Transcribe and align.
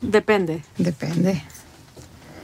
Depende. 0.00 0.62
Depende. 0.78 1.42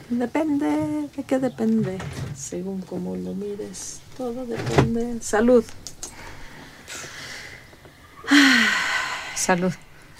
Depende. 0.09 1.09
¿De 1.15 1.23
qué 1.23 1.39
depende? 1.39 1.97
Según 2.35 2.81
cómo 2.81 3.15
lo 3.15 3.33
mires, 3.33 3.99
todo 4.17 4.45
depende. 4.45 5.21
Salud. 5.21 5.63
Salud. 9.35 9.73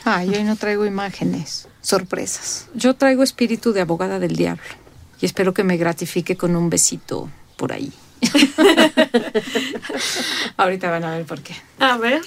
Ay, 0.05 0.35
hoy 0.35 0.43
no 0.43 0.55
traigo 0.57 0.85
imágenes, 0.85 1.67
sorpresas. 1.81 2.67
Yo 2.73 2.96
traigo 2.96 3.24
espíritu 3.24 3.72
de 3.72 3.81
abogada 3.81 4.20
del 4.20 4.36
diablo 4.36 4.63
y 5.22 5.26
espero 5.26 5.54
que 5.54 5.63
me 5.63 5.78
gratifique 5.78 6.36
con 6.36 6.56
un 6.56 6.70
besito 6.70 7.29
por 7.56 7.72
ahí. 7.72 7.94
Ahorita 10.58 10.92
van 10.92 11.06
a 11.06 11.12
ver 11.12 11.26
por 11.26 11.42
qué. 11.42 11.56
A 11.79 11.97
ver. 11.97 12.22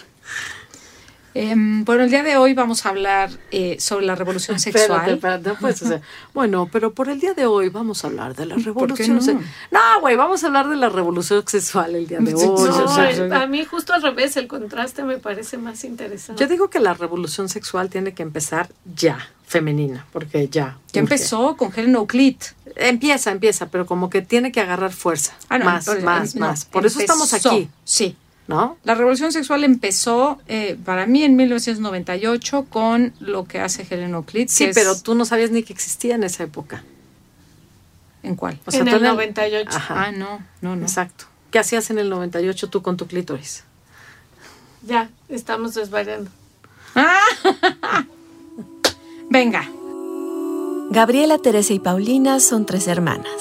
Em, 1.39 1.85
bueno, 1.85 2.05
el 2.05 2.09
día 2.11 2.23
de 2.23 2.39
hoy 2.39 2.55
vamos 2.55 2.87
a 2.87 2.89
hablar 2.89 3.29
eh, 3.51 3.77
sobre 3.79 4.07
la 4.07 4.15
revolución 4.15 4.59
sexual. 4.61 4.85
Espérate, 4.85 5.13
espérate, 5.13 5.49
no 5.51 5.55
puedes 5.57 5.83
hacer. 5.83 6.01
Bueno, 6.33 6.67
pero 6.73 6.95
por 6.95 7.11
el 7.11 7.21
día 7.21 7.35
de 7.35 7.45
hoy 7.45 7.69
vamos 7.69 8.03
a 8.05 8.07
hablar 8.07 8.35
de 8.35 8.47
la 8.47 8.55
revolución 8.57 9.17
no? 9.17 9.21
sexual. 9.23 9.45
No, 9.71 10.01
güey, 10.01 10.17
vamos 10.17 10.43
a 10.43 10.47
hablar 10.47 10.69
de 10.71 10.77
la 10.77 10.89
revolución 10.89 11.43
sexual 11.47 11.95
el 11.95 12.07
día 12.07 12.21
de 12.21 12.35
hoy. 12.35 12.41
Sí, 12.41 12.47
o 12.47 12.67
No, 12.67 12.95
sea, 12.95 13.11
el- 13.11 13.31
a 13.35 13.47
mí 13.47 13.65
justo 13.67 13.93
al 13.93 14.01
revés, 14.03 14.35
el 14.39 14.47
contraste 14.49 15.03
me 15.03 15.19
parece 15.19 15.59
más 15.59 15.85
interesante. 15.85 16.41
yo 16.43 16.49
digo 16.49 16.71
que 16.71 16.81
la 16.81 16.95
revolución 16.95 17.51
sexual 17.51 17.91
tiene 17.91 18.15
que 18.15 18.23
empezar 18.23 18.71
ya, 18.95 19.19
femenina, 19.47 20.07
porque 20.13 20.49
ya. 20.49 20.79
Ya 20.95 21.01
empezó 21.01 21.55
con 21.59 21.71
Helen 21.77 21.97
Euclid. 21.97 22.37
Empieza, 22.77 23.31
empieza, 23.31 23.67
pero 23.69 23.85
como 23.85 24.09
que 24.09 24.23
tiene 24.23 24.53
que 24.53 24.61
agarrar 24.63 24.93
fuerza. 24.93 25.35
Ah, 25.51 25.59
no, 25.59 25.67
más, 25.67 25.87
más, 26.03 26.35
no, 26.35 26.47
más. 26.47 26.65
Por 26.65 26.87
eso 26.87 26.99
estamos 26.99 27.31
empezó. 27.31 27.51
aquí, 27.51 27.69
Sí. 27.85 28.17
¿No? 28.49 28.77
La 28.85 28.95
revolución 28.95 29.33
sexual 29.33 29.65
empezó 29.65 30.39
eh, 30.47 30.79
para 30.85 31.07
mí 31.07 31.23
en 31.25 31.37
1998 31.37 32.67
con 32.71 33.13
lo 33.21 33.45
que 33.45 33.61
hace 33.61 33.87
Helen 33.89 34.15
Euclid. 34.15 34.49
Sí, 34.49 34.65
es- 34.65 34.75
pero 34.75 34.97
tú 34.97 35.15
no 35.15 35.25
sabías 35.25 35.51
ni 35.51 35.63
que 35.63 35.73
existía 35.73 36.15
en 36.15 36.25
esa 36.25 36.45
época. 36.45 36.85
¿En 38.23 38.35
cuál? 38.37 38.59
O 38.67 38.71
sea, 38.71 38.81
en 38.81 38.89
el 38.89 39.03
98. 39.03 39.71
Ajá, 39.77 40.05
Ah, 40.07 40.13
no, 40.13 40.41
no, 40.61 40.77
no. 40.77 40.83
exacto. 40.83 41.27
¿Qué 41.51 41.59
hacías 41.61 41.91
en 41.91 41.99
el 41.99 42.09
98 42.11 42.69
tú 42.71 42.83
con 42.83 42.97
tu 42.97 43.07
clítoris? 43.07 43.65
Ya, 44.83 45.11
estamos 45.29 45.75
desvariando. 45.75 46.31
Venga. 49.31 49.69
Gabriela, 50.91 51.39
Teresa 51.39 51.73
y 51.73 51.79
Paulina 51.81 52.41
son 52.41 52.67
tres 52.67 52.87
hermanas. 52.89 53.33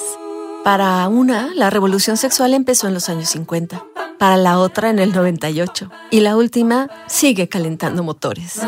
Para 0.63 1.07
una, 1.07 1.53
la 1.53 1.69
revolución 1.69 2.17
sexual 2.17 2.53
empezó 2.55 2.87
en 2.87 2.95
los 2.95 3.07
años 3.09 3.29
50. 3.29 3.83
Para 4.19 4.37
la 4.37 4.59
otra, 4.59 4.89
en 4.89 4.99
el 4.99 5.11
98. 5.13 5.89
Y 6.11 6.21
la 6.21 6.37
última 6.37 6.89
sigue 7.07 7.49
calentando 7.49 8.03
motores. 8.03 8.59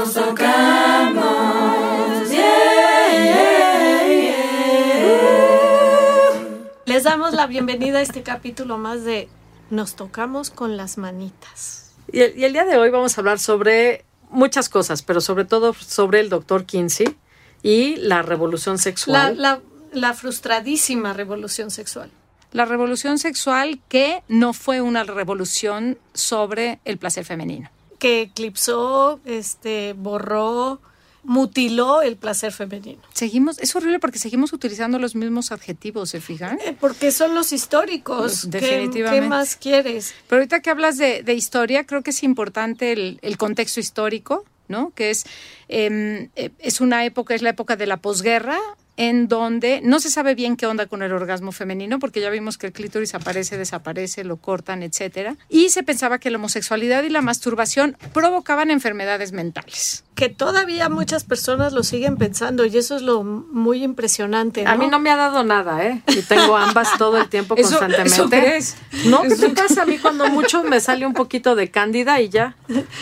Les 6.85 7.03
damos 7.03 7.33
la 7.33 7.47
bienvenida 7.47 7.99
a 7.99 8.01
este 8.01 8.23
capítulo 8.23 8.77
más 8.77 9.03
de 9.03 9.27
Nos 9.69 9.95
tocamos 9.95 10.49
con 10.49 10.77
las 10.77 10.97
manitas. 10.97 11.91
Y 12.11 12.21
el, 12.21 12.37
y 12.39 12.45
el 12.45 12.53
día 12.53 12.63
de 12.65 12.77
hoy 12.77 12.89
vamos 12.89 13.17
a 13.17 13.21
hablar 13.21 13.39
sobre 13.39 14.05
muchas 14.29 14.69
cosas, 14.69 15.01
pero 15.01 15.19
sobre 15.19 15.43
todo 15.45 15.73
sobre 15.73 16.21
el 16.21 16.29
doctor 16.29 16.65
Kinsey 16.65 17.17
y 17.61 17.97
la 17.97 18.21
revolución 18.21 18.75
La, 18.75 18.81
sexual. 18.81 19.41
la, 19.41 19.59
la 19.91 20.13
frustradísima 20.13 21.11
revolución 21.13 21.71
sexual. 21.71 22.09
La 22.53 22.65
revolución 22.65 23.19
sexual 23.19 23.79
que 23.89 24.23
no 24.27 24.53
fue 24.53 24.81
una 24.81 25.03
revolución 25.03 25.97
sobre 26.13 26.79
el 26.85 26.97
placer 26.97 27.25
femenino. 27.25 27.69
que 27.99 28.21
eclipsó, 28.21 29.19
este, 29.25 29.93
borró, 29.97 30.79
mutiló 31.23 32.01
el 32.01 32.15
placer 32.15 32.53
femenino. 32.53 33.01
Seguimos, 33.13 33.59
es 33.59 33.75
horrible 33.75 33.99
porque 33.99 34.17
seguimos 34.19 34.53
utilizando 34.53 34.97
los 34.99 35.13
mismos 35.15 35.51
adjetivos, 35.51 36.09
¿se 36.11 36.21
fijan? 36.21 36.57
Eh, 36.65 36.77
Porque 36.79 37.11
son 37.11 37.35
los 37.35 37.51
históricos. 37.51 38.43
¿Qué- 38.43 38.59
Definitivamente. 38.59 39.21
¿Qué, 39.25 39.27
más 39.29 39.55
quieres? 39.57 40.13
Pero 40.29 40.39
ahorita 40.39 40.61
que 40.61 40.69
hablas 40.69 40.97
de, 40.97 41.23
de 41.23 41.33
historia, 41.33 41.85
creo 41.85 42.01
que 42.03 42.11
es 42.11 42.23
importante 42.23 42.93
el, 42.93 43.19
el 43.23 43.37
contexto 43.37 43.79
histórico, 43.81 44.45
¿no? 44.69 44.91
Que 44.95 45.09
es, 45.09 45.25
eh, 45.67 46.29
eh, 46.35 46.51
es 46.59 46.79
una 46.81 47.03
época, 47.03 47.35
es 47.35 47.41
la 47.41 47.49
época 47.49 47.75
de 47.75 47.87
la 47.87 47.97
posguerra, 47.97 48.57
en 48.97 49.27
donde 49.27 49.79
no 49.83 49.99
se 49.99 50.09
sabe 50.09 50.35
bien 50.35 50.57
qué 50.57 50.65
onda 50.65 50.87
con 50.87 51.03
el 51.03 51.13
orgasmo 51.13 51.51
femenino, 51.51 51.99
porque 51.99 52.19
ya 52.19 52.29
vimos 52.29 52.57
que 52.57 52.67
el 52.67 52.73
clítoris 52.73 53.15
aparece, 53.15 53.57
desaparece, 53.57 54.23
lo 54.23 54.37
cortan, 54.37 54.83
etcétera. 54.83 55.37
Y 55.49 55.69
se 55.69 55.83
pensaba 55.83 56.19
que 56.19 56.29
la 56.29 56.37
homosexualidad 56.37 57.03
y 57.03 57.09
la 57.09 57.21
masturbación 57.21 57.95
provocaban 58.13 58.71
enfermedades 58.71 59.31
mentales. 59.31 60.03
Que 60.17 60.29
todavía 60.29 60.89
muchas 60.89 61.23
personas 61.25 61.73
lo 61.73 61.83
siguen 61.83 62.17
pensando 62.17 62.65
y 62.65 62.75
eso 62.75 62.95
es 62.95 63.03
lo 63.03 63.21
muy 63.23 63.83
impresionante. 63.83 64.65
A 64.65 64.75
mí 64.75 64.87
no 64.87 64.97
me 64.97 65.11
ha 65.11 65.15
dado 65.15 65.43
nada, 65.43 65.85
¿eh? 65.85 66.01
Y 66.07 66.23
tengo 66.23 66.57
ambas 66.57 66.97
todo 66.97 67.19
el 67.19 67.29
tiempo 67.29 67.53
Eso- 67.57 67.77
constantemente. 67.77 68.57
¿eso? 68.57 68.75
No, 69.05 69.21
¿qué 69.21 69.35
te 69.35 69.49
pasa? 69.49 69.83
A 69.83 69.85
mí 69.85 69.99
cuando 69.99 70.25
mucho 70.29 70.63
me 70.63 70.79
sale 70.81 71.05
un 71.05 71.13
poquito 71.13 71.53
de 71.55 71.69
cándida 71.69 72.19
y 72.19 72.29
ya, 72.29 72.55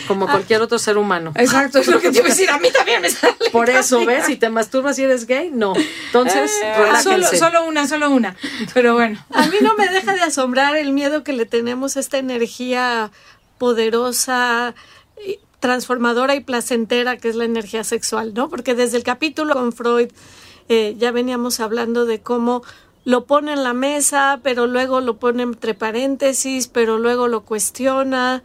como 0.06 0.26
cualquier 0.28 0.60
otro 0.60 0.78
ser 0.78 0.98
humano. 0.98 1.32
Exacto, 1.36 1.78
es 1.78 1.86
lo 1.86 2.00
que 2.00 2.10
te 2.10 2.18
iba 2.18 2.26
a 2.26 2.28
decir. 2.28 2.50
A 2.50 2.58
mí 2.58 2.68
también 2.70 3.00
me 3.00 3.08
sale. 3.08 3.34
Por 3.50 3.70
eso, 3.70 4.04
¿ves? 4.04 4.26
Si 4.26 4.36
te 4.36 4.50
masturbas 4.50 4.98
y 4.98 5.04
eres 5.04 5.26
gay, 5.26 5.50
no. 5.50 5.72
Entonces, 6.08 6.52
Ah, 6.64 7.00
solo, 7.02 7.26
solo 7.28 7.64
una, 7.64 7.88
solo 7.88 8.10
una. 8.10 8.36
Pero 8.74 8.92
bueno. 8.92 9.24
A 9.32 9.46
mí 9.46 9.56
no 9.62 9.74
me 9.74 9.88
deja 9.88 10.12
de 10.12 10.20
asombrar 10.20 10.76
el 10.76 10.92
miedo 10.92 11.24
que 11.24 11.32
le 11.32 11.46
tenemos 11.46 11.96
a 11.96 12.00
esta 12.00 12.18
energía 12.18 13.10
poderosa, 13.56 14.74
transformadora 15.60 16.34
y 16.34 16.40
placentera 16.40 17.16
que 17.16 17.28
es 17.28 17.36
la 17.36 17.44
energía 17.44 17.84
sexual, 17.84 18.34
¿no? 18.34 18.48
Porque 18.48 18.74
desde 18.74 18.96
el 18.96 19.02
capítulo 19.02 19.54
con 19.54 19.72
Freud 19.72 20.08
eh, 20.68 20.94
ya 20.98 21.10
veníamos 21.12 21.60
hablando 21.60 22.06
de 22.06 22.20
cómo 22.20 22.62
lo 23.04 23.24
pone 23.24 23.52
en 23.52 23.62
la 23.62 23.72
mesa, 23.72 24.40
pero 24.42 24.66
luego 24.66 25.00
lo 25.00 25.16
pone 25.18 25.44
entre 25.44 25.74
paréntesis, 25.74 26.66
pero 26.66 26.98
luego 26.98 27.28
lo 27.28 27.44
cuestiona. 27.44 28.42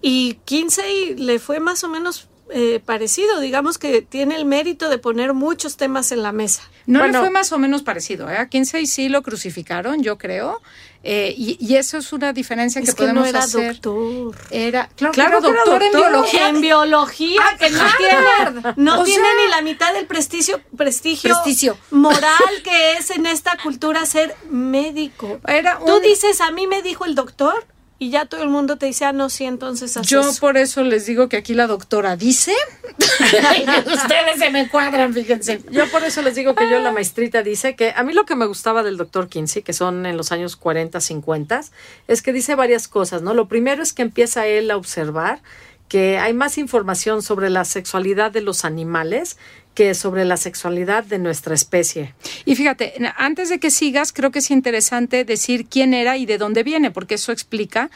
Y 0.00 0.38
Kinsey 0.46 1.16
le 1.16 1.38
fue 1.38 1.60
más 1.60 1.84
o 1.84 1.88
menos 1.88 2.29
eh, 2.52 2.80
parecido, 2.84 3.40
digamos 3.40 3.78
que 3.78 4.02
tiene 4.02 4.36
el 4.36 4.44
mérito 4.44 4.88
de 4.88 4.98
poner 4.98 5.34
muchos 5.34 5.76
temas 5.76 6.12
en 6.12 6.22
la 6.22 6.32
mesa. 6.32 6.62
No 6.86 6.98
Bueno. 7.00 7.12
le 7.14 7.18
fue 7.20 7.30
más 7.30 7.52
o 7.52 7.58
menos 7.58 7.82
parecido. 7.82 8.28
¿eh? 8.28 8.36
A 8.38 8.48
Kinsey 8.48 8.86
sí 8.86 9.08
lo 9.08 9.22
crucificaron, 9.22 10.02
yo 10.02 10.18
creo. 10.18 10.60
Eh, 11.02 11.32
y, 11.36 11.56
y 11.64 11.76
eso 11.76 11.96
es 11.96 12.12
una 12.12 12.32
diferencia 12.34 12.82
que 12.82 12.88
Es 12.90 12.94
que 12.94 13.04
no 13.04 13.08
podemos 13.22 13.28
era 13.28 13.38
hacer. 13.40 13.74
doctor. 13.80 14.36
Era, 14.50 14.88
claro, 14.96 15.12
Claro 15.14 15.38
que 15.40 15.44
que 15.46 15.50
era 15.52 15.62
era 15.62 15.64
doctor, 15.64 15.82
en 15.82 15.92
biología. 15.92 16.48
En 16.48 16.60
biología, 16.60 17.40
Ah, 17.42 17.56
que 17.58 17.70
no 17.70 17.84
tiene, 17.96 18.74
no 18.76 19.04
tiene 19.04 19.24
sea- 19.24 19.44
ni 19.44 19.50
la 19.50 19.62
mitad 19.62 19.94
del 19.94 20.06
prestigio, 20.06 20.60
prestigio, 20.76 21.32
Prestigio. 21.34 21.78
moral 21.90 22.28
que 22.64 22.94
es 22.94 23.10
en 23.10 23.24
esta 23.26 23.56
cultura 23.62 24.04
ser 24.04 24.34
médico. 24.50 25.40
Era 25.46 25.78
Tú 25.78 26.00
dices, 26.00 26.40
a 26.40 26.50
mí 26.50 26.66
me 26.66 26.82
dijo 26.82 27.04
el 27.06 27.14
doctor, 27.14 27.66
y 28.02 28.08
ya 28.08 28.24
todo 28.24 28.42
el 28.42 28.48
mundo 28.48 28.78
te 28.78 28.86
dice, 28.86 29.04
ah, 29.04 29.12
no, 29.12 29.28
sí, 29.28 29.44
entonces 29.44 29.94
haz 29.94 30.06
Yo 30.06 30.20
eso. 30.22 30.40
por 30.40 30.56
eso 30.56 30.82
les 30.82 31.04
digo 31.04 31.28
que 31.28 31.36
aquí 31.36 31.52
la 31.52 31.66
doctora 31.66 32.16
dice. 32.16 32.54
Ustedes 32.96 34.38
se 34.38 34.48
me 34.48 34.70
cuadran, 34.70 35.12
fíjense. 35.12 35.60
Yo 35.70 35.86
por 35.90 36.02
eso 36.02 36.22
les 36.22 36.34
digo 36.34 36.54
que 36.54 36.70
yo, 36.70 36.80
la 36.80 36.92
maestrita, 36.92 37.42
dice 37.42 37.76
que 37.76 37.92
a 37.94 38.02
mí 38.02 38.14
lo 38.14 38.24
que 38.24 38.36
me 38.36 38.46
gustaba 38.46 38.82
del 38.82 38.96
doctor 38.96 39.28
Kinsey, 39.28 39.60
que 39.60 39.74
son 39.74 40.06
en 40.06 40.16
los 40.16 40.32
años 40.32 40.56
40, 40.56 40.98
50, 40.98 41.60
es 42.08 42.22
que 42.22 42.32
dice 42.32 42.54
varias 42.54 42.88
cosas, 42.88 43.20
¿no? 43.20 43.34
Lo 43.34 43.48
primero 43.48 43.82
es 43.82 43.92
que 43.92 44.00
empieza 44.00 44.46
él 44.46 44.70
a 44.70 44.78
observar 44.78 45.42
que 45.90 46.18
hay 46.18 46.32
más 46.32 46.56
información 46.56 47.20
sobre 47.20 47.50
la 47.50 47.66
sexualidad 47.66 48.30
de 48.30 48.40
los 48.40 48.64
animales 48.64 49.36
que 49.74 49.94
sobre 49.94 50.24
la 50.24 50.36
sexualidad 50.36 51.04
de 51.04 51.18
nuestra 51.18 51.54
especie. 51.54 52.14
Y 52.44 52.56
fíjate, 52.56 52.94
antes 53.16 53.48
de 53.48 53.58
que 53.58 53.70
sigas, 53.70 54.12
creo 54.12 54.30
que 54.30 54.40
es 54.40 54.50
interesante 54.50 55.24
decir 55.24 55.66
quién 55.66 55.94
era 55.94 56.16
y 56.16 56.26
de 56.26 56.38
dónde 56.38 56.62
viene, 56.62 56.90
porque 56.90 57.14
eso 57.14 57.32
explica. 57.32 57.90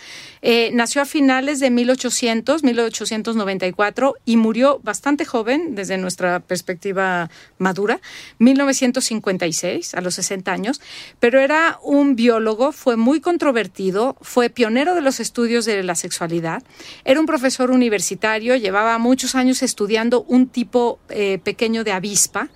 Eh, 0.46 0.70
nació 0.74 1.00
a 1.00 1.06
finales 1.06 1.58
de 1.58 1.70
1800, 1.70 2.64
1894, 2.64 4.14
y 4.26 4.36
murió 4.36 4.78
bastante 4.82 5.24
joven, 5.24 5.74
desde 5.74 5.96
nuestra 5.96 6.38
perspectiva 6.40 7.30
madura, 7.56 7.98
1956, 8.40 9.94
a 9.94 10.02
los 10.02 10.16
60 10.16 10.52
años, 10.52 10.82
pero 11.18 11.40
era 11.40 11.78
un 11.82 12.14
biólogo, 12.14 12.72
fue 12.72 12.96
muy 12.96 13.22
controvertido, 13.22 14.18
fue 14.20 14.50
pionero 14.50 14.94
de 14.94 15.00
los 15.00 15.18
estudios 15.18 15.64
de 15.64 15.82
la 15.82 15.94
sexualidad, 15.94 16.62
era 17.06 17.20
un 17.20 17.26
profesor 17.26 17.70
universitario, 17.70 18.54
llevaba 18.56 18.98
muchos 18.98 19.34
años 19.36 19.62
estudiando 19.62 20.24
un 20.28 20.48
tipo 20.48 20.98
eh, 21.08 21.38
pequeño 21.42 21.84
de 21.84 21.92
avispa, 21.92 22.50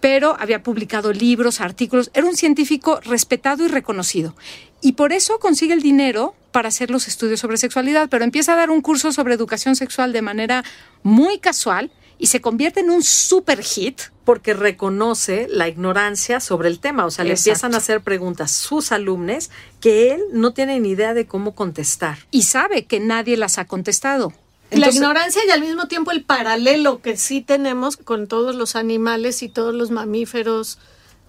pero 0.00 0.36
había 0.38 0.62
publicado 0.62 1.12
libros, 1.12 1.60
artículos, 1.60 2.10
era 2.14 2.26
un 2.26 2.36
científico 2.36 2.98
respetado 3.04 3.62
y 3.62 3.68
reconocido. 3.68 4.34
Y 4.80 4.92
por 4.92 5.12
eso 5.12 5.38
consigue 5.38 5.74
el 5.74 5.82
dinero 5.82 6.34
para 6.56 6.68
hacer 6.70 6.90
los 6.90 7.06
estudios 7.06 7.38
sobre 7.40 7.58
sexualidad, 7.58 8.08
pero 8.08 8.24
empieza 8.24 8.54
a 8.54 8.56
dar 8.56 8.70
un 8.70 8.80
curso 8.80 9.12
sobre 9.12 9.34
educación 9.34 9.76
sexual 9.76 10.14
de 10.14 10.22
manera 10.22 10.64
muy 11.02 11.38
casual 11.38 11.90
y 12.16 12.28
se 12.28 12.40
convierte 12.40 12.80
en 12.80 12.88
un 12.88 13.02
super 13.02 13.62
hit. 13.62 14.00
Porque 14.24 14.54
reconoce 14.54 15.48
la 15.50 15.68
ignorancia 15.68 16.40
sobre 16.40 16.70
el 16.70 16.80
tema. 16.80 17.04
O 17.04 17.10
sea, 17.10 17.26
le 17.26 17.32
Exacto. 17.32 17.50
empiezan 17.50 17.74
a 17.74 17.76
hacer 17.76 18.00
preguntas 18.00 18.52
sus 18.52 18.90
alumnos 18.90 19.50
que 19.82 20.14
él 20.14 20.22
no 20.32 20.54
tiene 20.54 20.80
ni 20.80 20.92
idea 20.92 21.12
de 21.12 21.26
cómo 21.26 21.54
contestar. 21.54 22.16
y 22.30 22.44
sabe 22.44 22.86
que 22.86 23.00
nadie 23.00 23.36
las 23.36 23.58
ha 23.58 23.66
contestado. 23.66 24.32
la 24.70 24.88
ignorancia 24.88 25.42
y 25.46 25.50
al 25.50 25.60
mismo 25.60 25.88
tiempo 25.88 26.10
el 26.10 26.24
paralelo 26.24 27.02
que 27.02 27.18
sí 27.18 27.42
tenemos 27.42 27.98
con 27.98 28.28
todos 28.28 28.54
los 28.54 28.76
animales 28.76 29.42
y 29.42 29.50
todos 29.50 29.74
los 29.74 29.90
mamíferos 29.90 30.78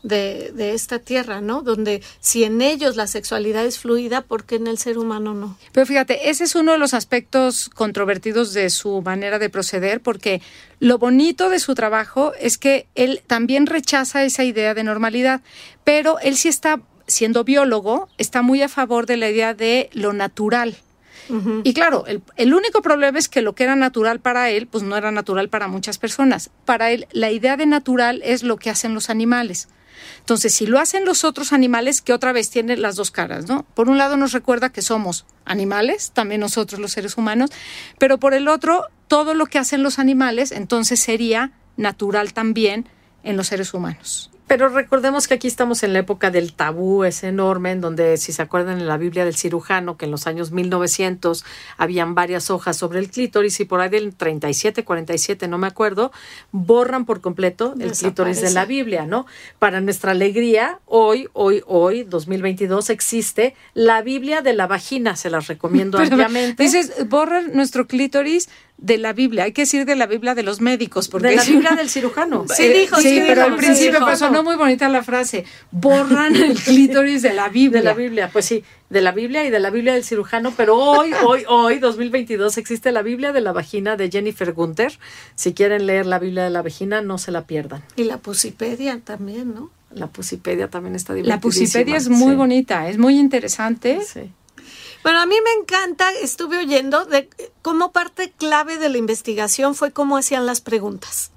de, 0.04 0.52
de, 0.54 0.74
esta 0.74 1.00
tierra, 1.00 1.42
¿no? 1.42 1.62
Donde 1.62 2.02
si 2.20 2.44
en 2.44 2.62
ellos 2.62 2.96
la 2.96 3.08
sexualidad 3.08 3.66
es 3.66 3.80
fluida, 3.80 4.22
¿por 4.22 4.46
qué 4.46 4.56
en 4.56 4.68
el 4.68 4.78
ser 4.78 4.98
humano 4.98 5.34
no? 5.34 5.58
Pero 5.72 5.86
fíjate, 5.86 6.30
ese 6.30 6.44
es 6.44 6.56
uno 6.56 6.74
de 6.74 6.78
los 6.78 6.94
aspectos 6.94 7.70
controvertidos 7.70 8.54
de 8.54 8.70
su 8.70 9.02
manera 9.02 9.40
de 9.40 9.50
proceder, 9.50 10.02
porque 10.02 10.42
lo 10.80 10.98
bonito 10.98 11.50
de 11.50 11.60
su 11.60 11.76
trabajo 11.76 12.34
es 12.40 12.58
que 12.58 12.88
él 12.96 13.22
también 13.28 13.66
rechaza 13.66 14.24
esa 14.24 14.44
idea 14.44 14.74
de 14.74 14.84
normalidad, 14.84 15.42
pero 15.84 16.20
él 16.20 16.38
sí 16.38 16.48
está, 16.48 16.82
siendo 17.08 17.44
biólogo, 17.44 18.10
está 18.18 18.42
muy 18.42 18.62
a 18.62 18.70
favor 18.70 19.06
de 19.06 19.18
la 19.18 19.30
idea 19.30 19.54
de 19.54 19.90
lo 19.94 20.14
natural. 20.14 20.78
Y 21.66 21.74
claro, 21.74 22.06
el, 22.08 22.22
el, 22.38 22.54
único 22.54 22.82
problema 22.82 23.20
es 23.20 23.28
que 23.28 23.42
lo 23.42 23.54
que 23.54 23.66
era 23.66 23.76
natural 23.76 24.22
para 24.22 24.50
él, 24.50 24.66
pues 24.66 24.86
no 24.86 24.96
era 24.96 25.12
natural 25.12 25.50
para 25.50 25.68
muchas 25.68 25.98
personas. 25.98 26.52
Para 26.64 26.92
él, 26.92 27.06
la 27.12 27.32
idea 27.32 27.58
de 27.58 27.66
natural 27.66 28.22
es 28.24 28.44
lo 28.44 28.56
que 28.56 28.70
hacen 28.70 28.94
los 28.94 29.10
animales. 29.10 29.68
Entonces, 30.20 30.54
si 30.54 30.66
lo 30.66 30.80
hacen 30.80 31.06
los 31.06 31.24
otros 31.24 31.54
animales, 31.54 32.02
que 32.02 32.14
otra 32.14 32.32
vez 32.32 32.50
tienen 32.50 32.82
las 32.82 32.96
dos 32.96 33.12
caras, 33.12 33.48
¿no? 33.48 33.66
Por 33.74 33.90
un 33.90 33.98
lado 33.98 34.18
nos 34.18 34.32
recuerda 34.32 34.70
que 34.70 34.82
somos 34.82 35.26
animales, 35.46 36.12
también 36.14 36.42
nosotros 36.42 36.80
los 36.80 36.92
seres 36.92 37.18
humanos, 37.18 37.50
pero 37.98 38.20
por 38.20 38.34
el 38.34 38.48
otro, 38.48 38.86
todo 39.08 39.34
lo 39.34 39.46
que 39.46 39.60
hacen 39.60 39.84
los 39.84 40.00
animales, 40.00 40.52
entonces 40.52 41.00
sería 41.00 41.52
natural 41.78 42.34
también 42.34 42.90
en 43.24 43.38
los 43.38 43.48
seres 43.48 43.74
humanos. 43.74 44.32
Pero 44.48 44.70
recordemos 44.70 45.28
que 45.28 45.34
aquí 45.34 45.48
estamos 45.48 45.84
en 45.84 45.92
la 45.94 46.00
época 46.00 46.32
del 46.32 46.54
tabú, 46.54 47.04
es 47.04 47.24
enorme, 47.24 47.72
en 47.72 47.82
donde, 47.82 48.18
si 48.18 48.32
se 48.32 48.42
acuerdan 48.42 48.80
en 48.80 48.88
la 48.88 48.98
Biblia 48.98 49.26
del 49.26 49.36
cirujano, 49.36 49.98
que 49.98 50.06
en 50.06 50.12
los 50.12 50.26
años 50.26 50.52
1900 50.52 51.44
habían 51.78 52.16
varias 52.16 52.50
hojas 52.50 52.78
sobre 52.78 53.00
el 53.00 53.12
clítoris 53.12 53.60
y 53.60 53.66
por 53.66 53.82
ahí 53.82 53.90
del 53.90 54.16
37, 54.16 54.86
47, 54.86 55.48
no 55.50 55.58
me 55.58 55.68
acuerdo, 55.68 56.12
borran 56.52 57.06
por 57.06 57.20
completo 57.20 57.74
el 57.78 57.92
clítoris 57.92 58.42
de 58.42 58.52
la 58.52 58.66
Biblia, 58.66 59.06
¿no? 59.06 59.26
Para 59.60 59.82
nuestra 59.82 60.12
alegría, 60.12 60.80
hoy, 60.86 61.28
hoy, 61.34 61.62
hoy, 61.68 62.04
2022, 62.04 62.90
existe 62.90 63.54
la 63.74 64.02
Biblia 64.02 64.42
de 64.42 64.54
la 64.54 64.68
vagina, 64.68 65.18
se 65.18 65.30
las 65.30 65.48
recomiendo 65.48 65.98
ampliamente. 66.00 66.64
Dices, 66.64 67.08
borran 67.10 67.52
nuestro 67.54 67.86
clítoris 67.86 68.50
de 68.78 68.98
la 68.98 69.14
Biblia, 69.14 69.46
hay 69.46 69.54
que 69.54 69.64
decir 69.64 69.86
de 69.86 69.96
la 69.96 70.06
Biblia 70.06 70.36
de 70.36 70.44
los 70.44 70.62
médicos, 70.62 71.08
porque 71.08 71.30
de 71.30 71.36
la 71.36 71.44
Biblia 71.44 71.72
del 71.72 71.90
cirujano. 71.90 72.46
Sí, 72.56 72.68
dijo, 72.70 72.98
sí, 72.98 73.24
pero 73.28 73.44
al 73.44 73.56
principio 73.56 74.16
sonó 74.16 74.44
muy 74.44 74.56
bonita 74.56 74.88
la 74.90 75.04
frase, 75.04 75.46
borran 75.72 76.36
el 76.36 76.54
clítoris 76.64 77.22
de 77.22 77.34
la 77.34 77.50
Biblia. 77.50 77.82
De 77.82 77.86
la 77.86 77.94
Biblia, 77.94 78.30
pues 78.32 78.46
sí, 78.46 78.64
de 78.90 79.02
la 79.02 79.12
Biblia 79.12 79.46
y 79.46 79.50
de 79.50 79.60
la 79.60 79.70
Biblia 79.70 79.94
del 79.94 80.04
cirujano, 80.04 80.54
pero 80.56 80.76
hoy, 80.76 81.12
hoy, 81.26 81.44
hoy, 81.48 81.80
2022, 81.80 82.58
existe 82.58 82.92
la 82.92 83.02
Biblia 83.02 83.34
de 83.34 83.42
la 83.42 83.52
vagina 83.52 83.96
de 83.96 84.10
Jennifer 84.10 84.54
Gunther. 84.54 84.98
Si 85.36 85.54
quieren 85.54 85.88
leer 85.88 86.06
la 86.06 86.20
Biblia 86.20 86.44
de 86.44 86.52
la 86.52 86.62
vagina, 86.62 87.02
no 87.02 87.18
se 87.18 87.32
la 87.32 87.46
pierdan. 87.46 87.84
Y 87.96 88.04
la 88.04 88.18
Pusipedia 88.18 89.00
también, 89.04 89.54
¿no? 89.56 89.72
La 89.92 90.08
Pusipedia 90.08 90.70
también 90.70 90.96
está 90.96 91.14
divertidísima. 91.14 91.36
La 91.36 91.42
Pusipedia 91.42 91.98
es 91.98 92.10
muy 92.10 92.36
bonita, 92.36 92.88
es 92.90 92.98
muy 92.98 93.18
interesante. 93.18 94.02
Sí. 94.06 94.32
Bueno, 95.04 95.20
a 95.20 95.26
mí 95.26 95.36
me 95.44 95.62
encanta, 95.62 96.12
estuve 96.12 96.58
oyendo 96.58 97.06
de 97.06 97.30
cómo 97.62 97.92
parte 97.92 98.32
clave 98.32 98.78
de 98.78 98.90
la 98.90 98.98
investigación 98.98 99.76
fue 99.76 99.92
cómo 99.92 100.18
hacían 100.18 100.46
las 100.46 100.62
preguntas. 100.62 101.32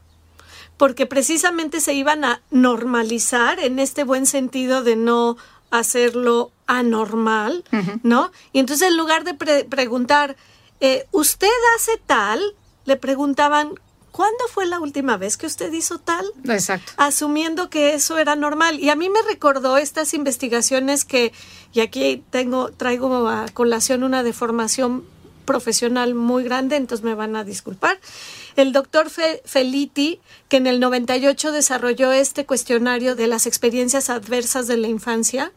Porque 0.77 1.07
precisamente 1.07 1.81
se 1.81 1.93
iban 1.93 2.25
a 2.25 2.43
normalizar 2.51 3.61
en 3.61 3.79
este 3.79 4.03
buen 4.03 4.27
sentido 4.27 4.83
de 4.83 4.97
no 4.97 5.37
hacerlo 5.71 6.53
anormal, 6.67 7.65
¿no? 8.03 8.33
Y 8.53 8.61
entonces 8.61 8.89
en 8.89 8.97
lugar 8.97 9.25
de 9.25 9.35
preguntar, 9.65 10.37
eh, 10.81 11.07
¿usted 11.13 11.49
hace 11.77 11.93
tal? 12.07 12.41
Le 12.87 12.97
preguntaban, 12.97 13.75
¿cuándo 14.11 14.45
fue 14.53 14.67
la 14.67 14.81
última 14.81 15.17
vez 15.17 15.37
que 15.37 15.47
usted 15.47 15.73
hizo 15.73 15.99
tal? 15.99 16.27
Exacto. 16.49 16.93
Asumiendo 16.97 17.71
que 17.71 17.95
eso 17.95 18.19
era 18.19 18.37
normal. 18.37 18.81
Y 18.81 18.91
a 18.91 18.97
mí 18.97 19.09
me 19.09 19.23
recordó 19.23 19.77
estas 19.77 20.15
investigaciones 20.15 21.05
que, 21.05 21.33
y 21.73 21.81
aquí 21.81 22.23
tengo, 22.31 22.71
traigo 22.71 23.29
a 23.29 23.47
colación 23.49 24.03
una 24.03 24.23
deformación 24.23 25.05
profesional 25.45 26.15
muy 26.15 26.45
grande, 26.45 26.77
entonces 26.77 27.05
me 27.05 27.15
van 27.15 27.35
a 27.37 27.45
disculpar. 27.45 27.99
El 28.57 28.73
doctor 28.73 29.09
Feliti, 29.45 30.21
que 30.49 30.59
en 30.59 30.67
el 30.67 30.81
98 30.81 31.53
desarrolló 31.53 32.13
este 32.13 32.47
cuestionario 32.47 33.17
de 33.17 33.27
las 33.27 33.47
experiencias 33.47 34.11
adversas 34.11 34.67
de 34.67 34.77
la 34.77 34.89
infancia, 34.89 35.53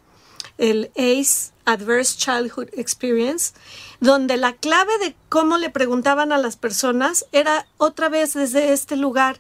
el 0.58 0.92
ACE, 0.96 1.52
Adverse 1.66 2.18
Childhood 2.18 2.70
Experience, 2.74 3.54
donde 4.00 4.38
la 4.38 4.54
clave 4.54 4.92
de 5.00 5.16
cómo 5.30 5.58
le 5.58 5.70
preguntaban 5.70 6.32
a 6.32 6.38
las 6.38 6.58
personas 6.58 7.26
era 7.32 7.68
otra 7.78 8.10
vez 8.10 8.34
desde 8.34 8.74
este 8.74 8.98
lugar 8.98 9.40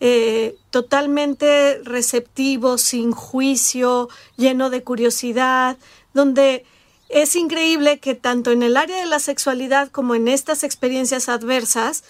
eh, 0.00 0.56
totalmente 0.70 1.80
receptivo, 1.84 2.76
sin 2.76 3.12
juicio, 3.12 4.08
lleno 4.36 4.68
de 4.68 4.82
curiosidad, 4.82 5.78
donde 6.14 6.64
es 7.08 7.36
increíble 7.36 7.98
que 7.98 8.14
tanto 8.14 8.50
en 8.52 8.62
el 8.62 8.76
área 8.76 8.98
de 8.98 9.06
la 9.06 9.18
sexualidad 9.18 9.90
como 9.90 10.14
en 10.14 10.28
estas 10.28 10.64
experiencias 10.64 11.28
adversas, 11.28 12.04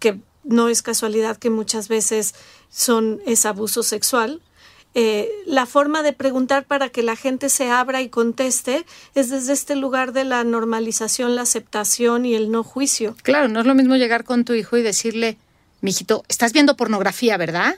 que 0.00 0.18
no 0.42 0.68
es 0.68 0.82
casualidad 0.82 1.36
que 1.36 1.50
muchas 1.50 1.88
veces 1.88 2.34
son 2.68 3.20
es 3.26 3.46
abuso 3.46 3.82
sexual, 3.82 4.42
eh, 4.96 5.28
la 5.46 5.66
forma 5.66 6.04
de 6.04 6.12
preguntar 6.12 6.66
para 6.66 6.88
que 6.88 7.02
la 7.02 7.16
gente 7.16 7.48
se 7.48 7.68
abra 7.68 8.00
y 8.00 8.08
conteste 8.08 8.86
es 9.16 9.28
desde 9.28 9.52
este 9.52 9.74
lugar 9.74 10.12
de 10.12 10.24
la 10.24 10.44
normalización, 10.44 11.34
la 11.34 11.42
aceptación 11.42 12.24
y 12.26 12.34
el 12.34 12.52
no 12.52 12.62
juicio. 12.62 13.16
Claro, 13.22 13.48
no 13.48 13.60
es 13.60 13.66
lo 13.66 13.74
mismo 13.74 13.96
llegar 13.96 14.22
con 14.22 14.44
tu 14.44 14.52
hijo 14.52 14.76
y 14.76 14.82
decirle, 14.82 15.36
mijito, 15.80 16.24
estás 16.28 16.52
viendo 16.52 16.76
pornografía, 16.76 17.36
¿verdad? 17.36 17.74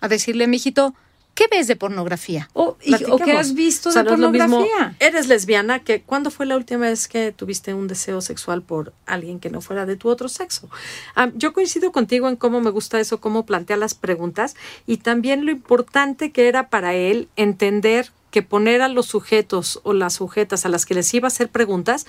A 0.00 0.08
decirle, 0.08 0.46
mijito, 0.46 0.94
¿Qué 1.40 1.48
ves 1.50 1.68
de 1.68 1.74
pornografía? 1.74 2.50
O, 2.52 2.76
qué 2.76 3.32
has 3.32 3.54
visto 3.54 3.90
de 3.90 4.04
pornografía. 4.04 4.94
Eres 4.98 5.26
lesbiana, 5.26 5.78
que 5.78 6.02
¿cuándo 6.02 6.30
fue 6.30 6.44
la 6.44 6.54
última 6.54 6.80
vez 6.80 7.08
que 7.08 7.32
tuviste 7.32 7.72
un 7.72 7.88
deseo 7.88 8.20
sexual 8.20 8.60
por 8.60 8.92
alguien 9.06 9.40
que 9.40 9.48
no 9.48 9.62
fuera 9.62 9.86
de 9.86 9.96
tu 9.96 10.10
otro 10.10 10.28
sexo? 10.28 10.68
Ah, 11.16 11.30
yo 11.34 11.54
coincido 11.54 11.92
contigo 11.92 12.28
en 12.28 12.36
cómo 12.36 12.60
me 12.60 12.68
gusta 12.68 13.00
eso, 13.00 13.22
cómo 13.22 13.46
plantea 13.46 13.78
las 13.78 13.94
preguntas 13.94 14.54
y 14.86 14.98
también 14.98 15.46
lo 15.46 15.50
importante 15.50 16.30
que 16.30 16.46
era 16.46 16.68
para 16.68 16.92
él 16.92 17.30
entender 17.36 18.12
que 18.30 18.42
poner 18.42 18.82
a 18.82 18.88
los 18.88 19.06
sujetos 19.06 19.80
o 19.82 19.94
las 19.94 20.14
sujetas 20.14 20.66
a 20.66 20.68
las 20.68 20.84
que 20.84 20.92
les 20.92 21.12
iba 21.14 21.26
a 21.26 21.28
hacer 21.28 21.48
preguntas 21.48 22.06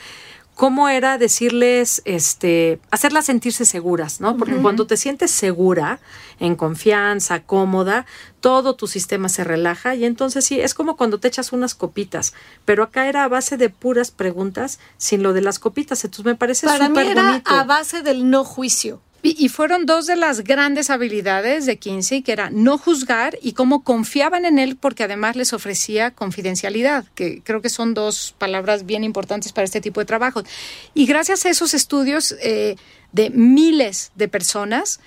cómo 0.55 0.89
era 0.89 1.17
decirles, 1.17 2.01
este, 2.05 2.79
hacerlas 2.91 3.25
sentirse 3.25 3.65
seguras, 3.65 4.21
¿no? 4.21 4.37
Porque 4.37 4.55
cuando 4.57 4.85
te 4.85 4.97
sientes 4.97 5.31
segura, 5.31 5.99
en 6.39 6.55
confianza, 6.55 7.43
cómoda, 7.43 8.05
todo 8.41 8.75
tu 8.75 8.87
sistema 8.87 9.29
se 9.29 9.43
relaja 9.43 9.95
y 9.95 10.05
entonces 10.05 10.45
sí, 10.45 10.59
es 10.59 10.73
como 10.73 10.97
cuando 10.97 11.19
te 11.19 11.27
echas 11.27 11.51
unas 11.51 11.75
copitas, 11.75 12.33
pero 12.65 12.83
acá 12.83 13.07
era 13.07 13.23
a 13.23 13.27
base 13.27 13.57
de 13.57 13.69
puras 13.69 14.11
preguntas 14.11 14.79
sin 14.97 15.23
lo 15.23 15.33
de 15.33 15.41
las 15.41 15.59
copitas, 15.59 16.03
entonces 16.03 16.25
me 16.25 16.35
parece 16.35 16.67
súper 16.67 16.79
bonito. 16.79 16.93
Para 16.93 17.31
mí 17.31 17.41
era 17.45 17.59
a 17.59 17.63
base 17.63 18.01
del 18.01 18.29
no 18.29 18.43
juicio. 18.43 19.01
Y, 19.23 19.49
fueron 19.49 19.85
dos 19.85 20.07
de 20.07 20.15
las 20.15 20.43
grandes 20.43 20.89
habilidades 20.89 21.67
de 21.67 21.77
Kinsey, 21.77 22.23
que 22.23 22.31
era 22.31 22.49
no 22.49 22.79
juzgar 22.79 23.37
y 23.41 23.53
cómo 23.53 23.83
confiaban 23.83 24.45
en 24.45 24.57
él 24.57 24.77
porque 24.77 25.03
además 25.03 25.35
les 25.35 25.53
ofrecía 25.53 26.09
confidencialidad, 26.09 27.05
que 27.13 27.43
creo 27.43 27.61
que 27.61 27.69
son 27.69 27.93
dos 27.93 28.33
palabras 28.39 28.85
bien 28.87 29.03
importantes 29.03 29.53
para 29.53 29.65
este 29.65 29.79
tipo 29.79 29.99
de 29.99 30.05
trabajos. 30.05 30.45
Y 30.95 31.05
gracias 31.05 31.45
a 31.45 31.49
esos 31.49 31.75
estudios 31.75 32.35
eh, 32.41 32.77
de 33.11 33.29
miles 33.29 34.11
de 34.15 34.27
personas, 34.27 34.99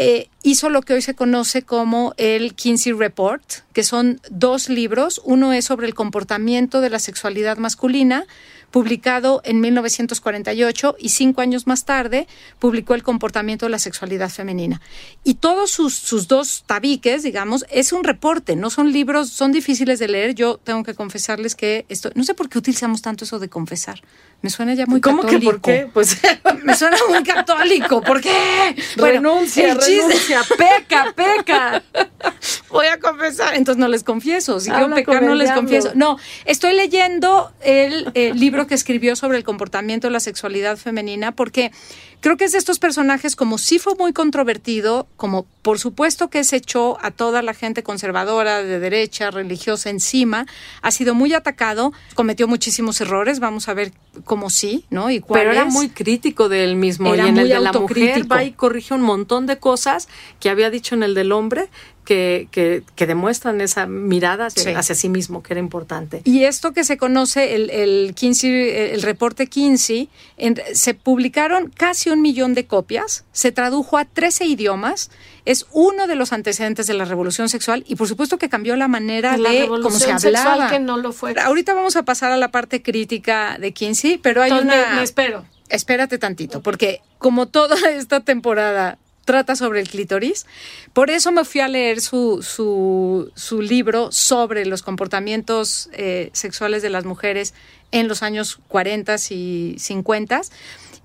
eh, 0.00 0.28
hizo 0.44 0.70
lo 0.70 0.82
que 0.82 0.94
hoy 0.94 1.02
se 1.02 1.14
conoce 1.14 1.62
como 1.62 2.14
el 2.18 2.54
Kinsey 2.54 2.92
Report, 2.92 3.42
que 3.72 3.82
son 3.82 4.20
dos 4.30 4.68
libros. 4.68 5.20
Uno 5.24 5.52
es 5.52 5.64
sobre 5.64 5.88
el 5.88 5.94
comportamiento 5.94 6.80
de 6.80 6.88
la 6.88 7.00
sexualidad 7.00 7.58
masculina, 7.58 8.24
publicado 8.70 9.40
en 9.44 9.60
1948 9.60 10.96
y 10.98 11.08
cinco 11.10 11.40
años 11.40 11.66
más 11.66 11.84
tarde 11.84 12.26
publicó 12.58 12.94
El 12.94 13.02
comportamiento 13.02 13.66
de 13.66 13.70
la 13.70 13.78
sexualidad 13.78 14.30
femenina. 14.30 14.80
Y 15.24 15.34
todos 15.34 15.70
sus, 15.70 15.94
sus 15.94 16.28
dos 16.28 16.64
tabiques, 16.66 17.22
digamos, 17.22 17.64
es 17.70 17.92
un 17.92 18.04
reporte, 18.04 18.56
no 18.56 18.70
son 18.70 18.92
libros, 18.92 19.30
son 19.30 19.52
difíciles 19.52 19.98
de 19.98 20.08
leer. 20.08 20.34
Yo 20.34 20.58
tengo 20.58 20.82
que 20.82 20.94
confesarles 20.94 21.54
que 21.54 21.86
esto, 21.88 22.10
no 22.14 22.24
sé 22.24 22.34
por 22.34 22.48
qué 22.48 22.58
utilizamos 22.58 23.02
tanto 23.02 23.24
eso 23.24 23.38
de 23.38 23.48
confesar. 23.48 24.02
Me 24.40 24.50
suena 24.50 24.74
ya 24.74 24.86
muy 24.86 25.00
¿Cómo 25.00 25.22
católico. 25.22 25.50
que 25.50 25.50
por 25.50 25.60
qué? 25.60 25.90
Pues 25.92 26.18
me 26.62 26.76
suena 26.76 26.96
muy 27.08 27.24
católico. 27.24 28.00
¿Por 28.02 28.20
qué? 28.20 28.76
renuncia, 28.96 29.74
renuncia, 29.74 30.42
peca, 30.56 31.12
peca. 31.14 31.82
Voy 32.70 32.86
a 32.86 33.00
confesar. 33.00 33.54
Entonces 33.54 33.80
no 33.80 33.88
les 33.88 34.04
confieso. 34.04 34.60
Si 34.60 34.70
quiero 34.70 34.94
pecar, 34.94 35.22
no 35.22 35.34
les 35.34 35.50
confieso. 35.50 35.90
No, 35.94 36.18
estoy 36.44 36.74
leyendo 36.74 37.52
el 37.62 38.12
libro 38.38 38.68
que 38.68 38.74
escribió 38.74 39.16
sobre 39.16 39.38
el 39.38 39.44
comportamiento 39.44 40.06
de 40.06 40.12
la 40.12 40.20
sexualidad 40.20 40.76
femenina 40.76 41.32
porque 41.32 41.72
Creo 42.20 42.36
que 42.36 42.44
es 42.44 42.52
de 42.52 42.58
estos 42.58 42.78
personajes 42.78 43.36
como 43.36 43.58
sí 43.58 43.78
fue 43.78 43.94
muy 43.94 44.12
controvertido, 44.12 45.06
como 45.16 45.46
por 45.62 45.78
supuesto 45.78 46.28
que 46.28 46.42
se 46.42 46.56
echó 46.56 46.98
a 47.00 47.12
toda 47.12 47.42
la 47.42 47.54
gente 47.54 47.82
conservadora, 47.82 48.62
de 48.62 48.80
derecha, 48.80 49.30
religiosa 49.30 49.90
encima, 49.90 50.46
ha 50.82 50.90
sido 50.90 51.14
muy 51.14 51.32
atacado, 51.34 51.92
cometió 52.14 52.48
muchísimos 52.48 53.00
errores, 53.00 53.38
vamos 53.38 53.68
a 53.68 53.74
ver 53.74 53.92
cómo 54.24 54.50
sí, 54.50 54.84
¿no? 54.90 55.10
Y 55.10 55.20
Pero 55.20 55.52
era 55.52 55.66
muy 55.66 55.90
crítico 55.90 56.48
de 56.48 56.64
él 56.64 56.74
mismo 56.74 57.14
Era 57.14 57.26
y 57.26 57.28
en 57.28 57.34
muy 57.34 57.42
el 57.44 57.48
de 57.50 57.60
la 57.60 57.72
mujer. 57.72 58.30
va 58.30 58.42
y 58.42 58.52
corrige 58.52 58.94
un 58.94 59.02
montón 59.02 59.46
de 59.46 59.58
cosas 59.58 60.08
que 60.40 60.50
había 60.50 60.70
dicho 60.70 60.96
en 60.96 61.04
el 61.04 61.14
del 61.14 61.30
hombre 61.30 61.68
que, 62.08 62.48
que, 62.50 62.82
que 62.96 63.06
demuestran 63.06 63.60
esa 63.60 63.84
mirada 63.86 64.46
hacia 64.46 64.62
Sí. 64.62 64.70
hacia 64.70 64.94
sí 64.94 65.10
mismo 65.10 65.42
que 65.42 65.52
era 65.52 65.60
importante. 65.60 66.22
Y 66.24 66.44
esto 66.44 66.72
que 66.72 66.82
se 66.82 66.96
conoce, 66.96 67.54
el, 67.54 67.68
el, 67.68 68.14
Kinsey, 68.14 68.70
el 68.94 69.02
reporte 69.02 69.46
Kinsey, 69.46 70.08
en- 70.38 70.56
se 70.72 70.94
publicaron 70.94 71.68
casi 71.76 72.08
un 72.08 72.22
millón 72.22 72.54
de 72.54 72.64
copias, 72.64 73.24
se 73.32 73.52
tradujo 73.52 73.98
a 73.98 74.06
13 74.06 74.46
idiomas, 74.46 75.10
es 75.44 75.66
uno 75.72 76.06
de 76.06 76.14
los 76.14 76.32
antecedentes 76.32 76.86
de 76.86 76.94
la 76.94 77.04
revolución 77.04 77.50
sexual 77.50 77.84
y 77.86 77.96
por 77.96 78.08
supuesto 78.08 78.38
que 78.38 78.48
cambió 78.48 78.74
la 78.76 78.88
manera 78.88 79.36
la 79.36 79.50
de 79.50 79.66
cómo 79.68 79.76
se 79.76 80.06
revolución 80.06 80.20
sexual 80.20 80.46
hablaba. 80.52 80.70
que 80.70 80.78
no 80.80 80.96
lo 80.96 81.12
fue. 81.12 81.34
Ahorita 81.38 81.74
vamos 81.74 81.96
a 81.96 82.04
pasar 82.04 82.32
a 82.32 82.38
la 82.38 82.50
parte 82.50 82.80
crítica 82.82 83.58
de 83.60 83.72
Kinsey, 83.72 84.16
pero 84.16 84.40
hay 84.42 84.50
Entonces, 84.50 84.78
una... 84.80 84.90
me, 84.92 84.96
me 84.96 85.02
espero. 85.02 85.44
Espérate 85.68 86.16
tantito, 86.16 86.62
porque 86.62 87.02
como 87.18 87.48
toda 87.48 87.76
esta 87.90 88.20
temporada 88.20 88.96
trata 89.28 89.56
sobre 89.56 89.80
el 89.80 89.88
clítoris, 89.90 90.46
por 90.94 91.10
eso 91.10 91.32
me 91.32 91.44
fui 91.44 91.60
a 91.60 91.68
leer 91.68 92.00
su, 92.00 92.42
su, 92.42 93.30
su 93.34 93.60
libro 93.60 94.10
sobre 94.10 94.64
los 94.64 94.80
comportamientos 94.80 95.90
eh, 95.92 96.30
sexuales 96.32 96.80
de 96.80 96.88
las 96.88 97.04
mujeres 97.04 97.52
en 97.92 98.08
los 98.08 98.22
años 98.22 98.58
40 98.68 99.16
y 99.28 99.76
50. 99.78 100.40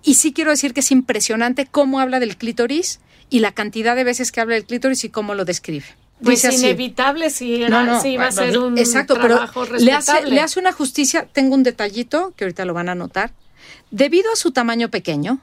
Y 0.03 0.13
sí 0.13 0.31
quiero 0.31 0.51
decir 0.51 0.73
que 0.73 0.79
es 0.79 0.91
impresionante 0.91 1.67
cómo 1.69 1.99
habla 1.99 2.21
del 2.21 2.37
clítoris 2.37 3.01
y 3.29 3.39
la 3.39 3.51
cantidad 3.51 3.93
de 3.93 4.05
veces 4.05 4.31
que 4.31 4.39
habla 4.39 4.55
del 4.55 4.63
clítoris 4.63 5.03
y 5.03 5.09
cómo 5.09 5.35
lo 5.35 5.43
describe. 5.43 5.85
Pues 6.23 6.43
Dice 6.43 6.55
inevitable 6.55 7.29
si, 7.29 7.61
era, 7.61 7.99
si 7.99 8.11
iba 8.11 8.27
a 8.27 8.31
ser 8.31 8.57
un 8.57 8.77
Exacto, 8.77 9.15
pero 9.15 9.35
trabajo 9.35 9.65
le 9.65 9.91
hace, 9.91 10.25
le 10.27 10.39
hace 10.39 10.61
una 10.61 10.71
justicia. 10.71 11.27
Tengo 11.29 11.55
un 11.55 11.63
detallito 11.63 12.33
que 12.37 12.45
ahorita 12.45 12.63
lo 12.63 12.73
van 12.73 12.87
a 12.87 12.95
notar. 12.95 13.33
Debido 13.91 14.31
a 14.31 14.37
su 14.37 14.51
tamaño 14.51 14.87
pequeño, 14.89 15.41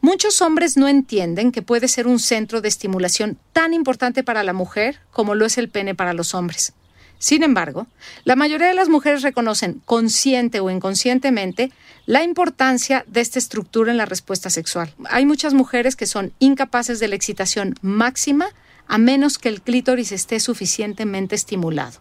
muchos 0.00 0.42
hombres 0.42 0.76
no 0.76 0.88
entienden 0.88 1.52
que 1.52 1.62
puede 1.62 1.88
ser 1.88 2.06
un 2.06 2.18
centro 2.18 2.60
de 2.60 2.68
estimulación 2.68 3.38
tan 3.52 3.74
importante 3.74 4.22
para 4.22 4.44
la 4.44 4.52
mujer 4.52 5.00
como 5.10 5.34
lo 5.34 5.46
es 5.46 5.58
el 5.58 5.68
pene 5.68 5.94
para 5.94 6.12
los 6.12 6.34
hombres. 6.34 6.72
Sin 7.18 7.42
embargo, 7.42 7.86
la 8.24 8.34
mayoría 8.34 8.68
de 8.68 8.74
las 8.74 8.88
mujeres 8.88 9.20
reconocen 9.20 9.82
consciente 9.84 10.60
o 10.60 10.70
inconscientemente 10.70 11.70
la 12.06 12.24
importancia 12.24 13.04
de 13.06 13.20
esta 13.20 13.38
estructura 13.38 13.90
en 13.90 13.98
la 13.98 14.06
respuesta 14.06 14.48
sexual. 14.48 14.94
Hay 15.10 15.26
muchas 15.26 15.52
mujeres 15.52 15.96
que 15.96 16.06
son 16.06 16.32
incapaces 16.38 16.98
de 16.98 17.08
la 17.08 17.16
excitación 17.16 17.74
máxima 17.82 18.48
a 18.88 18.96
menos 18.98 19.38
que 19.38 19.50
el 19.50 19.60
clítoris 19.60 20.12
esté 20.12 20.40
suficientemente 20.40 21.34
estimulado. 21.34 22.00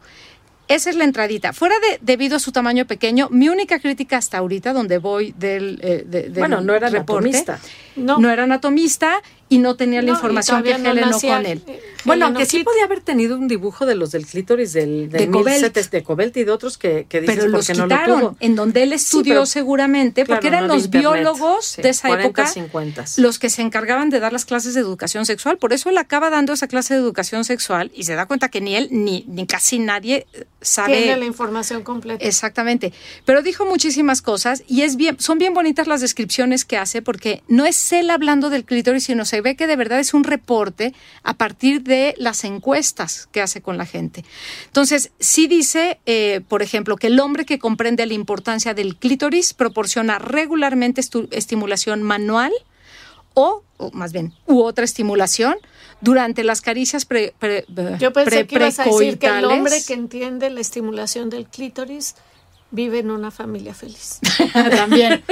Esa 0.69 0.89
es 0.91 0.95
la 0.95 1.03
entradita. 1.03 1.51
Fuera 1.51 1.75
de, 1.79 1.97
debido 2.01 2.37
a 2.37 2.39
su 2.39 2.51
tamaño 2.51 2.85
pequeño, 2.85 3.27
mi 3.31 3.49
única 3.49 3.79
crítica 3.79 4.17
hasta 4.17 4.37
ahorita, 4.37 4.71
donde 4.71 4.99
voy 4.99 5.33
del, 5.37 5.79
eh, 5.81 6.03
de- 6.07 6.23
del 6.29 6.33
Bueno, 6.33 6.61
no 6.61 6.73
era 6.75 6.89
reporte, 6.89 7.27
anatomista. 7.29 7.59
No. 7.95 8.19
no 8.19 8.29
era 8.29 8.43
anatomista 8.43 9.21
y 9.49 9.57
no 9.57 9.75
tenía 9.75 10.01
la 10.01 10.07
No, 10.11 10.13
información 10.13 10.61
que 10.63 10.77
no 10.77 10.91
Helen 10.91 11.09
nacía, 11.09 11.33
O'Connell. 11.35 11.61
eh, 11.67 11.81
Bueno, 12.05 12.27
aunque 12.27 12.45
sí 12.45 12.63
podía 12.63 12.83
haber 12.85 13.01
tenido 13.01 13.35
un 13.37 13.47
dibujo 13.47 13.85
de 13.87 13.95
los 13.95 14.11
del 14.11 14.25
clítoris 14.27 14.73
del, 14.73 15.09
del 15.09 15.21
De 15.21 15.27
Cobelt. 15.29 15.47
1700 15.57 15.91
de 15.91 16.03
Cobelt 16.03 16.37
y 16.37 16.43
de 16.43 16.51
otros 16.51 16.77
que, 16.77 17.05
que 17.09 17.21
dices 17.21 17.35
Pero 17.35 17.47
los 17.49 17.65
porque 17.65 17.77
no 17.79 17.87
lo 17.87 17.95
quitaron, 17.95 18.19
tuvo. 18.21 18.37
en 18.39 18.55
donde 18.55 18.83
él 18.83 18.93
estudió 18.93 19.33
pero- 19.33 19.45
seguramente, 19.47 20.23
Claro, 20.23 20.37
porque 20.39 20.47
eran 20.47 20.67
los 20.67 20.85
internet. 20.85 21.11
biólogos 21.13 21.65
Sí, 21.65 21.81
de 21.81 21.89
esa 21.89 22.07
40, 22.07 22.25
época 22.27 22.47
50. 22.47 23.05
los 23.17 23.39
que 23.39 23.49
se 23.49 23.61
encargaban 23.61 24.09
de 24.09 24.19
dar 24.19 24.31
las 24.33 24.45
clases 24.45 24.73
de 24.75 24.81
educación 24.81 25.25
sexual. 25.25 25.57
Por 25.57 25.73
eso 25.73 25.89
él 25.89 25.97
acaba 25.97 26.29
dando 26.29 26.53
esa 26.53 26.67
clase 26.67 26.93
de 26.93 26.99
educación 26.99 27.43
sexual 27.43 27.91
y 27.93 28.03
se 28.03 28.15
da 28.15 28.27
cuenta 28.27 28.49
que 28.49 28.61
ni 28.61 28.75
él 28.75 28.87
ni, 28.91 29.25
ni 29.27 29.45
casi 29.47 29.79
nadie 29.79 30.27
eh, 30.33 30.45
sabe 30.61 30.97
Tiene 30.97 31.17
la 31.17 31.25
información 31.25 31.83
completa. 31.83 32.23
Exactamente. 32.23 32.93
Pero 33.25 33.41
dijo 33.41 33.65
muchísimas 33.65 34.21
cosas 34.21 34.63
y 34.67 34.81
es 34.83 34.95
bien, 34.95 35.19
son 35.19 35.37
bien 35.39 35.53
bonitas 35.53 35.87
las 35.87 36.01
descripciones 36.01 36.65
que 36.65 36.77
hace 36.77 37.01
porque 37.01 37.41
no 37.47 37.65
es 37.65 37.91
él 37.93 38.09
hablando 38.11 38.49
del 38.49 38.63
clítoris, 38.63 39.03
sino 39.05 39.25
se 39.25 39.38
ve 39.41 39.55
que 39.55 39.67
de 39.67 39.75
verdad 39.75 39.99
es 39.99 40.13
un 40.13 40.23
reporte 40.23 40.93
a 41.23 41.33
partir 41.33 41.83
de 41.83 42.15
las 42.17 42.43
encuestas 42.43 43.27
que 43.31 43.41
hace 43.41 43.61
con 43.61 43.77
la 43.77 43.85
gente. 43.85 44.23
Entonces, 44.65 45.11
sí 45.19 45.47
dice, 45.47 45.99
eh, 46.05 46.41
por 46.47 46.61
ejemplo, 46.61 46.95
que 46.95 47.07
el 47.07 47.19
hombre 47.19 47.45
que 47.45 47.59
comprende 47.59 48.05
la 48.05 48.13
importancia 48.13 48.73
del 48.73 48.95
clítoris 48.95 49.53
proporciona 49.53 50.19
regularmente 50.19 51.01
estimulación 51.31 52.03
manual 52.03 52.51
o, 53.33 53.63
o 53.77 53.91
más 53.91 54.11
bien, 54.11 54.33
u 54.47 54.61
otra 54.61 54.83
estimulación 54.85 55.55
durante 56.01 56.43
las 56.43 56.61
caricias 56.61 57.05
pre, 57.05 57.33
pre- 57.39 57.65
Yo 57.99 58.11
pensé 58.13 58.47
que 58.47 58.55
ibas 58.55 58.79
a 58.79 58.85
decir 58.85 59.17
que 59.19 59.27
el 59.27 59.45
hombre 59.45 59.83
que 59.85 59.93
entiende 59.93 60.49
la 60.49 60.61
estimulación 60.61 61.29
del 61.29 61.45
clítoris 61.45 62.15
vive 62.71 62.99
en 62.99 63.09
una 63.11 63.31
familia 63.31 63.73
feliz. 63.73 64.19
También. 64.77 65.23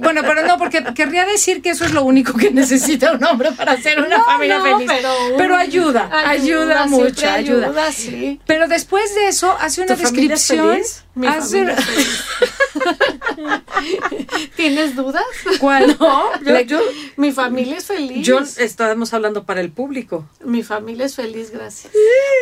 Bueno, 0.00 0.22
pero 0.22 0.46
no, 0.46 0.58
porque 0.58 0.82
querría 0.94 1.24
decir 1.26 1.60
que 1.62 1.70
eso 1.70 1.84
es 1.84 1.92
lo 1.92 2.04
único 2.04 2.34
que 2.34 2.50
necesita 2.50 3.12
un 3.12 3.24
hombre 3.24 3.52
para 3.52 3.76
ser 3.80 3.98
una 4.00 4.18
No, 4.18 4.24
familia 4.24 4.58
no, 4.58 4.64
feliz. 4.78 4.90
pero 5.36 5.54
un- 5.54 5.60
ayuda, 5.60 6.08
ayuda, 6.26 6.86
siempre 6.88 7.04
mucho, 7.10 7.28
ayuda. 7.30 7.66
ayuda, 7.68 7.92
sí. 7.92 8.40
Pero 8.46 8.68
después 8.68 9.14
de 9.14 9.28
eso 9.28 9.56
hace 9.60 9.82
una 9.82 9.96
¿Tu 9.96 10.02
familia 10.02 10.34
es 10.34 10.40
descripción. 10.48 10.72
feliz? 10.74 11.04
Mi 11.14 11.26
hace- 11.26 11.58
familia 11.66 11.74
es 11.74 11.84
feliz. 11.84 12.24
¿Tienes 14.56 14.96
dudas? 14.96 15.22
¿Cuál? 15.60 15.96
No, 16.02 16.40
yo, 16.42 16.60
yo, 16.62 16.80
Mi 17.16 17.32
familia 17.32 17.76
es 17.76 17.84
feliz. 17.86 18.26
yo 18.26 18.40
estábamos 18.40 19.12
hablando 19.12 19.44
para 19.44 19.60
el 19.60 19.70
público. 19.70 20.26
Mi 20.44 20.62
familia 20.62 21.06
es 21.06 21.14
feliz, 21.16 21.50
gracias. 21.50 21.92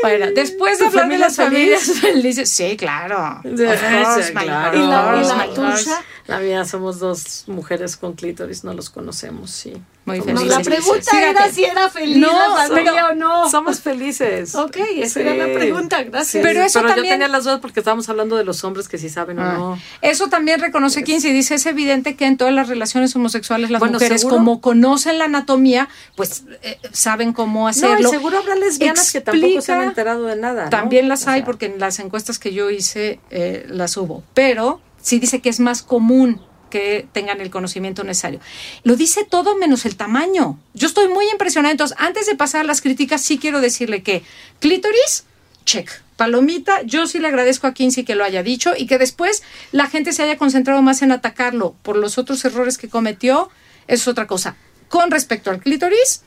Bueno, 0.03 0.27
después 0.35 0.79
de 0.79 0.85
¿Tu 0.85 0.91
hablar 0.91 1.09
de 1.09 1.19
las 1.19 1.33
es 1.33 1.37
feliz? 1.37 1.50
familias 1.50 2.00
felices, 2.00 2.49
sí, 2.50 2.77
claro. 2.77 3.41
Sí, 3.43 3.50
course, 3.50 4.33
claro. 4.33 4.77
¿Y 4.77 4.87
la- 4.87 5.21
y 5.23 5.27
la 5.27 5.47
my 5.47 5.55
tuya? 5.55 6.05
La 6.27 6.39
mía 6.39 6.65
somos 6.65 6.99
dos 7.00 7.45
mujeres 7.49 7.97
con 7.97 8.12
clítoris, 8.15 8.62
no 8.65 8.73
los 8.73 8.89
conocemos, 8.91 9.50
sí. 9.50 9.73
Muy 10.19 10.33
No, 10.33 10.45
la 10.45 10.61
pregunta 10.61 11.11
Fíjate. 11.11 11.31
era 11.31 11.50
si 11.52 11.64
era 11.64 11.88
feliz 11.90 12.17
No, 12.19 12.29
la 12.59 12.67
familia 12.67 12.93
somos- 12.93 13.11
o 13.11 13.14
no. 13.14 13.50
Somos 13.50 13.81
felices. 13.81 14.55
Ok, 14.55 14.76
esa 14.97 15.21
era 15.21 15.35
la 15.35 15.52
pregunta, 15.55 16.02
gracias. 16.02 16.43
Pero 16.43 16.62
eso 16.62 16.81
yo 16.83 16.87
también- 16.88 17.14
tenía 17.14 17.29
las 17.29 17.45
dudas 17.45 17.61
porque 17.61 17.81
estábamos 17.81 18.09
hablando 18.09 18.37
de 18.37 18.45
los 18.45 18.62
hombres 18.64 18.88
que 18.88 18.99
sí 18.99 19.09
saben 19.09 19.38
o 19.38 19.43
Ah. 19.43 19.52
no. 19.55 19.79
Eso 20.02 20.29
también 20.29 20.61
reconoce 20.61 21.05
Kinsey. 21.05 21.33
Dice, 21.33 21.55
es 21.55 21.67
evidente 21.67 22.17
que 22.17 22.26
en 22.26 22.37
todas 22.37 22.55
las 22.55 22.69
relaciones 22.69 23.14
homosexuales 23.17 23.71
las 23.71 23.79
Bueno, 23.81 23.95
mujeres, 23.95 24.21
¿seguro? 24.23 24.37
como 24.38 24.61
conocen 24.61 25.19
la 25.19 25.26
anatomía, 25.26 25.88
pues 26.17 26.45
eh, 26.62 26.79
saben 26.93 27.33
cómo 27.33 27.61
No, 27.62 27.69
hacerlo. 27.69 28.09
y 28.09 28.11
seguro 28.11 28.38
habrá 28.38 28.55
lesbianas 28.57 29.12
que 29.12 29.21
tampoco 29.21 29.61
se 29.61 29.73
han 29.73 29.83
enterado 29.83 30.25
de 30.25 30.37
nada. 30.37 30.64
¿no? 30.64 30.71
También 30.71 31.09
las 31.09 31.26
O 31.26 31.31
hay 31.31 31.40
sea, 31.40 31.47
porque 31.47 31.67
en 31.67 31.79
las 31.79 31.99
encuestas 31.99 32.38
que 32.38 32.52
yo 32.52 32.71
hice 32.71 33.21
eh, 33.31 33.67
las 33.69 33.97
hubo. 33.97 34.23
Pero 34.35 34.81
sí 35.00 35.19
dice 35.19 35.40
que 35.40 35.49
es 35.49 35.61
más 35.61 35.83
común 35.83 36.40
que 36.71 37.07
tengan 37.12 37.41
el 37.41 37.50
conocimiento 37.50 38.05
necesario. 38.05 38.41
Lo 38.85 38.97
dice 38.97 39.25
todo 39.25 39.57
menos 39.57 39.85
el 39.85 39.97
tamaño. 39.97 40.59
Yo 40.73 40.89
estoy 40.89 41.09
muy 41.09 41.29
impresionada. 41.31 41.73
Entonces, 41.73 41.97
antes 42.00 42.27
de 42.27 42.37
pasar 42.37 42.62
a 42.62 42.65
las 42.65 42.81
críticas, 42.81 43.21
sí 43.21 43.39
quiero 43.39 43.61
decirle 43.61 44.03
que 44.03 44.23
clítoris, 44.61 45.25
check. 45.65 45.91
Palomita, 46.17 46.83
yo 46.83 47.07
sí 47.07 47.19
le 47.19 47.29
agradezco 47.29 47.67
a 47.67 47.73
Kinsey 47.73 48.05
que 48.05 48.15
lo 48.15 48.25
haya 48.25 48.43
dicho 48.43 48.75
y 48.77 48.87
que 48.87 48.99
después 48.99 49.43
la 49.73 49.87
gente 49.87 50.12
se 50.12 50.23
haya 50.23 50.37
concentrado 50.37 50.83
más 50.83 51.00
en 51.00 51.12
atacarlo 51.12 51.75
por 51.83 51.97
los 51.97 52.19
otros 52.19 52.45
errores 52.45 52.77
que 52.77 52.91
cometió, 52.91 53.49
es 53.87 54.07
otra 54.07 54.27
cosa. 54.27 54.55
Con 54.91 55.11
respecto 55.11 55.50
al 55.50 55.61
clítoris, 55.61 56.23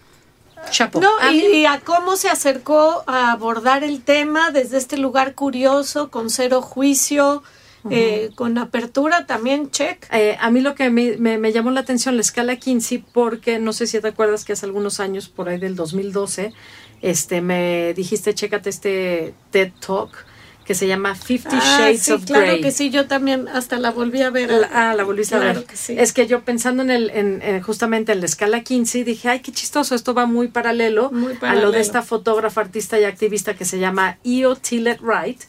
chapo. 0.72 1.00
No, 1.00 1.12
y, 1.32 1.46
y 1.46 1.66
a 1.68 1.80
cómo 1.82 2.16
se 2.16 2.30
acercó 2.30 3.04
a 3.06 3.32
abordar 3.32 3.84
el 3.84 4.02
tema 4.02 4.50
desde 4.50 4.78
este 4.78 4.98
lugar 4.98 5.36
curioso, 5.36 6.10
con 6.10 6.32
cero 6.32 6.64
juicio, 6.64 7.44
eh, 7.90 8.30
con 8.36 8.58
apertura 8.58 9.26
también, 9.26 9.70
check. 9.72 10.06
Eh, 10.12 10.38
a 10.40 10.50
mí 10.52 10.62
lo 10.62 10.76
que 10.76 10.90
me, 10.90 11.18
me- 11.18 11.38
me 11.38 11.52
llamó 11.52 11.72
la 11.72 11.82
atención 11.82 12.16
la 12.16 12.22
escala 12.22 12.56
Kinsey 12.56 13.04
porque 13.14 13.60
no 13.60 13.74
sé 13.74 13.88
si 13.88 14.00
te 14.00 14.08
acuerdas 14.08 14.46
que 14.46 14.54
hace 14.54 14.66
algunos 14.66 15.00
años, 15.00 15.28
por 15.30 15.50
ahí 15.50 15.60
del 15.60 15.76
2012, 15.76 16.54
este, 17.02 17.42
me 17.42 17.94
dijiste, 17.94 18.34
chécate 18.34 18.70
este 18.70 19.34
TED 19.52 19.72
Talk 19.86 20.26
que 20.64 20.76
se 20.76 20.88
llama 20.88 21.14
Fifty 21.14 21.58
Ah, 21.60 21.78
Shades 21.80 22.04
sí, 22.04 22.12
of 22.14 22.24
claro 22.24 22.46
Grey. 22.46 22.62
que 22.62 22.72
sí, 22.72 22.90
yo 22.90 23.06
también 23.06 23.50
hasta 23.50 23.78
la 23.80 23.92
volví 23.92 24.22
a 24.22 24.30
ver. 24.30 24.50
La- 24.50 24.70
ah, 24.72 24.94
la 24.96 25.04
volviste 25.04 25.36
Claro 25.36 25.50
a 25.50 25.54
ver. 25.56 25.66
que 25.66 25.76
sí. 25.76 25.94
Es 26.00 26.14
que 26.14 26.26
yo 26.26 26.46
pensando 26.46 26.84
en 26.84 26.90
el, 26.90 27.10
en, 27.10 27.42
en 27.42 27.62
justamente 27.62 28.14
en 28.14 28.22
la 28.22 28.26
escala 28.28 28.62
15, 28.64 29.04
dije, 29.04 29.28
ay, 29.28 29.42
qué 29.42 29.52
chistoso, 29.52 29.94
esto 29.94 30.14
va 30.14 30.26
muy 30.26 30.48
paralelo, 30.48 31.12
Muy 31.12 31.32
a 31.32 31.34
lo 31.34 31.40
paralelo. 31.42 31.72
de 31.74 31.82
esta 31.82 32.02
fotógrafa, 32.02 32.62
artista 32.62 32.98
y 32.98 33.04
activista 33.04 33.56
que 33.56 33.66
se 33.66 33.78
llama 33.80 34.20
Io 34.24 34.56
Tillett 34.56 35.02
Wright, 35.02 35.42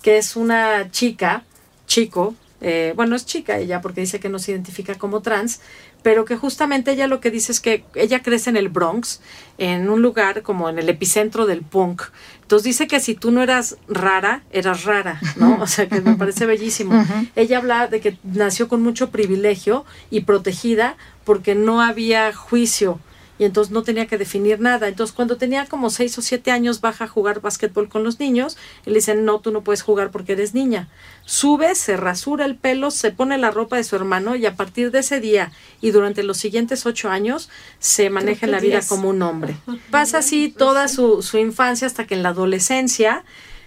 que 0.00 0.16
es 0.16 0.36
una 0.36 0.90
chica, 0.90 1.44
chico, 1.92 2.34
eh, 2.62 2.94
bueno, 2.96 3.16
es 3.16 3.26
chica 3.26 3.58
ella 3.58 3.82
porque 3.82 4.00
dice 4.00 4.18
que 4.18 4.30
no 4.30 4.38
se 4.38 4.52
identifica 4.52 4.94
como 4.94 5.20
trans, 5.20 5.60
pero 6.02 6.24
que 6.24 6.36
justamente 6.36 6.92
ella 6.92 7.06
lo 7.06 7.20
que 7.20 7.30
dice 7.30 7.52
es 7.52 7.60
que 7.60 7.84
ella 7.94 8.22
crece 8.22 8.48
en 8.48 8.56
el 8.56 8.70
Bronx, 8.70 9.20
en 9.58 9.90
un 9.90 10.00
lugar 10.00 10.40
como 10.40 10.70
en 10.70 10.78
el 10.78 10.88
epicentro 10.88 11.44
del 11.44 11.60
punk. 11.60 12.04
Entonces 12.40 12.64
dice 12.64 12.86
que 12.86 12.98
si 12.98 13.14
tú 13.14 13.30
no 13.30 13.42
eras 13.42 13.76
rara, 13.88 14.42
eras 14.52 14.84
rara, 14.84 15.20
¿no? 15.36 15.58
O 15.60 15.66
sea, 15.66 15.86
que 15.86 16.00
me 16.00 16.14
parece 16.14 16.46
bellísimo. 16.46 16.94
Ella 17.36 17.58
habla 17.58 17.88
de 17.88 18.00
que 18.00 18.16
nació 18.22 18.68
con 18.68 18.82
mucho 18.82 19.10
privilegio 19.10 19.84
y 20.10 20.20
protegida 20.20 20.96
porque 21.24 21.54
no 21.54 21.82
había 21.82 22.32
juicio 22.32 23.00
y 23.42 23.44
entonces 23.44 23.72
no 23.72 23.82
tenía 23.82 24.06
que 24.06 24.18
definir 24.18 24.60
nada. 24.60 24.86
Entonces 24.86 25.12
cuando 25.12 25.36
tenía 25.36 25.66
como 25.66 25.90
seis 25.90 26.16
o 26.16 26.22
siete 26.22 26.52
años 26.52 26.80
baja 26.80 27.06
a 27.06 27.08
jugar 27.08 27.40
básquetbol 27.40 27.88
con 27.88 28.04
los 28.04 28.20
niños 28.20 28.56
y 28.86 28.90
le 28.90 28.96
dicen, 28.96 29.24
no, 29.24 29.40
tú 29.40 29.50
no 29.50 29.62
puedes 29.62 29.82
jugar 29.82 30.12
porque 30.12 30.34
eres 30.34 30.54
niña. 30.54 30.88
Sube, 31.24 31.74
se 31.74 31.96
rasura 31.96 32.44
el 32.44 32.54
pelo, 32.54 32.92
se 32.92 33.10
pone 33.10 33.38
la 33.38 33.50
ropa 33.50 33.78
de 33.78 33.82
su 33.82 33.96
hermano 33.96 34.36
y 34.36 34.46
a 34.46 34.54
partir 34.54 34.92
de 34.92 35.00
ese 35.00 35.18
día 35.18 35.50
y 35.80 35.90
durante 35.90 36.22
los 36.22 36.36
siguientes 36.36 36.86
ocho 36.86 37.08
años 37.08 37.50
se 37.80 38.10
maneja 38.10 38.46
en 38.46 38.52
la 38.52 38.60
vida 38.60 38.80
como 38.86 39.08
un 39.08 39.20
hombre. 39.22 39.56
Pasa 39.90 40.18
así 40.18 40.48
toda 40.56 40.86
su, 40.86 41.20
su 41.20 41.36
infancia 41.36 41.88
hasta 41.88 42.06
que 42.06 42.14
en 42.14 42.22
la 42.22 42.28
adolescencia 42.28 43.24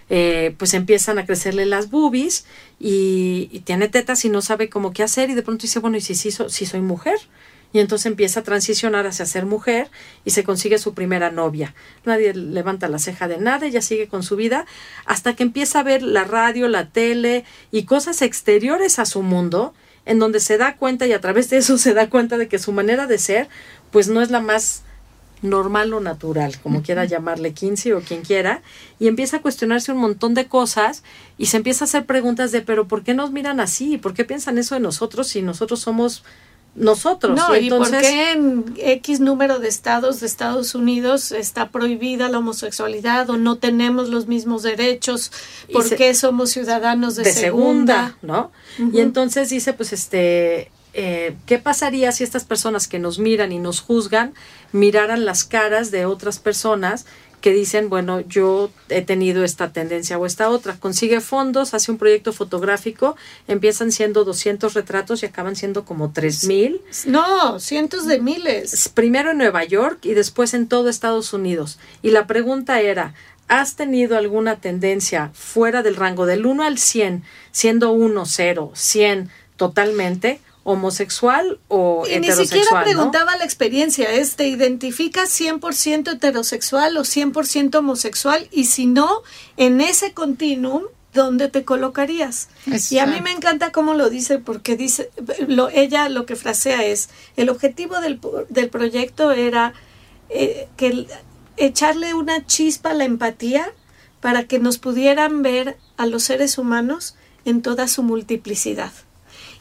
eh, 0.08 0.54
pues 0.56 0.72
empiezan 0.72 1.18
a 1.18 1.26
crecerle 1.26 1.66
las 1.66 1.90
boobies 1.90 2.46
y, 2.80 3.60
tiene 3.66 3.88
tetas 3.88 4.24
y 4.24 4.30
no 4.30 4.40
sabe 4.40 4.70
cómo 4.70 4.94
qué 4.94 5.02
hacer 5.02 5.28
y 5.28 5.34
de 5.34 5.42
pronto 5.42 5.62
dice, 5.62 5.80
bueno, 5.80 5.98
¿y 5.98 6.00
si, 6.00 6.14
si, 6.14 6.30
si 6.30 6.64
soy 6.64 6.80
mujer? 6.80 7.18
Y 7.76 7.80
entonces 7.80 8.06
empieza 8.06 8.40
a 8.40 8.42
transicionar 8.42 9.06
hacia 9.06 9.26
ser 9.26 9.44
mujer 9.44 9.90
y 10.24 10.30
se 10.30 10.44
consigue 10.44 10.78
su 10.78 10.94
primera 10.94 11.30
novia. 11.30 11.74
Nadie 12.06 12.32
levanta 12.32 12.88
la 12.88 12.98
ceja 12.98 13.28
de 13.28 13.36
nada, 13.36 13.66
ella 13.66 13.82
sigue 13.82 14.08
con 14.08 14.22
su 14.22 14.34
vida 14.34 14.64
hasta 15.04 15.36
que 15.36 15.42
empieza 15.42 15.80
a 15.80 15.82
ver 15.82 16.02
la 16.02 16.24
radio, 16.24 16.68
la 16.68 16.88
tele 16.88 17.44
y 17.70 17.82
cosas 17.82 18.22
exteriores 18.22 18.98
a 18.98 19.04
su 19.04 19.20
mundo 19.20 19.74
en 20.06 20.18
donde 20.18 20.40
se 20.40 20.56
da 20.56 20.76
cuenta 20.76 21.06
y 21.06 21.12
a 21.12 21.20
través 21.20 21.50
de 21.50 21.58
eso 21.58 21.76
se 21.76 21.92
da 21.92 22.08
cuenta 22.08 22.38
de 22.38 22.48
que 22.48 22.58
su 22.58 22.72
manera 22.72 23.06
de 23.06 23.18
ser 23.18 23.46
pues 23.90 24.08
no 24.08 24.22
es 24.22 24.30
la 24.30 24.40
más 24.40 24.82
normal 25.42 25.92
o 25.92 26.00
natural, 26.00 26.58
como 26.62 26.82
quiera 26.82 27.04
llamarle 27.04 27.52
Kinsey 27.52 27.92
o 27.92 28.00
quien 28.00 28.22
quiera, 28.22 28.62
y 28.98 29.06
empieza 29.06 29.36
a 29.36 29.42
cuestionarse 29.42 29.92
un 29.92 29.98
montón 29.98 30.32
de 30.32 30.46
cosas 30.46 31.02
y 31.36 31.46
se 31.46 31.58
empieza 31.58 31.84
a 31.84 31.88
hacer 31.88 32.06
preguntas 32.06 32.52
de, 32.52 32.62
pero 32.62 32.88
¿por 32.88 33.02
qué 33.02 33.12
nos 33.12 33.32
miran 33.32 33.60
así? 33.60 33.98
¿Por 33.98 34.14
qué 34.14 34.24
piensan 34.24 34.56
eso 34.56 34.74
de 34.74 34.80
nosotros 34.80 35.28
si 35.28 35.42
nosotros 35.42 35.80
somos 35.80 36.24
nosotros. 36.76 37.36
No, 37.36 37.56
y, 37.56 37.70
por 37.70 37.90
qué 37.90 38.32
en 38.32 38.74
X 38.76 39.20
número 39.20 39.58
de 39.58 39.68
estados 39.68 40.20
de 40.20 40.26
Estados 40.26 40.74
Unidos 40.74 41.32
está 41.32 41.70
prohibida 41.70 42.28
la 42.28 42.38
homosexualidad 42.38 43.28
o 43.30 43.36
no 43.36 43.56
tenemos 43.56 44.08
los 44.08 44.26
mismos 44.26 44.62
derechos, 44.62 45.32
por 45.72 45.88
qué 45.96 46.14
somos 46.14 46.50
ciudadanos 46.50 47.16
de, 47.16 47.24
segunda, 47.32 48.16
¿no? 48.22 48.52
Y 48.92 49.00
entonces 49.00 49.48
dice, 49.48 49.72
pues 49.72 49.92
este, 49.92 50.70
eh, 50.92 51.36
¿qué 51.46 51.58
pasaría 51.58 52.12
si 52.12 52.24
estas 52.24 52.44
personas 52.44 52.88
que 52.88 52.98
nos 52.98 53.18
miran 53.18 53.52
y 53.52 53.58
nos 53.58 53.80
juzgan 53.80 54.34
miraran 54.72 55.24
las 55.24 55.44
caras 55.44 55.90
de 55.90 56.06
otras 56.06 56.38
personas 56.38 57.06
que 57.40 57.52
dicen, 57.52 57.88
bueno, 57.88 58.20
yo 58.20 58.70
he 58.88 59.02
tenido 59.02 59.44
esta 59.44 59.72
tendencia 59.72 60.18
o 60.18 60.26
esta 60.26 60.48
otra. 60.48 60.76
Consigue 60.78 61.20
fondos, 61.20 61.74
hace 61.74 61.92
un 61.92 61.98
proyecto 61.98 62.32
fotográfico, 62.32 63.16
empiezan 63.46 63.92
siendo 63.92 64.24
200 64.24 64.74
retratos 64.74 65.22
y 65.22 65.26
acaban 65.26 65.56
siendo 65.56 65.84
como 65.84 66.12
3000. 66.12 66.80
No, 67.06 67.60
cientos 67.60 68.06
de 68.06 68.20
miles. 68.20 68.88
Primero 68.88 69.30
en 69.30 69.38
Nueva 69.38 69.64
York 69.64 70.00
y 70.04 70.14
después 70.14 70.54
en 70.54 70.66
todo 70.66 70.88
Estados 70.88 71.32
Unidos. 71.32 71.78
Y 72.02 72.10
la 72.10 72.26
pregunta 72.26 72.80
era, 72.80 73.14
¿has 73.48 73.76
tenido 73.76 74.16
alguna 74.16 74.56
tendencia 74.56 75.30
fuera 75.34 75.82
del 75.82 75.96
rango 75.96 76.26
del 76.26 76.46
1 76.46 76.64
al 76.64 76.78
100, 76.78 77.22
siendo 77.52 77.92
1, 77.92 78.24
0, 78.26 78.72
100 78.74 79.30
totalmente? 79.56 80.40
Homosexual 80.66 81.60
o 81.68 82.04
y 82.06 82.14
heterosexual. 82.14 82.38
Ni 82.40 82.46
siquiera 82.46 82.84
preguntaba 82.84 83.36
la 83.36 83.44
experiencia, 83.44 84.10
es 84.12 84.34
te 84.34 84.48
identificas 84.48 85.30
100% 85.40 86.14
heterosexual 86.14 86.96
o 86.96 87.02
100% 87.02 87.76
homosexual 87.76 88.48
y 88.50 88.64
si 88.64 88.86
no, 88.86 89.22
en 89.56 89.80
ese 89.80 90.12
continuum, 90.12 90.82
¿dónde 91.14 91.48
te 91.48 91.64
colocarías? 91.64 92.48
Y 92.90 92.98
a 92.98 93.06
mí 93.06 93.20
me 93.20 93.30
encanta 93.30 93.70
cómo 93.70 93.94
lo 93.94 94.10
dice 94.10 94.38
porque 94.38 94.76
dice, 94.76 95.10
lo, 95.46 95.68
ella 95.68 96.08
lo 96.08 96.26
que 96.26 96.34
frasea 96.34 96.84
es, 96.84 97.10
el 97.36 97.48
objetivo 97.48 98.00
del, 98.00 98.18
del 98.48 98.68
proyecto 98.68 99.30
era 99.30 99.72
eh, 100.30 100.66
que 100.76 101.06
echarle 101.56 102.12
una 102.12 102.44
chispa 102.44 102.90
a 102.90 102.94
la 102.94 103.04
empatía 103.04 103.72
para 104.20 104.48
que 104.48 104.58
nos 104.58 104.78
pudieran 104.78 105.42
ver 105.42 105.76
a 105.96 106.06
los 106.06 106.24
seres 106.24 106.58
humanos 106.58 107.14
en 107.44 107.62
toda 107.62 107.86
su 107.86 108.02
multiplicidad 108.02 108.90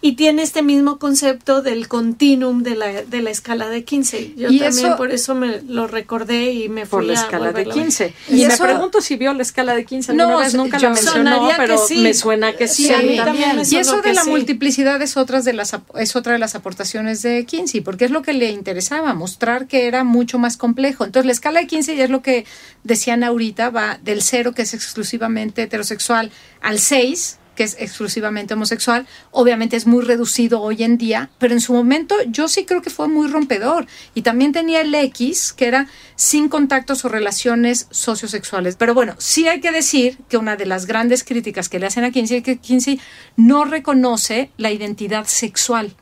y 0.01 0.13
tiene 0.13 0.43
este 0.43 0.61
mismo 0.61 0.99
concepto 0.99 1.61
del 1.61 1.87
continuum 1.87 2.63
de 2.63 2.75
la, 2.75 3.03
de 3.03 3.21
la 3.21 3.29
escala 3.29 3.69
de 3.69 3.83
15. 3.83 4.33
Yo 4.35 4.47
también 4.57 4.95
por 4.97 5.11
eso 5.11 5.35
me 5.35 5.61
lo 5.61 5.87
recordé 5.87 6.51
y 6.51 6.69
me 6.69 6.85
fui 6.85 6.97
por 6.97 7.03
la 7.03 7.13
escala 7.13 7.51
de 7.51 7.65
15. 7.65 8.13
Y, 8.29 8.45
me 8.45 8.57
pregunto 8.57 9.01
si 9.01 9.15
vio 9.15 9.33
la 9.33 9.41
escala 9.41 9.75
de 9.75 9.85
15 9.85 10.13
no, 10.13 10.39
vez, 10.39 10.53
nunca 10.53 10.79
la 10.79 10.89
mencionó, 10.89 11.49
pero 11.57 11.77
me 11.97 12.13
suena 12.13 12.53
que 12.53 12.67
sí. 12.67 12.91
a 12.93 12.99
mí 12.99 13.17
también. 13.17 13.61
y 13.69 13.75
eso 13.75 14.01
de 14.01 14.13
la 14.13 14.25
multiplicidad 14.25 15.01
es, 15.01 15.17
otras 15.17 15.45
de 15.45 15.53
las, 15.53 15.75
es 15.97 16.15
otra 16.15 16.33
de 16.33 16.39
las 16.39 16.55
aportaciones 16.55 17.21
de 17.21 17.45
15, 17.45 17.81
porque 17.81 18.05
es 18.05 18.11
lo 18.11 18.21
que 18.21 18.33
le 18.33 18.51
interesaba, 18.51 19.13
mostrar 19.13 19.67
que 19.67 19.87
era 19.87 20.03
mucho 20.03 20.39
más 20.39 20.57
complejo. 20.57 21.05
Entonces 21.05 21.25
la 21.25 21.31
escala 21.31 21.59
de 21.59 21.67
15 21.67 21.95
ya 21.95 22.03
es 22.05 22.09
lo 22.09 22.21
que 22.21 22.45
decían 22.83 23.23
ahorita, 23.23 23.69
va 23.69 23.99
del 24.03 24.21
cero, 24.21 24.53
que 24.53 24.63
es 24.63 24.73
exclusivamente 24.73 25.63
heterosexual, 25.63 26.31
al 26.61 26.79
6, 26.79 27.39
que 27.55 27.63
es 27.63 27.75
exclusivamente 27.79 28.53
homosexual, 28.53 29.07
obviamente 29.31 29.75
es 29.75 29.87
muy 29.87 30.03
reducido 30.03 30.61
hoy 30.61 30.83
en 30.83 30.97
día, 30.97 31.29
pero 31.39 31.53
en 31.53 31.61
su 31.61 31.73
momento 31.73 32.15
yo 32.27 32.47
sí 32.47 32.65
creo 32.65 32.81
que 32.81 32.89
fue 32.89 33.07
muy 33.07 33.27
rompedor. 33.27 33.87
Y 34.13 34.21
también 34.21 34.51
tenía 34.51 34.81
el 34.81 34.93
X, 34.93 35.53
que 35.53 35.67
era 35.67 35.87
sin 36.15 36.49
contactos 36.49 37.05
o 37.05 37.09
relaciones 37.09 37.87
sociosexuales. 37.91 38.75
Pero 38.75 38.93
bueno, 38.93 39.15
sí 39.17 39.47
hay 39.47 39.61
que 39.61 39.71
decir 39.71 40.17
que 40.29 40.37
una 40.37 40.55
de 40.55 40.65
las 40.65 40.85
grandes 40.85 41.23
críticas 41.23 41.69
que 41.69 41.79
le 41.79 41.87
hacen 41.87 42.03
a 42.03 42.11
Kinsey 42.11 42.37
es 42.37 42.43
que 42.43 42.57
Kinsey 42.57 42.99
no 43.35 43.65
reconoce 43.65 44.51
la 44.57 44.71
identidad 44.71 45.25
sexual. 45.25 45.95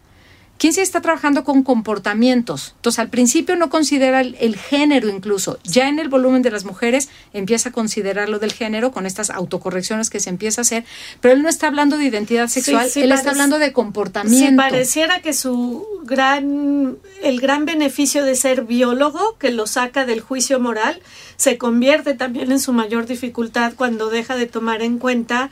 Kinsey 0.64 0.82
está 0.82 1.02
trabajando 1.02 1.44
con 1.44 1.62
comportamientos. 1.62 2.72
Entonces, 2.78 3.00
al 3.00 3.10
principio 3.10 3.58
no 3.58 3.70
considera 3.70 4.22
el, 4.22 4.56
género 4.56 5.10
incluso. 5.10 5.60
Ya 5.66 5.90
en 5.90 6.00
el 6.00 6.08
volumen 6.08 6.42
de 6.42 6.52
las 6.52 6.64
mujeres 6.64 7.10
empieza 7.34 7.68
a 7.68 7.72
considerar 7.74 8.30
lo 8.30 8.40
del 8.40 8.54
género 8.54 8.94
con 8.94 9.06
estas 9.06 9.30
autocorrecciones 9.30 10.10
que 10.10 10.22
se 10.22 10.30
empieza 10.30 10.62
a 10.62 10.64
hacer, 10.64 10.86
pero 11.20 11.34
él 11.34 11.44
no 11.44 11.50
está 11.50 11.68
hablando 11.68 11.98
de 11.98 12.06
identidad 12.06 12.48
sexual, 12.48 12.90
él 12.96 13.12
está 13.12 13.32
hablando 13.32 13.60
de 13.60 13.74
comportamiento. 13.74 14.52
Si 14.52 14.56
pareciera 14.56 15.20
que 15.20 15.34
su 15.34 15.86
gran, 16.06 16.98
el 17.22 17.42
gran 17.42 17.66
beneficio 17.66 18.24
de 18.24 18.36
ser 18.36 18.64
biólogo, 18.64 19.38
que 19.38 19.52
lo 19.52 19.68
saca 19.68 20.06
del 20.06 20.22
juicio 20.22 20.62
moral, 20.62 21.02
se 21.36 21.58
convierte 21.58 22.14
también 22.14 22.54
en 22.54 22.62
su 22.62 22.72
mayor 22.72 23.06
dificultad 23.06 23.74
cuando 23.76 24.10
deja 24.10 24.38
de 24.38 24.46
tomar 24.46 24.82
en 24.82 24.98
cuenta 24.98 25.50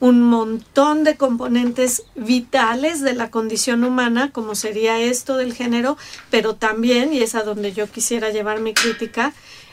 un 0.00 0.22
montón 0.22 1.04
de 1.04 1.16
componentes 1.16 2.04
vitales 2.14 3.00
de 3.00 3.14
la 3.14 3.30
condición 3.30 3.84
humana, 3.84 4.30
como 4.32 4.54
sería 4.54 5.00
esto 5.00 5.36
del 5.36 5.54
género, 5.54 5.96
pero 6.30 6.54
también, 6.54 7.12
y 7.12 7.20
es 7.20 7.34
a 7.34 7.42
donde 7.42 7.72
yo 7.72 7.90
quisiera 7.90 8.30
llevar 8.30 8.60
mi 8.60 8.74
crítica, 8.74 9.32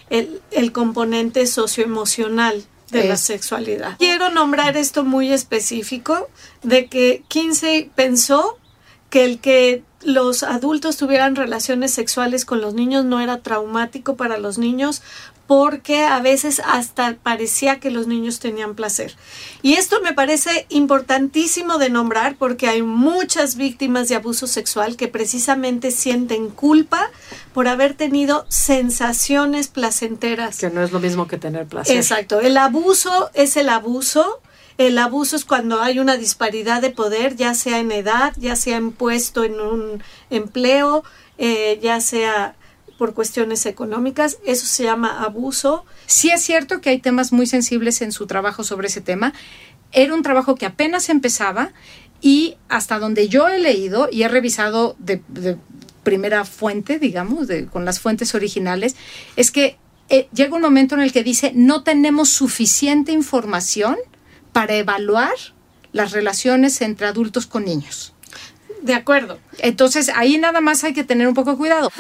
el, 0.10 0.42
el 0.52 0.72
componente 0.72 1.46
socioemocional 1.48 2.64
de 2.92 3.08
la 3.08 3.18
sexualidad. 3.18 3.98
Quiero 3.98 4.30
nombrar 4.30 4.78
esto 4.78 5.04
muy 5.04 5.32
específico, 5.32 6.30
de 6.64 6.88
que 6.88 7.24
Kinsey 7.28 7.92
pensó 7.96 8.58
que 9.16 9.24
el 9.24 9.40
que 9.40 9.82
los 10.02 10.44
adultos 10.44 10.98
tuvieran 10.98 11.38
relaciones 11.38 11.94
sexuales 11.94 12.44
con 12.44 12.60
los 12.60 12.74
niños 12.74 13.06
no 13.06 13.22
era 13.22 13.40
traumático 13.40 14.18
para 14.18 14.38
los 14.38 14.58
niños 14.58 15.02
porque 15.48 16.04
a 16.04 16.20
veces 16.20 16.62
hasta 16.66 17.16
parecía 17.24 17.80
que 17.80 17.92
los 17.92 18.08
niños 18.08 18.40
tenían 18.40 18.76
placer. 18.76 19.16
Y 19.62 19.76
esto 19.76 20.02
me 20.02 20.12
parece 20.12 20.66
importantísimo 20.68 21.78
de 21.78 21.90
nombrar 21.90 22.36
porque 22.36 22.68
hay 22.68 22.82
muchas 22.82 23.56
víctimas 23.56 24.10
de 24.10 24.16
abuso 24.16 24.48
sexual 24.48 24.98
que 24.98 25.08
precisamente 25.08 25.92
sienten 25.92 26.50
culpa 26.50 27.10
por 27.54 27.70
haber 27.70 27.94
tenido 27.94 28.46
sensaciones 28.50 29.70
placenteras. 29.70 30.58
Que 30.58 30.70
no 30.70 30.84
es 30.84 30.92
lo 30.92 31.00
mismo 31.00 31.26
que 31.30 31.38
tener 31.38 31.68
placer. 31.68 31.96
Exacto, 31.96 32.42
el 32.42 32.58
abuso 32.58 33.30
es 33.34 33.56
el 33.56 33.70
abuso. 33.70 34.42
El 34.78 34.98
abuso 34.98 35.36
es 35.36 35.46
cuando 35.46 35.82
hay 35.82 36.00
una 36.00 36.18
disparidad 36.18 36.82
de 36.82 36.90
poder, 36.90 37.36
ya 37.36 37.54
sea 37.54 37.80
en 37.80 37.92
edad, 37.92 38.34
ya 38.38 38.56
sea 38.56 38.78
en 38.78 38.92
puesto 38.92 39.44
en 39.44 39.60
un 39.60 40.04
empleo, 40.30 41.04
eh, 41.38 41.80
ya 41.82 42.02
sea 42.02 42.56
por 42.98 43.14
cuestiones 43.14 43.66
económicas, 43.66 44.38
eso 44.46 44.66
se 44.66 44.84
llama 44.84 45.24
abuso. 45.24 45.86
Sí 46.06 46.30
es 46.30 46.42
cierto 46.44 46.82
que 46.82 46.90
hay 46.90 47.00
temas 47.00 47.32
muy 47.32 47.48
sensibles 47.48 48.02
en 48.02 48.12
su 48.12 48.28
trabajo 48.28 48.64
sobre 48.64 48.88
ese 48.88 49.02
tema. 49.02 49.34
Era 49.92 50.14
un 50.14 50.24
trabajo 50.24 50.56
que 50.56 50.66
apenas 50.66 51.10
empezaba 51.10 51.72
y 52.22 52.58
hasta 52.70 53.00
donde 53.00 53.28
yo 53.28 53.48
he 53.48 53.60
leído 53.60 54.10
y 54.12 54.24
he 54.24 54.28
revisado 54.28 54.96
de, 55.00 55.22
primera 56.04 56.46
fuente, 56.46 57.00
digamos, 57.00 57.48
de, 57.48 57.66
con 57.66 57.84
las 57.84 58.00
fuentes 58.00 58.36
originales, 58.36 58.96
es 59.36 59.52
que 59.52 59.78
eh, 60.10 60.28
llega 60.34 60.56
un 60.56 60.62
momento 60.62 60.94
en 60.96 61.02
el 61.02 61.12
que 61.12 61.24
dice 61.24 61.52
no 61.56 61.84
tenemos 61.84 62.30
suficiente 62.30 63.12
información 63.12 63.98
para 64.56 64.76
evaluar 64.76 65.36
las 65.92 66.14
relaciones 66.14 66.80
entre 66.80 67.08
adultos 67.08 67.46
con 67.46 67.66
niños. 67.66 68.14
De 68.84 68.94
acuerdo. 68.94 69.38
Entonces 69.58 70.10
ahí 70.16 70.38
nada 70.38 70.62
más 70.62 70.86
hay 70.86 70.94
que 70.94 71.04
tener 71.04 71.28
un 71.28 71.34
poco 71.34 71.52
de 71.52 71.58
cuidado. 71.58 71.92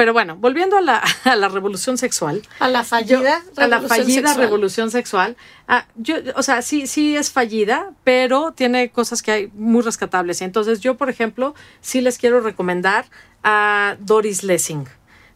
Pero 0.00 0.14
bueno, 0.14 0.34
volviendo 0.36 0.78
a 0.78 0.80
la, 0.80 1.04
a 1.24 1.36
la 1.36 1.48
revolución 1.48 1.98
sexual. 1.98 2.40
A 2.58 2.70
la 2.70 2.84
fallida 2.84 3.42
a 3.54 3.66
la 3.66 3.82
fallida 3.82 4.28
sexual. 4.30 4.38
revolución 4.38 4.90
sexual. 4.90 5.36
Ah, 5.68 5.84
yo, 5.94 6.14
o 6.36 6.42
sea, 6.42 6.62
sí, 6.62 6.86
sí 6.86 7.18
es 7.18 7.30
fallida, 7.30 7.92
pero 8.02 8.52
tiene 8.52 8.88
cosas 8.88 9.20
que 9.20 9.30
hay 9.30 9.50
muy 9.52 9.82
rescatables. 9.82 10.40
Entonces, 10.40 10.80
yo, 10.80 10.96
por 10.96 11.10
ejemplo, 11.10 11.54
sí 11.82 12.00
les 12.00 12.16
quiero 12.16 12.40
recomendar 12.40 13.10
a 13.42 13.96
Doris 14.00 14.42
Lessing. 14.42 14.86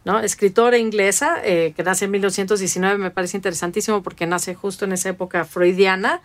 ¿no? 0.03 0.19
Escritora 0.19 0.79
inglesa 0.79 1.37
eh, 1.43 1.73
que 1.75 1.83
nace 1.83 2.05
en 2.05 2.11
1919, 2.11 2.97
me 2.97 3.11
parece 3.11 3.37
interesantísimo 3.37 4.01
porque 4.01 4.25
nace 4.25 4.55
justo 4.55 4.85
en 4.85 4.93
esa 4.93 5.09
época 5.09 5.45
freudiana 5.45 6.21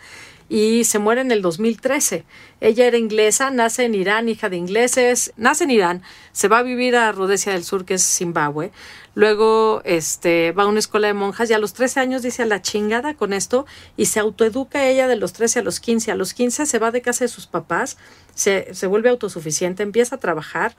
y 0.50 0.82
se 0.82 0.98
muere 0.98 1.20
en 1.20 1.30
el 1.30 1.42
2013. 1.42 2.24
Ella 2.60 2.86
era 2.86 2.98
inglesa, 2.98 3.52
nace 3.52 3.84
en 3.84 3.94
Irán, 3.94 4.28
hija 4.28 4.50
de 4.50 4.56
ingleses, 4.56 5.32
nace 5.36 5.64
en 5.64 5.70
Irán, 5.70 6.02
se 6.32 6.48
va 6.48 6.58
a 6.58 6.62
vivir 6.64 6.96
a 6.96 7.12
Rhodesia 7.12 7.52
del 7.52 7.62
Sur, 7.62 7.84
que 7.84 7.94
es 7.94 8.02
Zimbabue. 8.02 8.72
Luego 9.14 9.80
este, 9.84 10.50
va 10.52 10.64
a 10.64 10.66
una 10.66 10.80
escuela 10.80 11.06
de 11.06 11.14
monjas 11.14 11.50
y 11.50 11.52
a 11.52 11.58
los 11.58 11.72
13 11.72 12.00
años 12.00 12.22
dice 12.22 12.42
a 12.42 12.46
la 12.46 12.62
chingada 12.62 13.14
con 13.14 13.32
esto 13.32 13.64
y 13.96 14.06
se 14.06 14.18
autoeduca 14.18 14.86
ella 14.88 15.08
de 15.08 15.16
los 15.16 15.32
13 15.32 15.60
a 15.60 15.62
los 15.62 15.78
15. 15.78 16.10
A 16.10 16.16
los 16.16 16.34
15 16.34 16.66
se 16.66 16.78
va 16.78 16.90
de 16.90 17.00
casa 17.00 17.24
de 17.24 17.28
sus 17.28 17.46
papás, 17.46 17.96
se, 18.34 18.74
se 18.74 18.86
vuelve 18.88 19.08
autosuficiente, 19.08 19.84
empieza 19.84 20.16
a 20.16 20.18
trabajar 20.18 20.76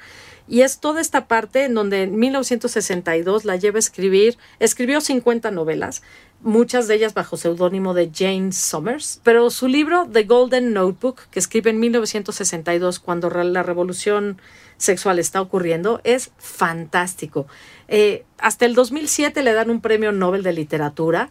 y 0.47 0.61
es 0.61 0.79
toda 0.79 0.99
esta 0.99 1.27
parte 1.27 1.63
en 1.63 1.73
donde 1.73 2.03
en 2.03 2.17
1962 2.17 3.45
la 3.45 3.55
lleva 3.55 3.77
a 3.77 3.79
escribir, 3.79 4.37
escribió 4.59 4.99
50 4.99 5.49
novelas, 5.51 6.01
muchas 6.43 6.87
de 6.87 6.95
ellas 6.95 7.13
bajo 7.13 7.37
seudónimo 7.37 7.93
de 7.93 8.11
Jane 8.13 8.51
Summers, 8.51 9.21
pero 9.23 9.49
su 9.49 9.67
libro 9.67 10.07
The 10.11 10.23
Golden 10.23 10.73
Notebook, 10.73 11.21
que 11.31 11.39
escribe 11.39 11.69
en 11.69 11.79
1962 11.79 12.99
cuando 12.99 13.29
la 13.29 13.63
revolución 13.63 14.41
sexual 14.77 15.19
está 15.19 15.41
ocurriendo, 15.41 16.01
es 16.03 16.31
fantástico. 16.37 17.47
Eh, 17.87 18.25
hasta 18.37 18.65
el 18.65 18.73
2007 18.73 19.43
le 19.43 19.53
dan 19.53 19.69
un 19.69 19.81
premio 19.81 20.11
Nobel 20.11 20.43
de 20.43 20.53
literatura 20.53 21.29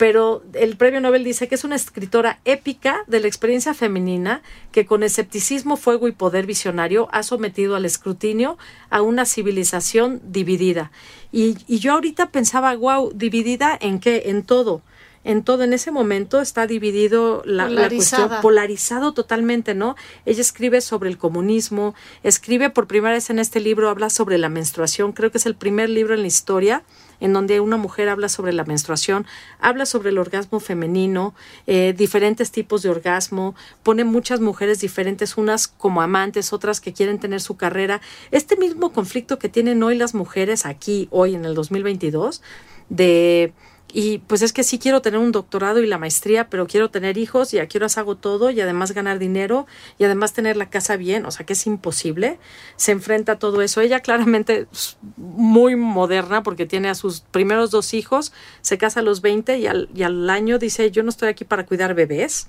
pero 0.00 0.42
el 0.54 0.78
premio 0.78 0.98
Nobel 1.02 1.24
dice 1.24 1.46
que 1.46 1.54
es 1.56 1.62
una 1.62 1.76
escritora 1.76 2.40
épica 2.46 3.04
de 3.06 3.20
la 3.20 3.26
experiencia 3.26 3.74
femenina 3.74 4.40
que 4.72 4.86
con 4.86 5.02
escepticismo, 5.02 5.76
fuego 5.76 6.08
y 6.08 6.12
poder 6.12 6.46
visionario 6.46 7.10
ha 7.12 7.22
sometido 7.22 7.76
al 7.76 7.84
escrutinio 7.84 8.56
a 8.88 9.02
una 9.02 9.26
civilización 9.26 10.22
dividida. 10.24 10.90
Y, 11.32 11.58
y 11.66 11.80
yo 11.80 11.92
ahorita 11.92 12.30
pensaba, 12.30 12.74
wow, 12.76 13.12
dividida 13.14 13.76
en 13.78 14.00
qué? 14.00 14.22
En 14.30 14.42
todo 14.42 14.80
en 15.22 15.44
todo, 15.44 15.64
en 15.64 15.74
ese 15.74 15.90
momento 15.90 16.40
está 16.40 16.66
dividido 16.66 17.42
la, 17.44 17.68
la, 17.68 17.90
cuestión, 17.90 18.30
polarizado 18.40 19.12
totalmente, 19.12 19.74
¿no? 19.74 19.94
Ella 20.24 20.40
escribe 20.40 20.80
sobre 20.80 21.10
el 21.10 21.18
comunismo, 21.18 21.94
escribe 22.22 22.70
por 22.70 22.86
primera 22.86 23.12
vez 23.12 23.28
en 23.28 23.38
este 23.38 23.60
libro, 23.60 23.90
habla 23.90 24.08
sobre 24.08 24.38
la 24.38 24.48
menstruación, 24.48 25.12
creo 25.12 25.30
que 25.30 25.36
es 25.36 25.44
el 25.44 25.56
primer 25.56 25.90
libro 25.90 26.14
en 26.14 26.22
la 26.22 26.26
historia 26.26 26.84
en 27.20 27.32
donde 27.32 27.60
una 27.60 27.76
mujer 27.76 28.08
habla 28.08 28.28
sobre 28.28 28.52
la 28.52 28.64
menstruación, 28.64 29.26
habla 29.60 29.86
sobre 29.86 30.10
el 30.10 30.18
orgasmo 30.18 30.60
femenino, 30.60 31.34
eh, 31.66 31.94
diferentes 31.96 32.50
tipos 32.50 32.82
de 32.82 32.90
orgasmo, 32.90 33.54
pone 33.82 34.04
muchas 34.04 34.40
mujeres 34.40 34.80
diferentes, 34.80 35.36
unas 35.36 35.68
como 35.68 36.02
amantes, 36.02 36.52
otras 36.52 36.80
que 36.80 36.92
quieren 36.92 37.18
tener 37.18 37.40
su 37.40 37.56
carrera. 37.56 38.00
Este 38.30 38.56
mismo 38.56 38.92
conflicto 38.92 39.38
que 39.38 39.48
tienen 39.48 39.82
hoy 39.82 39.96
las 39.96 40.14
mujeres 40.14 40.66
aquí, 40.66 41.08
hoy 41.10 41.34
en 41.34 41.44
el 41.44 41.54
2022, 41.54 42.42
de 42.88 43.52
y 43.92 44.18
pues 44.18 44.42
es 44.42 44.52
que 44.52 44.62
sí 44.62 44.78
quiero 44.78 45.02
tener 45.02 45.20
un 45.20 45.32
doctorado 45.32 45.80
y 45.80 45.86
la 45.86 45.98
maestría, 45.98 46.48
pero 46.48 46.66
quiero 46.66 46.90
tener 46.90 47.18
hijos 47.18 47.54
y 47.54 47.58
aquí 47.58 47.78
qué 47.78 47.86
hago 47.96 48.16
todo 48.16 48.50
y 48.50 48.60
además 48.60 48.92
ganar 48.92 49.18
dinero 49.18 49.66
y 49.98 50.04
además 50.04 50.32
tener 50.32 50.56
la 50.56 50.70
casa 50.70 50.96
bien, 50.96 51.26
o 51.26 51.30
sea 51.30 51.46
que 51.46 51.54
es 51.54 51.66
imposible. 51.66 52.38
Se 52.76 52.92
enfrenta 52.92 53.32
a 53.32 53.38
todo 53.38 53.62
eso. 53.62 53.80
Ella 53.80 54.00
claramente 54.00 54.66
es 54.72 54.98
muy 55.16 55.76
moderna 55.76 56.42
porque 56.42 56.66
tiene 56.66 56.88
a 56.88 56.94
sus 56.94 57.20
primeros 57.20 57.70
dos 57.70 57.94
hijos, 57.94 58.32
se 58.60 58.78
casa 58.78 59.00
a 59.00 59.02
los 59.02 59.20
20 59.22 59.58
y 59.58 59.66
al, 59.66 59.88
y 59.94 60.02
al 60.02 60.28
año 60.30 60.58
dice 60.58 60.90
yo 60.90 61.02
no 61.02 61.10
estoy 61.10 61.28
aquí 61.28 61.44
para 61.44 61.66
cuidar 61.66 61.94
bebés. 61.94 62.48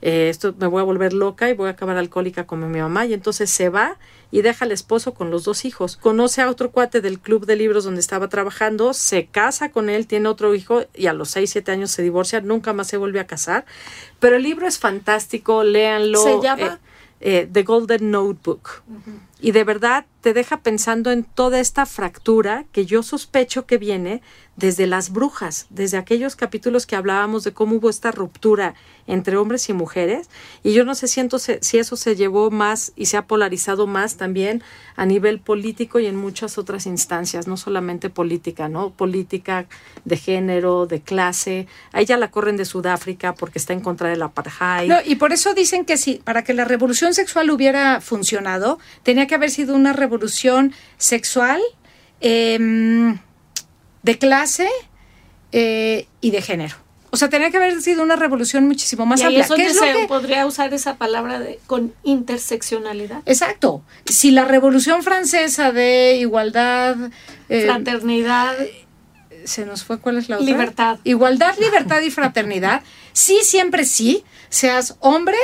Eh, 0.00 0.28
esto 0.28 0.54
me 0.58 0.66
voy 0.66 0.80
a 0.80 0.84
volver 0.84 1.12
loca 1.12 1.50
y 1.50 1.54
voy 1.54 1.68
a 1.68 1.72
acabar 1.72 1.96
alcohólica 1.96 2.46
como 2.46 2.68
mi 2.68 2.78
mamá 2.78 3.06
y 3.06 3.14
entonces 3.14 3.50
se 3.50 3.68
va 3.68 3.96
y 4.30 4.42
deja 4.42 4.64
al 4.64 4.72
esposo 4.72 5.14
con 5.14 5.30
los 5.30 5.44
dos 5.44 5.64
hijos. 5.64 5.96
Conoce 5.96 6.42
a 6.42 6.50
otro 6.50 6.70
cuate 6.70 7.00
del 7.00 7.18
club 7.18 7.46
de 7.46 7.56
libros 7.56 7.84
donde 7.84 8.00
estaba 8.00 8.28
trabajando, 8.28 8.92
se 8.94 9.26
casa 9.26 9.70
con 9.70 9.88
él, 9.88 10.06
tiene 10.06 10.28
otro 10.28 10.54
hijo 10.54 10.82
y 10.94 11.06
a 11.06 11.12
los 11.12 11.30
6, 11.30 11.50
7 11.50 11.72
años 11.72 11.90
se 11.90 12.02
divorcia, 12.02 12.40
nunca 12.40 12.72
más 12.72 12.86
se 12.86 12.96
vuelve 12.96 13.20
a 13.20 13.26
casar. 13.26 13.64
Pero 14.20 14.36
el 14.36 14.42
libro 14.42 14.66
es 14.66 14.78
fantástico, 14.78 15.64
léanlo. 15.64 16.22
¿Se 16.22 16.40
llama? 16.40 16.78
Eh, 17.20 17.40
eh, 17.40 17.48
The 17.50 17.62
Golden 17.64 18.10
Notebook. 18.10 18.82
Y 19.40 19.52
de 19.52 19.64
verdad 19.64 20.04
te 20.28 20.34
deja 20.34 20.60
pensando 20.60 21.10
en 21.10 21.24
toda 21.24 21.58
esta 21.58 21.86
fractura 21.86 22.66
que 22.70 22.84
yo 22.84 23.02
sospecho 23.02 23.64
que 23.64 23.78
viene 23.78 24.20
desde 24.56 24.86
las 24.88 25.10
brujas, 25.10 25.66
desde 25.70 25.96
aquellos 25.96 26.34
capítulos 26.34 26.84
que 26.84 26.96
hablábamos 26.96 27.44
de 27.44 27.52
cómo 27.52 27.76
hubo 27.76 27.88
esta 27.88 28.10
ruptura 28.10 28.74
entre 29.06 29.36
hombres 29.36 29.68
y 29.68 29.72
mujeres. 29.72 30.28
Y 30.64 30.72
yo 30.72 30.84
no 30.84 30.96
sé 30.96 31.06
si, 31.06 31.20
entonces, 31.20 31.58
si 31.62 31.78
eso 31.78 31.96
se 31.96 32.16
llevó 32.16 32.50
más 32.50 32.92
y 32.96 33.06
se 33.06 33.16
ha 33.16 33.26
polarizado 33.26 33.86
más 33.86 34.16
también 34.16 34.62
a 34.96 35.06
nivel 35.06 35.38
político 35.38 36.00
y 36.00 36.06
en 36.06 36.16
muchas 36.16 36.58
otras 36.58 36.86
instancias, 36.86 37.46
no 37.46 37.56
solamente 37.56 38.10
política, 38.10 38.68
¿no? 38.68 38.90
Política 38.90 39.66
de 40.04 40.16
género, 40.16 40.86
de 40.86 41.00
clase. 41.00 41.68
A 41.92 42.00
ella 42.00 42.16
la 42.16 42.32
corren 42.32 42.56
de 42.56 42.64
Sudáfrica 42.64 43.36
porque 43.36 43.60
está 43.60 43.74
en 43.74 43.80
contra 43.80 44.08
del 44.08 44.22
apartheid. 44.22 44.88
No, 44.88 44.96
y 45.04 45.14
por 45.14 45.32
eso 45.32 45.54
dicen 45.54 45.84
que 45.84 45.96
sí, 45.96 46.20
para 46.24 46.42
que 46.42 46.52
la 46.52 46.64
revolución 46.64 47.14
sexual 47.14 47.48
hubiera 47.50 48.00
funcionado, 48.00 48.80
tenía 49.04 49.28
que 49.28 49.36
haber 49.36 49.50
sido 49.50 49.76
una 49.76 49.92
revolución 49.92 50.17
sexual. 50.96 51.60
Eh, 52.20 52.58
de 54.02 54.18
clase 54.18 54.68
eh, 55.52 56.06
y 56.20 56.30
de 56.30 56.40
género. 56.42 56.76
O 57.10 57.16
sea, 57.16 57.28
tenía 57.28 57.50
que 57.50 57.56
haber 57.56 57.80
sido 57.80 58.02
una 58.02 58.16
revolución 58.16 58.66
muchísimo 58.66 59.06
más 59.06 59.20
y 59.20 59.24
amplia. 59.24 59.44
Eso 59.44 59.54
¿Qué 59.54 59.66
es 59.66 59.74
lo 59.76 59.82
se 59.82 59.92
que- 59.92 60.06
podría 60.08 60.46
usar 60.46 60.72
esa 60.74 60.96
palabra 60.96 61.40
de, 61.40 61.58
con 61.66 61.94
interseccionalidad. 62.04 63.22
Exacto. 63.24 63.82
Si 64.04 64.30
la 64.30 64.44
revolución 64.44 65.02
francesa 65.02 65.72
de 65.72 66.16
igualdad... 66.20 66.96
eh, 67.48 67.64
Fraternidad, 67.64 68.54
se 69.44 69.64
nos 69.64 69.84
fue 69.84 69.98
cuál 70.00 70.18
es 70.18 70.28
la 70.28 70.36
otra. 70.36 70.46
Libertad. 70.46 70.98
Igualdad, 71.04 71.56
libertad 71.58 72.00
y 72.02 72.10
fraternidad. 72.10 72.82
Sí, 73.12 73.40
siempre 73.42 73.84
sí, 73.84 74.24
seas 74.50 74.96
hombre, 75.00 75.38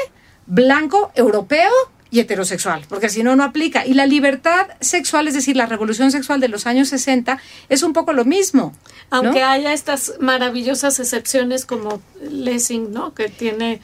blanco, 0.46 1.12
europeo 1.14 1.70
y 2.14 2.20
heterosexual, 2.20 2.84
porque 2.88 3.08
si 3.08 3.24
no, 3.24 3.34
no 3.34 3.42
aplica. 3.42 3.84
Y 3.84 3.94
la 3.94 4.06
libertad 4.06 4.68
sexual, 4.80 5.26
es 5.26 5.34
decir, 5.34 5.56
la 5.56 5.66
revolución 5.66 6.12
sexual 6.12 6.38
de 6.38 6.46
los 6.46 6.64
años 6.64 6.86
60, 6.90 7.40
es 7.68 7.82
un 7.82 7.92
poco 7.92 8.12
lo 8.12 8.24
mismo. 8.24 8.72
¿no? 9.10 9.18
aunque 9.18 9.42
haya 9.42 9.72
estas 9.72 10.14
maravillosas 10.20 11.00
excepciones 11.00 11.66
como 11.66 12.00
Lessing, 12.30 12.92
¿no? 12.92 13.14
Que 13.14 13.28
tiene, 13.28 13.80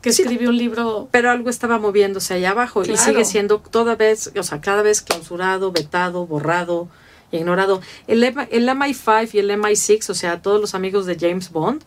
que 0.00 0.14
Sí. 0.14 0.22
escribió 0.22 0.48
un 0.48 0.56
libro 0.56 1.08
pero 1.12 1.30
algo 1.30 1.50
estaba 1.50 1.78
moviéndose 1.78 2.32
allá 2.32 2.52
abajo 2.52 2.82
y 2.84 2.96
sigue 2.96 3.26
siendo 3.26 3.58
toda 3.58 3.96
vez, 3.96 4.32
o 4.34 4.42
sea, 4.42 4.62
cada 4.62 4.80
vez 4.80 5.02
clausurado, 5.02 5.70
vetado, 5.70 6.26
borrado, 6.26 6.88
ignorado. 7.32 7.82
El, 8.06 8.24
el 8.24 8.66
MI5 8.68 9.28
y 9.34 9.38
el 9.40 9.50
MI6, 9.50 10.08
o 10.08 10.14
sea, 10.14 10.40
todos 10.40 10.58
los 10.58 10.74
amigos 10.74 11.04
de 11.04 11.18
James 11.20 11.50
Bond, 11.50 11.82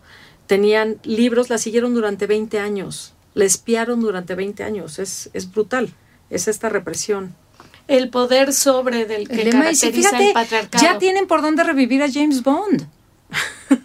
tenían 0.46 0.98
libros, 1.02 1.50
la 1.50 1.58
siguieron 1.58 1.92
durante 1.92 2.28
20 2.28 2.60
años, 2.60 3.14
la 3.38 3.44
espiaron 3.44 4.00
durante 4.00 4.34
20 4.34 4.64
años, 4.64 4.98
es, 4.98 5.30
es 5.32 5.48
brutal, 5.52 5.94
es 6.28 6.48
esta 6.48 6.68
represión. 6.68 7.36
el 7.86 8.10
poder 8.10 8.52
sobre 8.52 9.06
del 9.06 9.28
que 9.28 9.42
El 9.42 9.52
MI6, 9.52 9.52
caracteriza 9.52 10.08
fíjate, 10.10 10.26
el 10.26 10.32
patriarcado. 10.34 10.84
ya 10.84 10.98
tienen 10.98 11.28
por 11.28 11.40
dónde 11.40 11.62
revivir 11.62 12.02
a 12.02 12.10
James 12.12 12.42
Bond. 12.42 12.88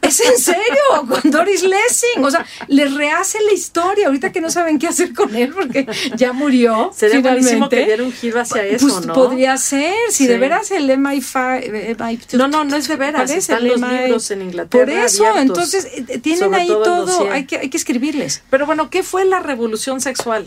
Es 0.02 0.20
en 0.22 0.38
serio, 0.38 0.64
con 1.10 1.30
Doris 1.32 1.64
Lessing. 1.64 2.24
O 2.24 2.32
sea, 2.32 2.46
les 2.68 2.94
rehace 2.94 3.38
la 3.46 3.52
historia 3.52 4.08
ahorita 4.08 4.32
que 4.32 4.40
no 4.40 4.50
saben 4.50 4.80
qué 4.80 4.88
hacer 4.88 5.14
con 5.14 5.36
él 5.36 5.52
porque 5.54 5.86
ya 6.16 6.32
murió. 6.32 6.92
Sería 6.96 7.20
buenísimo 7.20 7.68
finalmente. 7.70 7.78
que 7.78 7.86
diera 7.86 8.04
un 8.04 8.14
giro 8.14 8.40
hacia 8.40 8.64
eso, 8.66 8.88
Pues 8.88 9.06
¿no? 9.06 9.14
podría 9.14 9.58
ser, 9.58 9.94
si 10.10 10.28
de 10.28 10.38
veras 10.38 10.72
el 10.72 10.90
MI5. 10.90 11.60
eh, 11.64 11.96
MI 12.00 12.20
No, 12.38 12.48
no, 12.48 12.64
no 12.64 12.76
es 12.78 12.88
de 12.88 12.96
veras, 12.96 13.30
están 13.32 13.68
los 13.68 13.82
MI? 13.82 13.98
libros 14.04 14.32
en 14.32 14.42
Inglaterra 14.44 14.86
Por 14.86 14.90
eso, 14.94 15.26
abiertos, 15.26 15.42
entonces 15.74 15.88
eh, 16.10 16.20
tienen 16.20 16.40
sobre 16.40 16.62
ahí 16.62 16.68
todo 16.68 16.78
el 16.80 16.84
todo, 16.86 17.06
dossier. 17.06 17.32
hay 17.34 17.46
que, 17.46 17.58
hay 17.58 17.70
que 17.70 17.78
escribirles. 17.78 18.44
Pero 18.50 18.66
bueno, 18.66 18.90
¿qué 18.90 19.04
fue 19.04 19.26
la 19.26 19.40
revolución 19.40 20.00
sexual? 20.00 20.46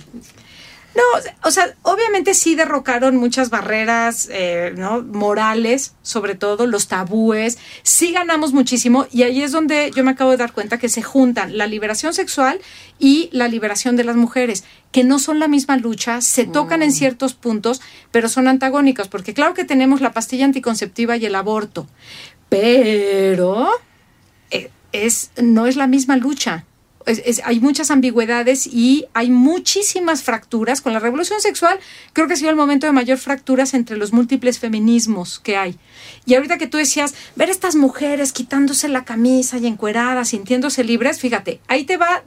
No, 0.96 1.02
o 1.42 1.50
sea, 1.50 1.74
obviamente 1.82 2.32
sí 2.32 2.54
derrocaron 2.54 3.16
muchas 3.16 3.50
barreras, 3.50 4.30
eh, 4.32 4.72
¿no? 4.78 5.02
Morales, 5.02 5.94
sobre 6.00 6.36
todo, 6.36 6.66
los 6.66 6.88
tabúes. 6.88 7.58
Sí 7.82 8.12
ganamos 8.12 8.54
muchísimo 8.54 9.06
y 9.12 9.24
ahí 9.24 9.42
es 9.42 9.52
donde 9.52 9.90
yo 9.94 10.04
me 10.04 10.12
acabo 10.12 10.30
de 10.30 10.38
dar 10.38 10.52
cuenta 10.52 10.78
que 10.78 10.88
se 10.88 11.02
juntan 11.02 11.58
la 11.58 11.66
liberación 11.66 12.14
sexual 12.14 12.60
y 12.98 13.28
la 13.32 13.46
liberación 13.46 13.96
de 13.96 14.04
las 14.04 14.16
mujeres, 14.16 14.64
que 14.90 15.04
no 15.04 15.18
son 15.18 15.38
la 15.38 15.48
misma 15.48 15.76
lucha, 15.76 16.22
se 16.22 16.46
tocan 16.46 16.82
en 16.82 16.92
ciertos 16.92 17.34
puntos, 17.34 17.82
pero 18.10 18.30
son 18.30 18.48
antagónicos, 18.48 19.08
porque 19.08 19.34
claro 19.34 19.52
que 19.52 19.64
tenemos 19.64 20.00
la 20.00 20.14
pastilla 20.14 20.46
anticonceptiva 20.46 21.18
y 21.18 21.26
el 21.26 21.34
aborto, 21.34 21.86
pero 22.48 23.68
eh, 24.50 24.70
es, 24.92 25.30
no 25.36 25.66
es 25.66 25.76
la 25.76 25.86
misma 25.88 26.16
lucha. 26.16 26.64
Hay 27.44 27.60
muchas 27.60 27.90
ambigüedades 27.90 28.66
y 28.66 29.06
hay 29.14 29.30
muchísimas 29.30 30.22
fracturas. 30.22 30.80
Con 30.80 30.92
la 30.92 30.98
revolución 30.98 31.40
sexual 31.40 31.78
creo 32.12 32.26
que 32.26 32.34
ha 32.34 32.36
sido 32.36 32.50
el 32.50 32.56
momento 32.56 32.86
de 32.86 32.92
mayor 32.92 33.18
fracturas 33.18 33.74
entre 33.74 33.96
los 33.96 34.12
múltiples 34.12 34.58
feminismos 34.58 35.38
que 35.38 35.56
hay. 35.56 35.76
Y 36.24 36.34
ahorita 36.34 36.58
que 36.58 36.66
tú 36.66 36.78
decías, 36.78 37.14
ver 37.36 37.50
estas 37.50 37.76
mujeres 37.76 38.32
quitándose 38.32 38.88
la 38.88 39.04
camisa 39.04 39.58
y 39.58 39.66
encueradas, 39.66 40.28
sintiéndose 40.30 40.84
libres, 40.84 41.20
fíjate, 41.20 41.60
ahí 41.68 41.84
te 41.84 41.96
va, 41.96 42.24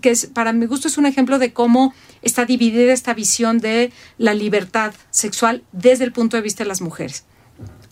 que 0.00 0.10
es, 0.10 0.26
para 0.26 0.52
mi 0.52 0.66
gusto 0.66 0.88
es 0.88 0.98
un 0.98 1.06
ejemplo 1.06 1.38
de 1.38 1.52
cómo 1.52 1.94
está 2.22 2.44
dividida 2.44 2.92
esta 2.92 3.14
visión 3.14 3.58
de 3.58 3.92
la 4.18 4.34
libertad 4.34 4.94
sexual 5.10 5.62
desde 5.72 6.04
el 6.04 6.12
punto 6.12 6.36
de 6.36 6.42
vista 6.42 6.64
de 6.64 6.68
las 6.68 6.80
mujeres. 6.80 7.24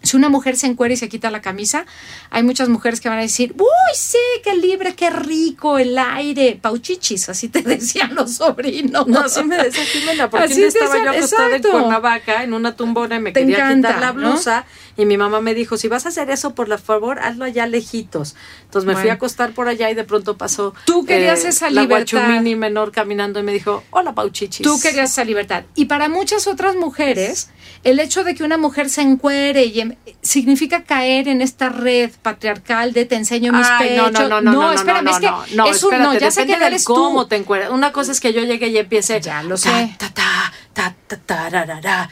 Si 0.04 0.16
una 0.16 0.28
mujer 0.28 0.56
se 0.56 0.66
encuera 0.66 0.94
y 0.94 0.96
se 0.96 1.08
quita 1.08 1.30
la 1.30 1.40
camisa, 1.40 1.86
hay 2.30 2.42
muchas 2.42 2.68
mujeres 2.68 3.00
que 3.00 3.08
van 3.08 3.18
a 3.18 3.22
decir, 3.22 3.54
uy, 3.58 3.94
sí, 3.94 4.18
qué 4.42 4.54
libre, 4.56 4.94
qué 4.94 5.10
rico, 5.10 5.78
el 5.78 5.96
aire, 5.98 6.58
pauchichis, 6.60 7.28
así 7.28 7.48
te 7.48 7.62
decían 7.62 8.14
los 8.14 8.34
sobrinos. 8.34 9.06
No, 9.06 9.20
así 9.20 9.42
me 9.44 9.56
decía 9.56 9.84
Jimena, 9.84 10.30
porque 10.30 10.46
así 10.46 10.62
estaba 10.62 11.02
yo 11.02 11.10
acostada 11.10 11.56
en 11.56 11.62
Cuernavaca, 11.62 12.42
en 12.42 12.52
una 12.52 12.76
tumbona 12.76 13.16
y 13.16 13.20
me 13.20 13.32
quería 13.32 13.74
quitar 13.74 14.00
la 14.00 14.12
blusa, 14.12 14.66
y 14.96 15.06
mi 15.06 15.16
mamá 15.16 15.40
me 15.40 15.54
dijo, 15.54 15.76
si 15.76 15.88
vas 15.88 16.06
a 16.06 16.10
hacer 16.10 16.30
eso, 16.30 16.54
por 16.54 16.68
favor, 16.78 17.18
hazlo 17.18 17.44
allá 17.44 17.66
lejitos. 17.66 18.36
Entonces 18.64 18.86
me 18.86 18.96
fui 18.96 19.10
a 19.10 19.14
acostar 19.14 19.52
por 19.52 19.68
allá 19.68 19.90
y 19.90 19.94
de 19.94 20.04
pronto 20.04 20.36
pasó 20.36 20.74
Tú 20.84 21.04
querías 21.04 21.44
eh, 21.44 21.48
esa 21.48 21.70
la 21.70 21.82
libertad. 21.82 22.18
guachumini 22.18 22.56
menor 22.56 22.92
caminando 22.92 23.40
y 23.40 23.42
me 23.42 23.52
dijo, 23.52 23.82
hola, 23.90 24.14
pauchichis. 24.14 24.62
Tú 24.64 24.78
querías 24.80 25.10
esa 25.10 25.24
libertad. 25.24 25.64
Y 25.74 25.86
para 25.86 26.08
muchas 26.08 26.46
otras 26.46 26.76
mujeres, 26.76 27.50
el 27.82 28.00
hecho 28.00 28.24
de 28.24 28.34
que 28.34 28.44
una 28.44 28.58
mujer 28.58 28.88
se 28.88 29.02
encuere 29.02 29.64
y 29.64 29.93
significa 30.22 30.84
caer 30.84 31.28
en 31.28 31.40
esta 31.40 31.68
red 31.68 32.10
patriarcal 32.22 32.92
de 32.92 33.04
te 33.04 33.16
enseño 33.16 33.52
mis 33.52 33.66
Ay, 33.66 33.88
pechos. 33.88 34.12
No, 34.12 34.28
no, 34.28 34.40
no, 34.40 34.52
no, 34.52 34.52
no, 34.52 34.72
espérame, 34.72 35.08
es 35.08 35.18
que 35.18 35.56
no, 35.56 35.66
es 35.66 35.82
un, 35.82 35.98
no, 35.98 36.18
ya 36.18 36.30
sé 36.30 36.46
que 36.46 36.52
eres 36.54 36.84
cómo 36.84 37.26
te 37.26 37.36
encueras. 37.36 37.70
Una 37.70 37.92
cosa 37.92 38.12
es 38.12 38.20
que 38.20 38.32
yo 38.32 38.42
llegue 38.42 38.68
y 38.68 38.78
empiece 38.78 39.20
ya 39.20 39.42
lo 39.42 39.56
sé. 39.56 39.94
Ta, 39.98 40.10
ta, 40.10 40.52
ta, 40.72 40.94
ta, 41.06 41.16
ta, 41.26 41.50
ta, 41.50 41.80
ta, 41.80 42.10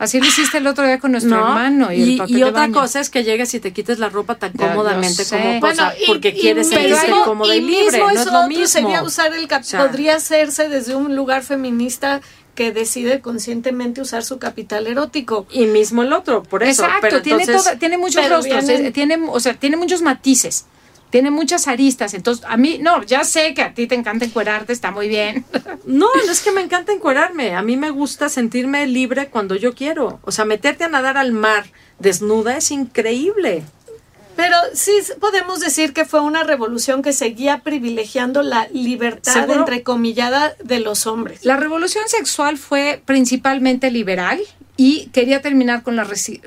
Así 0.00 0.18
lo 0.18 0.24
hiciste 0.24 0.56
el 0.56 0.66
otro 0.66 0.86
día 0.86 0.98
con 0.98 1.12
nuestro 1.12 1.36
hermano. 1.36 1.92
Y, 1.92 2.18
y, 2.26 2.42
otra 2.42 2.70
cosa 2.70 3.00
es 3.00 3.10
que 3.10 3.22
llegues 3.22 3.52
y 3.52 3.60
te 3.60 3.74
quites 3.74 3.98
la 3.98 4.08
ropa 4.08 4.36
tan 4.36 4.50
cómodamente 4.52 5.26
como 5.26 5.60
cosa, 5.60 5.92
porque 6.06 6.32
quieres 6.32 6.70
ser 6.70 6.90
cómoda 7.26 7.54
y, 7.54 7.60
libre. 7.60 7.98
no 7.98 8.08
es 8.08 8.24
lo 8.24 8.48
mismo. 8.48 8.66
Sería 8.66 9.02
usar 9.02 9.34
el 9.34 9.46
podría 9.46 10.16
hacerse 10.16 10.70
desde 10.70 10.96
un 10.96 11.14
lugar 11.14 11.42
feminista 11.42 12.22
que 12.60 12.72
decide 12.72 13.22
conscientemente 13.22 14.02
usar 14.02 14.22
su 14.22 14.38
capital 14.38 14.86
erótico. 14.86 15.46
Y 15.50 15.64
mismo 15.64 16.02
el 16.02 16.12
otro, 16.12 16.42
por 16.42 16.62
eso. 16.62 16.84
Exacto, 16.84 17.22
tiene, 17.22 17.46
tiene 17.78 17.96
muchos 17.96 18.28
rostros, 18.28 18.68
eh, 18.68 18.90
tiene, 18.90 19.18
o 19.28 19.40
sea, 19.40 19.54
tiene 19.54 19.78
muchos 19.78 20.02
matices 20.02 20.66
tiene 21.08 21.32
muchas 21.32 21.66
aristas. 21.66 22.14
Entonces, 22.14 22.44
a 22.48 22.56
mí, 22.56 22.78
no, 22.80 23.02
ya 23.02 23.24
sé 23.24 23.52
que 23.52 23.62
a 23.62 23.74
ti 23.74 23.88
te 23.88 23.96
encanta 23.96 24.26
encuerarte, 24.26 24.72
está 24.72 24.90
muy 24.90 25.08
bien. 25.08 25.44
No, 25.86 26.06
no 26.24 26.30
es 26.30 26.40
que 26.40 26.52
me 26.52 26.60
encanta 26.60 26.92
encuerarme. 26.92 27.56
A 27.56 27.62
mí 27.62 27.76
me 27.76 27.90
gusta 27.90 28.28
sentirme 28.28 28.86
libre 28.86 29.28
cuando 29.28 29.56
yo 29.56 29.74
quiero. 29.74 30.20
O 30.22 30.30
sea, 30.30 30.44
meterte 30.44 30.84
a 30.84 30.88
nadar 30.88 31.16
al 31.16 31.32
mar 31.32 31.64
desnuda 31.98 32.56
es 32.56 32.70
increíble. 32.70 33.64
Pero 34.40 34.56
sí 34.72 34.92
podemos 35.20 35.60
decir 35.60 35.92
que 35.92 36.06
fue 36.06 36.20
una 36.20 36.44
revolución 36.44 37.02
que 37.02 37.12
seguía 37.12 37.58
privilegiando 37.58 38.42
la 38.42 38.68
libertad 38.72 39.50
entrecomillada 39.50 40.54
de 40.64 40.80
los 40.80 41.06
hombres. 41.06 41.44
La 41.44 41.58
revolución 41.58 42.04
sexual 42.08 42.56
fue 42.56 43.02
principalmente 43.04 43.90
liberal 43.90 44.40
y 44.80 45.10
quería 45.12 45.42
terminar 45.42 45.82
con, 45.82 46.00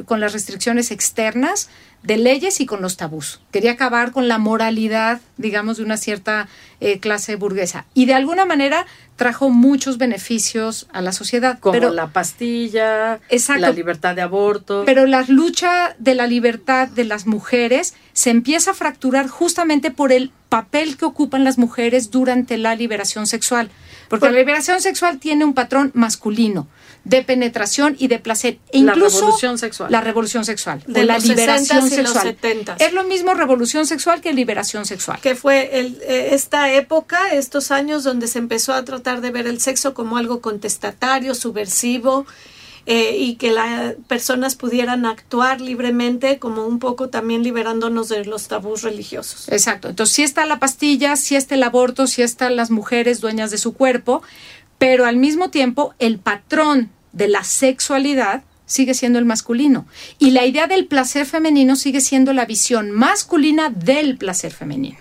con 0.06 0.20
las 0.20 0.34
restricciones 0.34 0.90
externas 0.90 1.70
de 2.02 2.18
leyes 2.18 2.62
y 2.62 2.66
con 2.66 2.82
los 2.82 2.98
tabús. 2.98 3.42
Quería 3.52 3.74
acabar 3.74 4.12
con 4.12 4.28
la 4.28 4.40
moralidad, 4.40 5.22
digamos, 5.38 5.78
de 5.78 5.84
una 5.84 5.98
cierta 5.98 6.48
eh, 6.80 7.00
clase 7.00 7.36
burguesa. 7.36 7.86
Y 7.94 8.08
de 8.08 8.16
alguna 8.16 8.46
manera 8.46 8.88
trajo 9.18 9.52
muchos 9.52 10.00
beneficios 10.00 10.88
a 10.92 11.04
la 11.04 11.12
sociedad. 11.12 11.60
Como 11.60 11.78
la 11.92 12.08
pastilla, 12.08 13.20
la 13.60 13.70
libertad 13.70 14.16
de 14.16 14.24
aborto. 14.24 14.82
Pero 14.84 15.06
la 15.06 15.24
lucha 15.28 15.96
de 16.00 16.16
la 16.16 16.26
libertad 16.26 16.88
de 16.88 17.04
las 17.04 17.28
mujeres 17.28 17.94
se 18.14 18.32
empieza 18.32 18.72
a 18.72 18.74
fracturar 18.74 19.28
justamente 19.28 19.92
por 19.92 20.12
el 20.12 20.32
papel 20.50 20.98
que 20.98 21.06
ocupan 21.06 21.44
las 21.44 21.60
mujeres 21.60 22.10
durante 22.10 22.58
la 22.58 22.74
liberación 22.74 23.28
sexual. 23.28 23.70
Porque 24.10 24.26
la 24.26 24.40
liberación 24.40 24.82
sexual 24.82 25.20
tiene 25.20 25.46
un 25.46 25.54
patrón 25.54 25.92
masculino 25.94 26.68
de 27.06 27.22
penetración 27.22 27.96
y 28.00 28.08
de 28.08 28.20
placer. 28.20 28.60
E 28.72 28.80
incluso 28.80 29.20
la 29.20 29.26
revolución 29.26 29.58
sexual. 29.58 29.92
La 29.92 30.02
revolución 30.02 30.46
sexual. 30.46 30.84
De 30.88 31.04
la 31.04 31.18
liberación 31.20 31.90
sexual. 31.90 32.38
Es 32.80 32.94
lo 32.94 33.04
mismo 33.04 33.34
revolución 33.34 33.86
sexual 33.86 34.22
que 34.22 34.34
liberación 34.34 34.86
sexual. 34.86 35.20
Que 35.22 35.36
fue 35.36 35.80
el, 35.80 36.02
eh, 36.04 36.30
esta 36.32 36.72
época, 36.72 37.34
estos 37.34 37.72
años 37.72 38.04
donde 38.04 38.28
se 38.28 38.40
empezó 38.40 38.74
a 38.74 38.86
tratar 38.86 39.22
de 39.22 39.32
ver 39.32 39.48
el 39.48 39.60
sexo 39.60 39.94
como 39.94 40.18
algo 40.18 40.40
contestatario, 40.42 41.36
subversivo. 41.36 42.26
Eh, 42.86 43.16
y 43.18 43.36
que 43.36 43.52
las 43.52 43.96
personas 44.10 44.56
pudieran 44.56 45.06
actuar 45.06 45.62
libremente, 45.62 46.38
como 46.38 46.68
un 46.68 46.80
poco 46.80 47.08
también 47.08 47.42
liberándonos 47.42 48.10
de 48.10 48.26
los 48.26 48.50
tabús 48.50 48.82
religiosos. 48.82 49.48
Exacto. 49.48 49.88
Entonces, 49.88 50.14
si 50.14 50.24
está 50.24 50.46
la 50.46 50.60
pastilla, 50.60 51.16
si 51.16 51.38
está 51.38 51.56
el 51.56 51.64
aborto, 51.64 52.08
si 52.08 52.24
están 52.24 52.58
las 52.58 52.72
mujeres 52.72 53.22
dueñas 53.22 53.52
de 53.52 53.58
su 53.58 53.72
cuerpo, 53.72 54.22
pero 54.84 55.06
al 55.06 55.16
mismo 55.16 55.50
tiempo 55.50 55.96
el 55.98 56.20
patrón 56.20 56.90
de 57.14 57.30
la 57.30 57.46
sexualidad 57.46 58.44
sigue 58.66 58.94
siendo 58.94 59.18
el 59.18 59.24
masculino 59.24 59.86
y 60.20 60.32
la 60.32 60.46
idea 60.46 60.68
del 60.68 60.88
placer 60.88 61.26
femenino 61.26 61.78
sigue 61.78 62.02
siendo 62.02 62.34
la 62.34 62.46
visión 62.46 62.92
masculina 62.92 63.70
del 63.70 64.18
placer 64.18 64.52
femenino. 64.52 64.98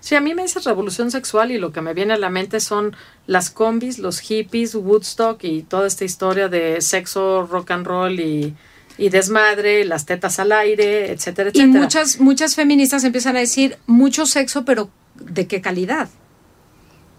Sí, 0.00 0.16
a 0.16 0.20
mí 0.20 0.34
me 0.34 0.42
dice 0.42 0.60
revolución 0.60 1.10
sexual 1.10 1.50
y 1.50 1.56
lo 1.56 1.72
que 1.72 1.80
me 1.80 1.94
viene 1.94 2.12
a 2.12 2.18
la 2.18 2.28
mente 2.28 2.60
son 2.60 2.94
las 3.26 3.48
combis, 3.48 3.98
los 3.98 4.20
hippies, 4.20 4.74
Woodstock 4.74 5.42
y 5.44 5.62
toda 5.62 5.86
esta 5.86 6.04
historia 6.04 6.48
de 6.48 6.82
sexo, 6.82 7.46
rock 7.46 7.70
and 7.70 7.86
roll 7.86 8.20
y, 8.20 8.54
y 8.98 9.08
desmadre, 9.08 9.86
las 9.86 10.04
tetas 10.04 10.38
al 10.40 10.52
aire, 10.52 11.10
etcétera, 11.10 11.48
etcétera. 11.48 11.64
Y 11.64 11.66
muchas, 11.66 12.20
muchas 12.20 12.54
feministas 12.54 13.02
empiezan 13.02 13.36
a 13.36 13.40
decir 13.40 13.78
mucho 13.86 14.26
sexo, 14.26 14.66
pero 14.66 14.90
¿de 15.14 15.46
qué 15.46 15.62
calidad? 15.62 16.10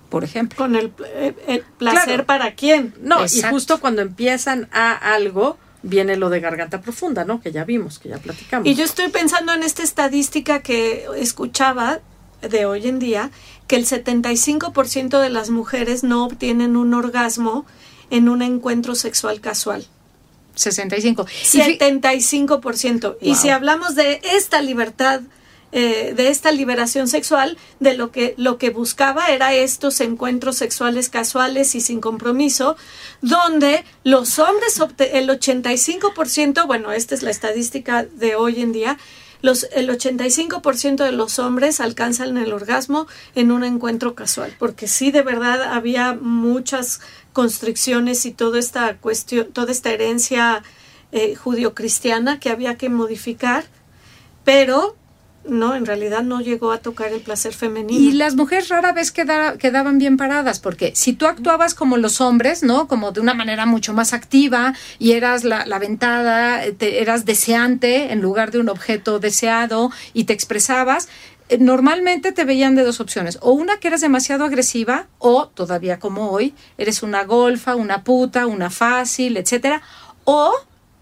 Por 0.09 0.23
ejemplo. 0.23 0.57
Con 0.57 0.75
el, 0.75 0.91
eh, 1.05 1.63
placer 1.77 2.25
para 2.25 2.55
quién. 2.55 2.93
No, 3.01 3.25
y 3.25 3.41
justo 3.43 3.79
cuando 3.79 4.01
empiezan 4.01 4.69
a 4.71 4.93
algo, 4.93 5.57
viene 5.83 6.15
lo 6.15 6.29
de 6.29 6.39
garganta 6.39 6.81
profunda, 6.81 7.25
¿no? 7.25 7.41
Que 7.41 7.51
ya 7.51 7.63
vimos, 7.63 7.99
que 7.99 8.09
ya 8.09 8.17
platicamos. 8.17 8.67
Y 8.67 8.75
yo 8.75 8.83
estoy 8.83 9.09
pensando 9.09 9.53
en 9.53 9.63
esta 9.63 9.83
estadística 9.83 10.61
que 10.61 11.05
escuchaba 11.17 11.99
de 12.41 12.65
hoy 12.65 12.87
en 12.87 12.99
día, 12.99 13.31
que 13.67 13.75
el 13.75 13.85
75% 13.85 15.19
de 15.19 15.29
las 15.29 15.49
mujeres 15.49 16.03
no 16.03 16.25
obtienen 16.25 16.75
un 16.77 16.93
orgasmo 16.93 17.65
en 18.09 18.29
un 18.29 18.41
encuentro 18.41 18.95
sexual 18.95 19.41
casual. 19.41 19.87
65. 20.55 21.25
75%. 21.25 23.17
Y 23.21 23.35
si 23.35 23.49
hablamos 23.49 23.95
de 23.95 24.21
esta 24.23 24.61
libertad 24.61 25.21
eh, 25.73 26.13
de 26.15 26.29
esta 26.29 26.51
liberación 26.51 27.09
sexual, 27.09 27.57
de 27.81 27.93
lo 27.93 28.09
que, 28.11 28.33
lo 28.37 28.57
que 28.57 28.69
buscaba 28.69 29.27
era 29.27 29.53
estos 29.53 29.99
encuentros 29.99 30.55
sexuales 30.55 31.09
casuales 31.09 31.75
y 31.75 31.81
sin 31.81 31.99
compromiso, 31.99 32.77
donde 33.21 33.83
los 34.05 34.39
hombres, 34.39 34.81
el 34.99 35.29
85%, 35.29 36.65
bueno, 36.67 36.93
esta 36.93 37.15
es 37.15 37.21
la 37.21 37.31
estadística 37.31 38.03
de 38.03 38.35
hoy 38.35 38.61
en 38.61 38.71
día, 38.71 38.97
los, 39.41 39.67
el 39.75 39.89
85% 39.89 41.03
de 41.03 41.11
los 41.11 41.37
hombres 41.37 41.79
alcanzan 41.79 42.37
el 42.37 42.53
orgasmo 42.53 43.07
en 43.35 43.51
un 43.51 43.63
encuentro 43.63 44.15
casual, 44.15 44.55
porque 44.57 44.87
sí, 44.87 45.11
de 45.11 45.21
verdad, 45.21 45.61
había 45.63 46.13
muchas 46.13 47.01
constricciones 47.33 48.25
y 48.25 48.31
toda 48.31 48.57
esta 48.57 48.97
cuestión, 48.97 49.51
toda 49.51 49.71
esta 49.71 49.91
herencia 49.91 50.63
eh, 51.11 51.35
judio-cristiana 51.35 52.39
que 52.39 52.49
había 52.49 52.77
que 52.77 52.89
modificar, 52.89 53.65
pero 54.43 54.95
no, 55.47 55.75
en 55.75 55.85
realidad 55.85 56.23
no 56.23 56.41
llegó 56.41 56.71
a 56.71 56.79
tocar 56.79 57.11
el 57.11 57.21
placer 57.21 57.53
femenino. 57.53 57.99
Y 57.99 58.11
las 58.11 58.35
mujeres 58.35 58.69
rara 58.69 58.93
vez 58.93 59.11
quedaban 59.11 59.97
bien 59.97 60.17
paradas, 60.17 60.59
porque 60.59 60.91
si 60.95 61.13
tú 61.13 61.25
actuabas 61.27 61.73
como 61.73 61.97
los 61.97 62.21
hombres, 62.21 62.63
¿no? 62.63 62.87
Como 62.87 63.11
de 63.11 63.21
una 63.21 63.33
manera 63.33 63.65
mucho 63.65 63.93
más 63.93 64.13
activa 64.13 64.73
y 64.99 65.13
eras 65.13 65.43
la, 65.43 65.65
la 65.65 65.79
ventada, 65.79 66.63
eras 66.63 67.25
deseante 67.25 68.11
en 68.11 68.21
lugar 68.21 68.51
de 68.51 68.59
un 68.59 68.69
objeto 68.69 69.19
deseado 69.19 69.91
y 70.13 70.25
te 70.25 70.33
expresabas, 70.33 71.07
eh, 71.49 71.57
normalmente 71.59 72.31
te 72.31 72.43
veían 72.43 72.75
de 72.75 72.83
dos 72.83 72.99
opciones, 72.99 73.39
o 73.41 73.51
una 73.51 73.77
que 73.77 73.87
eras 73.87 74.01
demasiado 74.01 74.43
agresiva, 74.43 75.07
o 75.17 75.47
todavía 75.47 75.97
como 75.99 76.31
hoy, 76.31 76.53
eres 76.77 77.03
una 77.03 77.23
golfa, 77.23 77.75
una 77.75 78.03
puta, 78.03 78.47
una 78.47 78.69
fácil, 78.69 79.37
etcétera, 79.37 79.81
o 80.25 80.53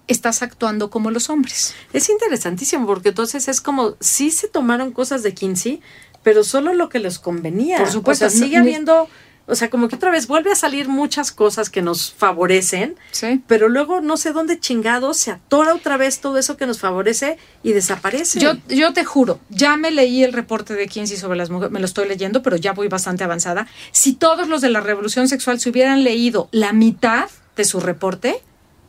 estás 0.08 0.42
actuando 0.42 0.90
como 0.90 1.12
los 1.12 1.30
hombres. 1.30 1.74
Es 1.94 2.10
interesantísimo 2.10 2.86
porque 2.86 3.10
entonces 3.10 3.48
es 3.48 3.62
como 3.62 3.96
si 4.00 4.32
se 4.32 4.48
tomaron 4.48 4.92
cosas 4.92 5.24
de 5.24 5.34
Kinsey, 5.34 5.82
pero 6.24 6.44
solo 6.44 6.74
lo 6.74 6.90
que 6.90 7.00
les 7.00 7.20
convenía. 7.20 7.78
Por 7.78 7.90
supuesto, 7.92 8.30
sigue 8.30 8.58
habiendo 8.58 9.08
O 9.48 9.54
sea, 9.54 9.70
como 9.70 9.88
que 9.88 9.96
otra 9.96 10.10
vez 10.10 10.26
vuelve 10.26 10.52
a 10.52 10.56
salir 10.56 10.88
muchas 10.90 11.32
cosas 11.32 11.70
que 11.70 11.84
nos 11.84 12.12
favorecen, 12.12 12.96
Sí. 13.12 13.44
pero 13.46 13.70
luego 13.70 14.02
no 14.02 14.18
sé 14.18 14.32
dónde 14.32 14.60
chingados 14.60 15.18
se 15.18 15.30
atora 15.30 15.76
otra 15.76 15.98
vez 15.98 16.20
todo 16.20 16.40
eso 16.40 16.58
que 16.58 16.66
nos 16.66 16.80
favorece 16.80 17.38
y 17.62 17.74
desaparece. 17.74 18.40
Yo, 18.40 18.54
yo 18.70 18.92
te 18.94 19.06
juro, 19.06 19.40
ya 19.50 19.78
me 19.78 19.92
leí 19.92 20.24
el 20.24 20.34
reporte 20.34 20.74
de 20.74 20.88
Kinsey 20.88 21.16
sobre 21.18 21.38
las 21.38 21.52
mujeres, 21.52 21.72
me 21.72 21.80
lo 21.80 21.86
estoy 21.86 22.08
leyendo, 22.08 22.42
pero 22.42 22.56
ya 22.58 22.74
voy 22.74 22.88
bastante 22.88 23.24
avanzada. 23.24 23.68
Si 23.92 24.14
todos 24.14 24.48
los 24.48 24.62
de 24.62 24.70
la 24.70 24.80
revolución 24.82 25.28
sexual 25.28 25.60
se 25.60 25.70
hubieran 25.70 26.04
leído 26.04 26.50
la 26.52 26.74
mitad 26.74 27.30
de 27.56 27.66
su 27.66 27.80
reporte, 27.80 28.42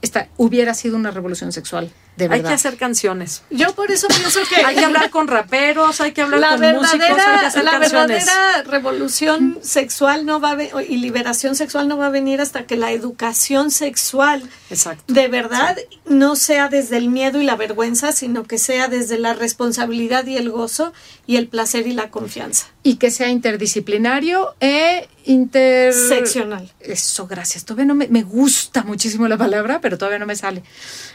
esta 0.07 0.29
hubiera 0.37 0.73
sido 0.73 0.97
una 0.97 1.11
revolución 1.11 1.53
sexual, 1.53 1.91
de 2.17 2.29
hay 2.31 2.43
que 2.43 2.49
hacer 2.49 2.77
canciones. 2.77 3.43
Yo 3.51 3.75
por 3.75 3.91
eso 3.91 4.09
pienso 4.09 4.41
que 4.49 4.57
Hay 4.65 4.75
que 4.77 4.85
hablar 4.85 5.11
con 5.11 5.29
raperos, 5.29 6.01
hay 6.01 6.13
que 6.13 6.23
hablar 6.23 6.41
la 6.41 6.49
con 6.51 6.61
músicos, 6.61 6.93
hay 6.93 7.41
que 7.41 7.47
hacer 7.47 7.65
la 7.65 7.71
canciones. 7.73 8.25
verdadera 8.27 8.63
revolución 8.63 9.59
sexual 9.63 10.25
no 10.27 10.41
va 10.41 10.53
a 10.53 10.83
y 10.83 10.97
liberación 10.97 11.55
sexual 11.55 11.89
no 11.89 11.97
va 11.99 12.07
a 12.07 12.11
venir 12.11 12.41
hasta 12.41 12.67
que 12.67 12.77
la 12.77 12.93
educación 12.93 13.71
sexual 13.71 14.49
Exacto. 14.71 15.13
de 15.13 15.29
verdad 15.29 15.77
no 16.07 16.37
sea 16.37 16.69
desde 16.69 16.97
el 16.97 17.09
miedo 17.09 17.41
y 17.41 17.45
la 17.45 17.57
vergüenza, 17.57 18.13
sino 18.13 18.45
que 18.45 18.59
sea 18.59 18.89
desde 18.89 19.19
la 19.19 19.35
responsabilidad 19.35 20.27
y 20.27 20.37
el 20.37 20.51
gozo 20.51 20.93
y 21.27 21.37
el 21.37 21.49
placer 21.49 21.87
y 21.87 21.93
la 21.93 22.11
confianza. 22.11 22.67
Y 22.83 22.97
que 22.97 23.11
sea 23.11 23.29
interdisciplinario 23.29 24.55
e 24.61 25.09
inter... 25.25 25.93
Seccional. 25.93 26.73
Eso, 26.81 27.27
gracias. 27.27 27.65
Todavía 27.65 27.87
no 27.87 27.95
me, 27.95 28.09
me 28.09 28.23
gusta 28.23 28.85
muchísimo 28.85 29.27
la 29.29 29.37
palabra, 29.37 29.81
pero 29.81 29.99
todavía 29.99 30.19
no 30.19 30.27
me 30.27 30.37
sale. 30.37 30.63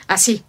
Así. 0.07 0.43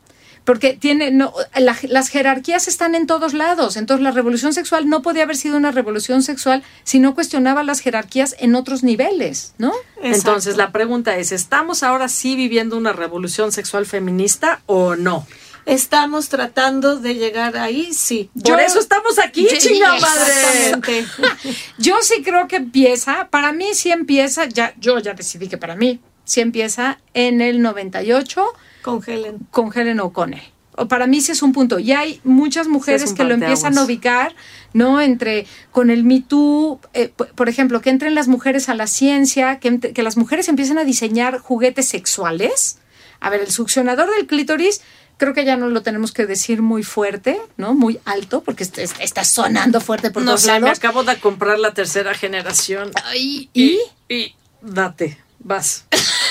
Porque 0.45 0.75
tiene, 0.75 1.11
no, 1.13 1.33
la- 1.57 1.77
las 1.85 2.09
jerarquías 2.09 2.67
están 2.69 2.95
en 2.95 3.07
todos 3.07 3.33
lados. 3.33 3.77
Entonces, 3.77 4.03
la 4.03 4.11
revolución 4.11 4.53
sexual 4.53 4.89
no 4.89 5.01
podía 5.03 5.23
haber 5.23 5.37
sido 5.37 5.57
una 5.57 5.71
revolución 5.71 6.23
sexual 6.23 6.63
si 6.83 6.99
no 6.99 7.15
cuestionaba 7.15 7.63
las 7.63 7.81
jerarquías 7.81 8.35
en 8.41 8.55
otros 8.57 8.83
niveles, 8.83 9.55
¿no? 9.59 9.73
Entonces, 10.03 10.57
la 10.57 10.73
pregunta 10.73 11.17
es, 11.17 11.31
¿estamos 11.31 11.83
ahora 11.83 12.09
sí 12.09 12.35
viviendo 12.35 12.77
una 12.77 12.93
revolución 12.93 13.53
sexual 13.53 13.87
feminista 13.87 14.63
o 14.67 14.97
no? 14.97 15.27
Estamos 15.65 16.29
tratando 16.29 16.97
de 16.99 17.15
llegar 17.15 17.57
ahí, 17.57 17.95
sí. 17.95 18.29
Por 18.43 18.61
eso 18.61 18.81
estamos 18.81 19.21
aquí, 19.21 19.47
chinga 19.59 19.95
madre. 20.01 21.07
Yo 21.79 21.95
sí 22.03 22.23
creo 22.25 22.49
que 22.49 22.57
empieza, 22.57 23.29
para 23.31 23.53
mí 23.53 23.67
sí 23.75 23.93
empieza, 23.93 24.47
ya, 24.47 24.75
yo 24.81 24.99
ya 24.99 25.15
decidí 25.15 25.49
que 25.49 25.59
para 25.59 25.77
mí 25.77 26.01
sí 26.25 26.41
empieza 26.41 26.99
en 27.15 27.41
el 27.41 27.63
98 27.63 28.45
Congelen. 28.83 29.39
con 29.51 29.71
Helen 29.77 30.01
O'Connell. 30.01 30.43
O 30.75 30.89
para 30.89 31.07
mí 31.07 31.21
sí 31.21 31.33
es 31.33 31.43
un 31.43 31.53
punto. 31.53 31.79
Y 31.79 31.93
hay 31.93 32.21
muchas 32.25 32.67
mujeres 32.67 33.11
Sí, 33.11 33.15
que 33.15 33.25
lo 33.25 33.35
empiezan 33.35 33.77
a 33.77 33.85
ubicar, 33.85 34.35
¿no? 34.73 35.03
Entre, 35.03 35.47
con 35.71 35.91
el 35.91 36.03
Me 36.03 36.21
Too, 36.23 36.81
eh, 36.95 37.09
por 37.35 37.49
ejemplo, 37.51 37.83
que 37.83 37.91
entren 37.91 38.15
las 38.15 38.27
mujeres 38.27 38.71
a 38.71 38.75
la 38.75 38.87
ciencia, 38.87 39.59
que, 39.61 39.79
que 39.81 40.03
las 40.03 40.17
mujeres 40.17 40.49
empiecen 40.49 40.79
a 40.79 40.85
diseñar 40.85 41.39
juguetes 41.39 41.89
sexuales. 41.89 42.79
A 43.21 43.29
ver, 43.29 43.43
el 43.43 43.51
succionador 43.51 44.11
del 44.17 44.27
clítoris, 44.27 44.81
creo 45.19 45.35
que 45.35 45.45
ya 45.45 45.57
no 45.59 45.69
lo 45.69 45.83
tenemos 45.83 46.11
que 46.13 46.25
decir 46.27 46.63
muy 46.63 46.83
fuerte, 46.83 47.39
¿no? 47.59 47.75
Muy 47.75 48.01
alto, 48.07 48.43
porque 48.43 48.63
est- 48.65 48.79
est- 48.79 48.99
está 49.01 49.25
sonando 49.25 49.79
fuerte 49.83 50.11
por 50.11 50.23
No 50.23 50.31
todos 50.33 50.41
sé, 50.41 50.59
me 50.59 50.71
acabo 50.71 51.05
de 51.05 51.21
comprar 51.21 51.59
la 51.59 51.75
tercera 51.75 52.15
generación. 52.15 52.91
Ay, 53.05 53.51
¿Y? 53.53 53.79
Y 54.09 54.35
date, 54.63 55.19
vas, 55.39 55.85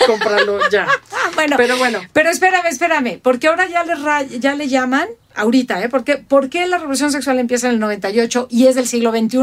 cómpralo 0.08 0.60
ya. 0.72 0.88
Bueno, 1.36 1.56
Pero 1.58 1.78
bueno. 1.78 2.00
Pero 2.14 2.30
espérame, 2.30 2.68
espérame, 2.68 3.20
porque 3.22 3.48
ahora 3.48 3.68
ya 3.68 3.84
le, 3.84 4.40
ya 4.40 4.56
le 4.56 4.68
llaman, 4.68 5.08
ahorita, 5.36 5.82
¿eh? 5.84 5.90
Porque, 5.90 6.18
¿Por 6.18 6.50
qué 6.50 6.68
la 6.68 6.78
revolución 6.78 7.12
sexual 7.12 7.40
empieza 7.40 7.68
en 7.68 7.74
el 7.74 7.80
98 7.80 8.48
y 8.50 8.68
es 8.68 8.76
del 8.76 8.88
siglo 8.88 9.12
XXI? 9.12 9.40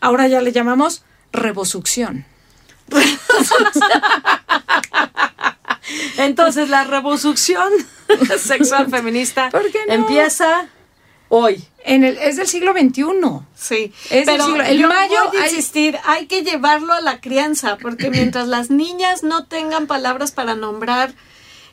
Ahora 0.00 0.28
ya 0.28 0.40
le 0.40 0.52
llamamos 0.52 1.04
rebosucción. 1.32 2.24
Entonces, 6.18 6.68
la 6.68 6.84
revolución 6.84 7.72
sexual 8.38 8.90
feminista 8.90 9.48
¿Por 9.50 9.70
qué 9.70 9.78
no? 9.88 9.94
empieza 9.94 10.66
hoy. 11.30 11.64
En 11.82 12.04
el, 12.04 12.18
es 12.18 12.36
del 12.36 12.46
siglo 12.46 12.72
XXI. 12.72 13.04
Sí, 13.56 13.90
Es 14.10 14.26
pero 14.26 14.44
decirlo, 14.44 14.62
el 14.64 14.78
yo 14.80 14.88
mayo 14.88 15.14
voy 15.28 15.38
a 15.38 15.44
hay- 15.44 15.50
insistir, 15.50 15.96
hay 16.04 16.26
que 16.26 16.42
llevarlo 16.42 16.92
a 16.92 17.00
la 17.00 17.20
crianza, 17.22 17.78
porque 17.80 18.10
mientras 18.10 18.46
las 18.48 18.68
niñas 18.68 19.22
no 19.22 19.46
tengan 19.46 19.86
palabras 19.86 20.30
para 20.32 20.54
nombrar 20.54 21.14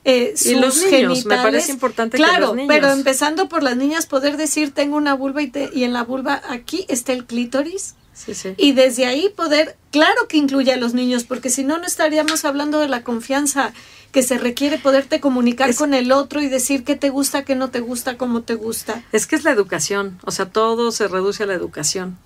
eh, 0.05 0.31
sus 0.37 0.47
Y 0.47 0.55
los 0.55 0.81
niños, 0.85 1.25
me 1.25 1.35
parece 1.35 1.71
importante 1.73 2.15
que 2.17 2.23
claro, 2.23 2.47
los 2.47 2.55
niños. 2.55 2.73
pero 2.73 2.91
empezando 2.93 3.49
por 3.49 3.61
las 3.63 3.75
niñas 3.75 4.05
poder 4.05 4.37
decir 4.37 4.73
tengo 4.73 4.95
una 4.95 5.13
vulva 5.13 5.41
y, 5.41 5.49
te- 5.49 5.69
y 5.73 5.83
en 5.83 5.91
la 5.91 6.03
vulva 6.05 6.41
aquí 6.47 6.85
está 6.87 7.11
el 7.11 7.25
clítoris 7.25 7.95
Sí, 8.25 8.33
sí. 8.33 8.55
y 8.57 8.71
desde 8.73 9.05
ahí 9.05 9.29
poder, 9.29 9.77
claro 9.91 10.27
que 10.27 10.37
incluye 10.37 10.73
a 10.73 10.77
los 10.77 10.93
niños, 10.95 11.23
porque 11.23 11.49
si 11.51 11.63
no 11.63 11.77
no 11.77 11.85
estaríamos 11.85 12.45
hablando 12.45 12.79
de 12.79 12.87
la 12.87 13.03
confianza 13.03 13.73
que 14.11 14.23
se 14.23 14.37
requiere 14.39 14.79
poderte 14.79 15.19
comunicar 15.19 15.69
Es- 15.69 15.77
con 15.77 15.93
el 15.93 16.11
otro 16.11 16.41
y 16.41 16.47
decir 16.49 16.83
qué 16.83 16.95
te 16.95 17.09
gusta, 17.11 17.43
qué 17.45 17.55
no 17.55 17.69
te 17.69 17.79
gusta, 17.79 18.17
cómo 18.17 18.41
te 18.41 18.55
gusta. 18.55 19.03
Es 19.11 19.27
que 19.27 19.35
es 19.35 19.43
la 19.43 19.51
educación, 19.51 20.17
o 20.25 20.31
sea, 20.31 20.47
todo 20.49 20.91
se 20.91 21.07
reduce 21.07 21.43
a 21.43 21.45
la 21.45 21.53
educación. 21.53 22.17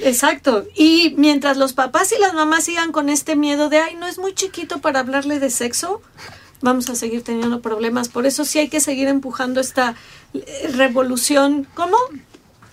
Exacto. 0.00 0.64
Y 0.76 1.14
mientras 1.16 1.56
los 1.56 1.72
papás 1.72 2.12
y 2.12 2.20
las 2.20 2.32
mamás 2.34 2.64
sigan 2.64 2.92
con 2.92 3.08
este 3.08 3.34
miedo 3.34 3.68
de, 3.68 3.78
ay, 3.78 3.96
no 3.96 4.06
es 4.06 4.18
muy 4.18 4.32
chiquito 4.34 4.78
para 4.78 5.00
hablarle 5.00 5.40
de 5.40 5.50
sexo, 5.50 6.00
vamos 6.60 6.88
a 6.88 6.94
seguir 6.94 7.22
teniendo 7.22 7.60
problemas. 7.60 8.08
Por 8.08 8.24
eso 8.26 8.44
sí 8.44 8.60
hay 8.60 8.68
que 8.68 8.78
seguir 8.80 9.08
empujando 9.08 9.60
esta 9.60 9.96
eh, 10.34 10.70
revolución, 10.74 11.66
¿cómo? 11.74 11.96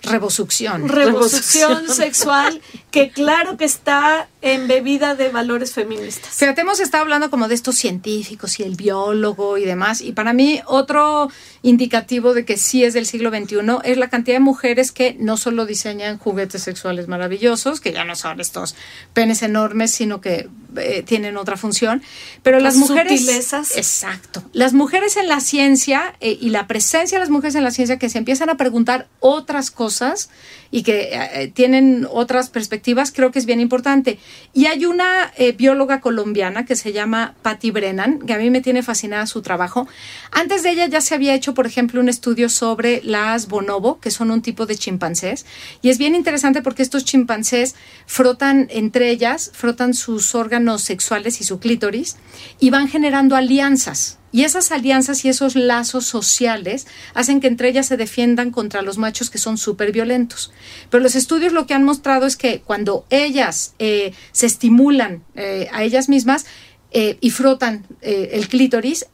Rebosucción. 0.02 0.88
Revolución. 0.88 1.88
sexual 1.88 2.60
que 2.90 3.10
claro 3.10 3.56
que 3.56 3.64
está 3.64 4.28
embebida 4.54 5.14
de 5.14 5.28
valores 5.28 5.72
feministas. 5.72 6.34
Fíjate, 6.34 6.60
hemos 6.60 6.80
estado 6.80 7.02
hablando 7.02 7.30
como 7.30 7.48
de 7.48 7.54
estos 7.54 7.76
científicos 7.76 8.58
y 8.60 8.62
el 8.62 8.76
biólogo 8.76 9.58
y 9.58 9.64
demás, 9.64 10.00
y 10.00 10.12
para 10.12 10.32
mí 10.32 10.60
otro 10.66 11.30
indicativo 11.62 12.34
de 12.34 12.44
que 12.44 12.56
sí 12.56 12.84
es 12.84 12.94
del 12.94 13.06
siglo 13.06 13.30
XXI 13.30 13.56
es 13.84 13.98
la 13.98 14.08
cantidad 14.08 14.36
de 14.36 14.40
mujeres 14.40 14.92
que 14.92 15.16
no 15.18 15.36
solo 15.36 15.66
diseñan 15.66 16.18
juguetes 16.18 16.62
sexuales 16.62 17.08
maravillosos, 17.08 17.80
que 17.80 17.92
ya 17.92 18.04
no 18.04 18.14
son 18.16 18.40
estos 18.40 18.76
penes 19.12 19.42
enormes, 19.42 19.90
sino 19.92 20.20
que 20.20 20.48
eh, 20.76 21.02
tienen 21.02 21.36
otra 21.36 21.56
función, 21.56 22.02
pero 22.42 22.60
las, 22.60 22.76
Las 22.76 22.88
mujeres... 22.88 23.20
sutilezas. 23.20 23.76
Exacto. 23.76 24.42
Las 24.52 24.72
mujeres 24.72 25.16
en 25.16 25.28
la 25.28 25.40
ciencia 25.40 26.14
eh, 26.20 26.36
y 26.40 26.50
la 26.50 26.66
presencia 26.66 27.18
de 27.18 27.20
las 27.20 27.30
mujeres 27.30 27.54
en 27.54 27.64
la 27.64 27.70
ciencia 27.70 27.98
que 27.98 28.08
se 28.08 28.18
empiezan 28.18 28.50
a 28.50 28.56
preguntar 28.56 29.08
otras 29.20 29.70
cosas 29.70 30.30
y 30.70 30.82
que 30.82 31.10
eh, 31.12 31.52
tienen 31.54 32.06
otras 32.10 32.50
perspectivas, 32.50 33.12
creo 33.12 33.30
que 33.30 33.38
es 33.38 33.46
bien 33.46 33.60
importante. 33.60 34.18
Y 34.52 34.66
hay 34.66 34.86
una 34.86 35.32
eh, 35.36 35.52
bióloga 35.52 36.00
colombiana 36.00 36.64
que 36.64 36.76
se 36.76 36.92
llama 36.92 37.34
Patty 37.42 37.70
Brennan, 37.70 38.20
que 38.20 38.34
a 38.34 38.38
mí 38.38 38.50
me 38.50 38.60
tiene 38.60 38.82
fascinada 38.82 39.26
su 39.26 39.42
trabajo. 39.42 39.88
Antes 40.30 40.62
de 40.62 40.70
ella 40.70 40.86
ya 40.86 41.00
se 41.00 41.14
había 41.14 41.34
hecho, 41.34 41.54
por 41.54 41.66
ejemplo, 41.66 42.00
un 42.00 42.08
estudio 42.08 42.48
sobre 42.48 43.00
las 43.04 43.48
bonobo, 43.48 44.00
que 44.00 44.10
son 44.10 44.30
un 44.30 44.42
tipo 44.42 44.66
de 44.66 44.76
chimpancés. 44.76 45.46
Y 45.82 45.90
es 45.90 45.98
bien 45.98 46.14
interesante 46.14 46.62
porque 46.62 46.82
estos 46.82 47.04
chimpancés 47.04 47.74
frotan 48.06 48.68
entre 48.70 49.10
ellas, 49.10 49.50
frotan 49.54 49.94
sus 49.94 50.34
órganos 50.34 50.82
sexuales 50.82 51.40
y 51.40 51.44
su 51.44 51.58
clítoris 51.58 52.16
y 52.60 52.70
van 52.70 52.88
generando 52.88 53.36
alianzas. 53.36 54.18
Y 54.32 54.44
esas 54.44 54.72
alianzas 54.72 55.24
y 55.24 55.28
esos 55.28 55.54
lazos 55.54 56.04
sociales 56.06 56.86
hacen 57.14 57.40
que 57.40 57.46
entre 57.46 57.68
ellas 57.68 57.86
se 57.86 57.96
defiendan 57.96 58.50
contra 58.50 58.82
los 58.82 58.98
machos 58.98 59.30
que 59.30 59.38
son 59.38 59.56
súper 59.56 59.92
violentos. 59.92 60.52
Pero 60.90 61.02
los 61.02 61.14
estudios 61.14 61.52
lo 61.52 61.66
que 61.66 61.74
han 61.74 61.84
mostrado 61.84 62.26
es 62.26 62.36
que 62.36 62.60
cuando 62.60 63.06
ellas 63.10 63.74
eh, 63.78 64.12
se 64.32 64.46
estimulan 64.46 65.22
eh, 65.34 65.68
a 65.72 65.84
ellas 65.84 66.08
mismas 66.08 66.46
eh, 66.90 67.18
y 67.20 67.30
frotan 67.30 67.86
eh, 68.02 68.30
el 68.32 68.48
clítoris, 68.48 69.06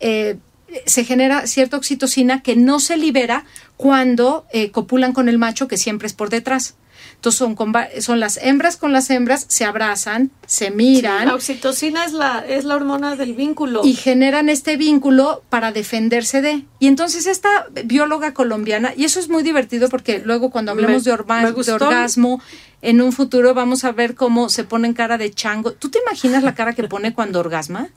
se 0.87 1.05
genera 1.05 1.47
cierta 1.47 1.77
oxitocina 1.77 2.43
que 2.43 2.57
no 2.57 2.81
se 2.81 2.97
libera 2.97 3.45
cuando 3.77 4.47
copulan 4.73 5.13
con 5.13 5.29
el 5.29 5.37
macho 5.37 5.69
que 5.69 5.77
siempre 5.77 6.07
es 6.07 6.15
por 6.15 6.31
detrás. 6.31 6.77
Entonces 7.23 7.39
son, 7.39 7.55
con 7.55 7.73
son 8.01 8.19
las 8.19 8.37
hembras 8.39 8.77
con 8.77 8.93
las 8.93 9.09
hembras, 9.09 9.45
se 9.49 9.65
abrazan, 9.65 10.33
se 10.45 10.73
miran 10.73 11.29
La 11.29 11.37
oxitocina 11.37 12.05
es 12.05 12.13
la, 12.13 12.45
es 12.45 12.65
la 12.65 12.75
hormona 12.75 13.15
del 13.15 13.35
vínculo. 13.35 13.83
y 13.85 13.95
generan 13.95 14.49
este 14.49 14.77
vínculo 14.77 15.45
para 15.49 15.71
defenderse 15.71 16.43
de. 16.43 16.65
Y 16.81 16.89
entonces 16.89 17.29
esta 17.29 17.69
bióloga 17.85 18.35
colombiana, 18.35 18.93
y 18.97 19.05
eso 19.05 19.21
es 19.21 19.29
muy 19.29 19.45
divertido 19.45 19.89
porque 19.89 20.19
luego 20.25 20.51
cuando 20.51 20.73
hablemos 20.73 21.05
Me- 21.07 21.13
de, 21.13 21.73
orgasmo, 21.73 22.43
en 22.83 23.01
un 23.01 23.13
futuro 23.13 23.55
vamos 23.55 23.85
a 23.85 23.93
ver 23.93 24.17
cómo 24.17 24.49
se 24.49 24.65
pone 24.65 24.89
en 24.89 24.95
cara 24.95 25.17
de 25.17 25.31
chango. 25.31 25.75
¿Tú 25.75 25.91
te 25.91 26.01
imaginas 26.01 26.43
la 26.43 26.57
cara 26.57 26.73
que 26.73 26.83
pone 26.89 27.15
cuando 27.15 27.39
orgasma? 27.39 27.89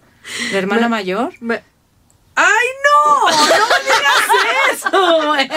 La 0.51 0.59
hermana 0.59 0.83
Me- 0.83 0.89
mayor. 0.89 1.33
Me- 1.39 1.63
¡Ay, 2.35 2.67
no! 2.83 3.29
¡No 3.29 3.67
me 3.67 3.79
digas 3.83 4.25
eso, 4.71 5.27
güey! 5.27 5.47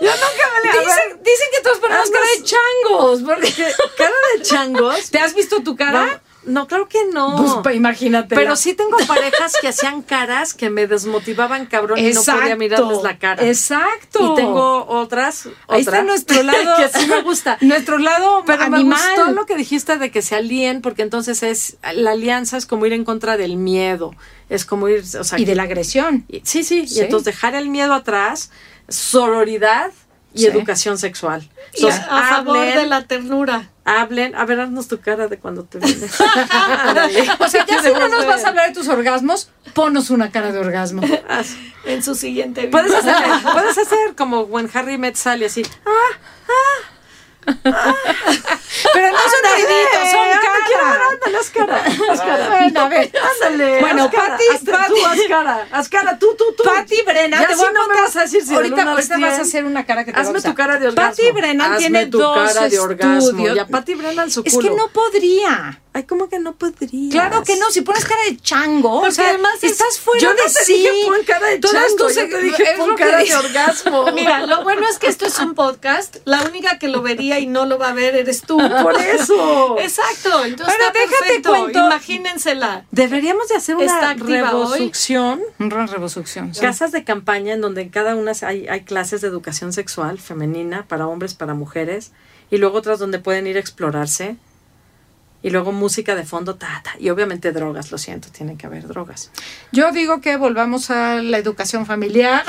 Yo 0.00 0.10
nunca 0.10 0.44
me 0.54 0.72
le... 0.72 0.80
Dicen, 0.80 1.22
dicen 1.22 1.48
que 1.52 1.60
todos 1.62 1.78
ponemos 1.78 2.10
cara 2.10 2.26
de 2.36 2.44
changos. 2.44 3.22
Porque... 3.22 3.74
¿Cara 3.96 4.14
de 4.36 4.42
changos? 4.42 5.10
¿Te 5.10 5.18
has 5.18 5.34
visto 5.34 5.62
tu 5.62 5.76
cara? 5.76 6.20
No, 6.48 6.66
claro 6.66 6.88
que 6.88 6.98
no. 7.12 7.60
Pues, 7.62 7.76
imagínate. 7.76 8.34
Pero 8.34 8.56
sí 8.56 8.74
tengo 8.74 8.96
parejas 9.06 9.52
que 9.60 9.68
hacían 9.68 10.02
caras 10.02 10.54
que 10.54 10.70
me 10.70 10.86
desmotivaban 10.86 11.66
cabrón 11.66 11.98
y 11.98 12.12
no 12.12 12.22
podía 12.22 12.56
mirarles 12.56 13.02
la 13.02 13.18
cara. 13.18 13.44
Exacto. 13.46 14.32
Y 14.32 14.36
tengo 14.36 14.86
otras. 14.88 15.48
Ahí 15.68 15.80
está 15.82 16.02
nuestro 16.02 16.42
lado. 16.44 16.76
que 16.76 16.98
sí 16.98 17.06
me 17.06 17.22
gusta. 17.22 17.58
nuestro 17.60 17.98
lado 17.98 18.42
Pero 18.46 18.62
animal. 18.62 18.84
me 18.84 19.16
gustó 19.16 19.32
lo 19.32 19.46
que 19.46 19.56
dijiste 19.56 19.98
de 19.98 20.10
que 20.10 20.22
se 20.22 20.34
alíen, 20.34 20.80
porque 20.82 21.02
entonces 21.02 21.42
es. 21.42 21.76
La 21.94 22.12
alianza 22.12 22.56
es 22.56 22.66
como 22.66 22.86
ir 22.86 22.92
en 22.92 23.04
contra 23.04 23.36
del 23.36 23.56
miedo. 23.56 24.14
Es 24.48 24.64
como 24.64 24.88
ir. 24.88 25.04
O 25.20 25.24
sea, 25.24 25.38
y 25.38 25.44
de 25.44 25.54
la 25.54 25.64
agresión. 25.64 26.24
y- 26.28 26.40
sí, 26.44 26.64
sí, 26.64 26.86
Sí. 26.88 26.98
Y 26.98 27.00
entonces 27.02 27.26
dejar 27.26 27.54
el 27.54 27.68
miedo 27.68 27.92
atrás, 27.94 28.50
sororidad 28.88 29.90
y 30.34 30.40
Sí. 30.40 30.46
educación 30.46 30.98
sexual. 30.98 31.48
Y 31.74 31.86
a 31.86 31.92
favor 32.28 32.58
de 32.66 32.86
la 32.86 33.02
ternura. 33.02 33.70
hablen. 33.84 34.34
A 34.34 34.44
ver, 34.44 34.60
haznos 34.60 34.86
tu 34.88 35.00
cara 35.00 35.28
de 35.28 35.38
cuando 35.38 35.64
te 35.64 35.78
vienes. 35.78 36.12
O 37.40 37.48
sea, 37.48 37.64
ya 37.66 37.82
si 37.82 37.90
no 37.92 38.08
nos 38.08 38.26
vas 38.26 38.44
a 38.44 38.48
hablar 38.48 38.68
de 38.68 38.74
tus 38.74 38.88
orgasmos, 38.88 39.50
ponos 39.74 40.10
una 40.10 40.30
cara 40.30 40.52
de 40.52 40.58
orgasmo. 40.58 41.02
En 41.86 42.02
su 42.02 42.14
siguiente 42.14 42.66
vida. 42.66 42.70
Puedes 42.70 42.92
hacer, 42.94 43.14
puedes 43.52 43.78
hacer 43.78 44.14
como 44.16 44.42
when 44.42 44.68
Harry 44.74 44.98
Met 44.98 45.16
Sally 45.16 45.46
así. 45.46 45.62
Pero 48.98 49.12
no 49.12 49.18
son 49.18 49.42
ruiditos, 49.52 50.10
son 50.10 50.28
caras. 50.42 50.58
Ándale, 51.12 51.38
haz 51.38 51.50
cara. 51.50 51.84
Haz 52.12 52.20
cara. 52.20 52.48
Bueno, 52.48 52.80
a 52.80 52.88
ver. 52.88 53.12
Ándale. 53.34 53.80
Bueno, 53.80 54.10
cara. 54.10 54.38
Pati- 54.38 54.70
Pati- 54.70 54.86
Tú 54.88 55.06
haz 55.06 55.18
cara. 55.28 55.66
Haz 55.70 55.88
cara. 55.88 56.18
Tú, 56.18 56.34
tú, 56.36 56.44
tú. 56.56 56.62
Patti 56.64 57.02
Brennan, 57.06 57.40
Ya 57.40 57.46
te 57.48 57.54
si 57.54 57.60
voy 57.60 57.68
a 57.68 57.72
no 57.72 57.88
me 57.88 57.94
vas 58.00 58.16
a 58.16 58.20
decir 58.22 58.42
si 58.44 58.54
ahorita, 58.54 58.82
ahorita 58.90 59.18
vas 59.18 59.38
a 59.38 59.42
hacer 59.42 59.64
una 59.64 59.84
cara 59.86 60.04
que 60.04 60.12
te 60.12 60.18
Hazme 60.20 60.40
tu 60.40 60.54
cara 60.54 60.78
de 60.78 60.88
orgasmo. 60.88 61.10
Patti 61.10 61.30
Brennan 61.32 61.78
tiene 61.78 62.06
dos 62.06 62.36
cara 62.54 62.66
estudios. 62.66 63.56
Y 63.56 63.58
a 63.58 63.66
Patti 63.66 63.94
Brennan 63.94 64.30
su 64.30 64.42
Es 64.44 64.52
culo. 64.54 64.68
que 64.70 64.76
no 64.76 64.88
podría. 64.88 65.80
Ay, 65.92 66.04
¿cómo 66.04 66.28
que 66.28 66.38
no 66.38 66.54
podrías? 66.54 67.10
Claro 67.12 67.42
que 67.42 67.56
no, 67.56 67.70
si 67.70 67.80
pones 67.80 68.04
cara 68.04 68.20
de 68.28 68.36
chango, 68.36 69.00
Porque 69.00 69.08
o 69.08 69.12
sea, 69.12 69.30
además 69.30 69.54
es- 69.62 69.72
estás 69.72 69.98
fuera 69.98 70.20
Yo 70.20 70.28
no 70.30 70.36
de 70.36 70.42
te 70.42 70.64
sí. 70.64 70.72
dije 70.74 70.90
pon 71.06 71.16
cara 71.26 71.46
de 71.48 71.58
Todas 71.58 71.86
chango, 71.88 71.96
tus- 72.06 72.14
yo 72.16 72.28
te 72.28 72.40
dije 72.42 72.62
es 72.72 72.78
pon 72.78 72.94
cara 72.96 73.16
de 73.16 73.22
dice. 73.24 73.36
orgasmo. 73.36 74.12
Mira, 74.14 74.46
lo 74.46 74.62
bueno 74.64 74.86
es 74.88 74.98
que 74.98 75.06
esto 75.08 75.26
es 75.26 75.38
un 75.40 75.54
podcast. 75.54 76.16
La 76.24 76.42
única 76.42 76.78
que 76.78 76.88
lo 76.88 77.02
vería 77.02 77.38
y 77.38 77.46
no 77.46 77.66
lo 77.66 77.78
va 77.78 77.88
a 77.88 77.92
ver 77.94 78.14
eres 78.14 78.42
tú. 78.42 78.58
Por 78.58 78.96
eso. 79.00 79.76
Exacto. 79.80 80.44
Entonces 80.44 80.74
Pero 80.76 80.88
está 80.88 80.92
déjate 80.98 81.16
perfecto. 81.24 81.50
cuento- 81.50 81.78
Imagínensela. 81.86 82.84
Deberíamos 82.90 83.48
de 83.48 83.56
hacer 83.56 83.76
una 83.76 84.14
revolución. 84.14 85.40
Una 85.58 85.86
revolución. 85.86 86.54
sí. 86.54 86.60
Casas 86.60 86.92
de 86.92 87.04
campaña 87.04 87.54
en 87.54 87.60
donde 87.60 87.82
en 87.82 87.88
cada 87.88 88.14
una 88.14 88.32
hay, 88.42 88.68
hay 88.68 88.82
clases 88.82 89.20
de 89.20 89.28
educación 89.28 89.72
sexual 89.72 90.18
femenina 90.18 90.86
para 90.86 91.06
hombres, 91.06 91.34
para 91.34 91.54
mujeres, 91.54 92.12
y 92.50 92.58
luego 92.58 92.78
otras 92.78 92.98
donde 92.98 93.18
pueden 93.18 93.46
ir 93.46 93.56
a 93.56 93.60
explorarse, 93.60 94.36
y 95.42 95.50
luego 95.50 95.72
música 95.72 96.14
de 96.14 96.24
fondo, 96.24 96.56
ta, 96.56 96.80
ta, 96.84 96.94
y 96.98 97.10
obviamente 97.10 97.52
drogas, 97.52 97.90
lo 97.92 97.98
siento, 97.98 98.28
tienen 98.30 98.56
que 98.58 98.66
haber 98.66 98.86
drogas. 98.88 99.30
Yo 99.72 99.92
digo 99.92 100.20
que 100.20 100.36
volvamos 100.36 100.90
a 100.90 101.16
la 101.22 101.38
educación 101.38 101.86
familiar. 101.86 102.44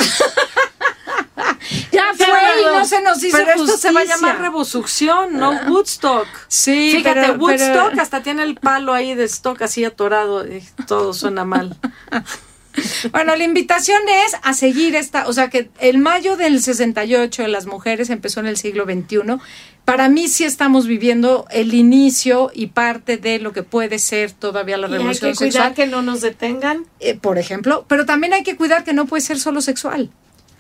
ya 1.92 2.06
fue 2.16 2.28
y 2.62 2.66
no 2.66 2.86
se 2.86 3.02
nos 3.02 3.24
hizo 3.24 3.38
Pero 3.38 3.52
esto 3.52 3.78
se 3.78 3.92
va 3.92 4.00
a 4.02 4.04
justicia. 4.04 4.28
llamar 4.28 4.42
revolución, 4.42 5.34
no 5.38 5.52
Woodstock. 5.68 6.28
Sí, 6.48 6.94
Fíjate, 6.98 7.22
pero- 7.22 7.34
Woodstock 7.36 7.90
pero- 7.92 8.02
hasta 8.02 8.24
tiene 8.24 8.44
el 8.44 8.56
palo 8.56 8.94
ahí 8.94 9.14
de 9.16 9.26
stock 9.26 9.62
así 9.62 9.86
atorado, 9.86 10.46
y 10.48 10.64
todo 10.88 11.14
suena 11.14 11.46
mal. 11.46 11.78
Bueno, 13.12 13.36
la 13.36 13.44
invitación 13.44 14.00
es 14.26 14.36
a 14.42 14.54
seguir 14.54 14.96
esta, 14.96 15.28
o 15.28 15.34
sea 15.34 15.50
que 15.50 15.70
el 15.80 15.98
mayo 15.98 16.38
del 16.38 16.62
68 16.62 17.42
de 17.42 17.48
las 17.50 17.66
mujeres 17.66 18.10
empezó 18.10 18.40
en 18.40 18.46
el 18.46 18.56
siglo 18.58 18.86
XXI. 18.86 19.18
Para 19.92 20.10
mí 20.10 20.28
sí 20.28 20.44
estamos 20.44 20.88
viviendo 20.88 21.46
el 21.52 21.74
inicio 21.74 22.52
y 22.54 22.68
parte 22.68 23.18
de 23.18 23.40
lo 23.40 23.54
que 23.54 23.64
puede 23.64 24.00
ser 24.00 24.32
todavía 24.32 24.78
la 24.78 24.88
Y 24.88 24.92
hay 24.92 24.98
revolución 24.98 25.32
que 25.32 25.38
cuidar 25.38 25.52
sexual, 25.54 25.74
que 25.74 25.88
no 25.88 26.02
nos 26.02 26.22
detengan. 26.22 26.86
eh, 27.00 27.16
por 27.16 27.38
ejemplo, 27.38 27.86
pero 27.88 28.06
también 28.06 28.34
hay 28.34 28.44
que 28.44 28.56
cuidar 28.56 28.84
que 28.84 28.94
no 28.94 29.06
puede 29.06 29.22
ser 29.22 29.40
solo 29.40 29.62
sexual, 29.62 30.10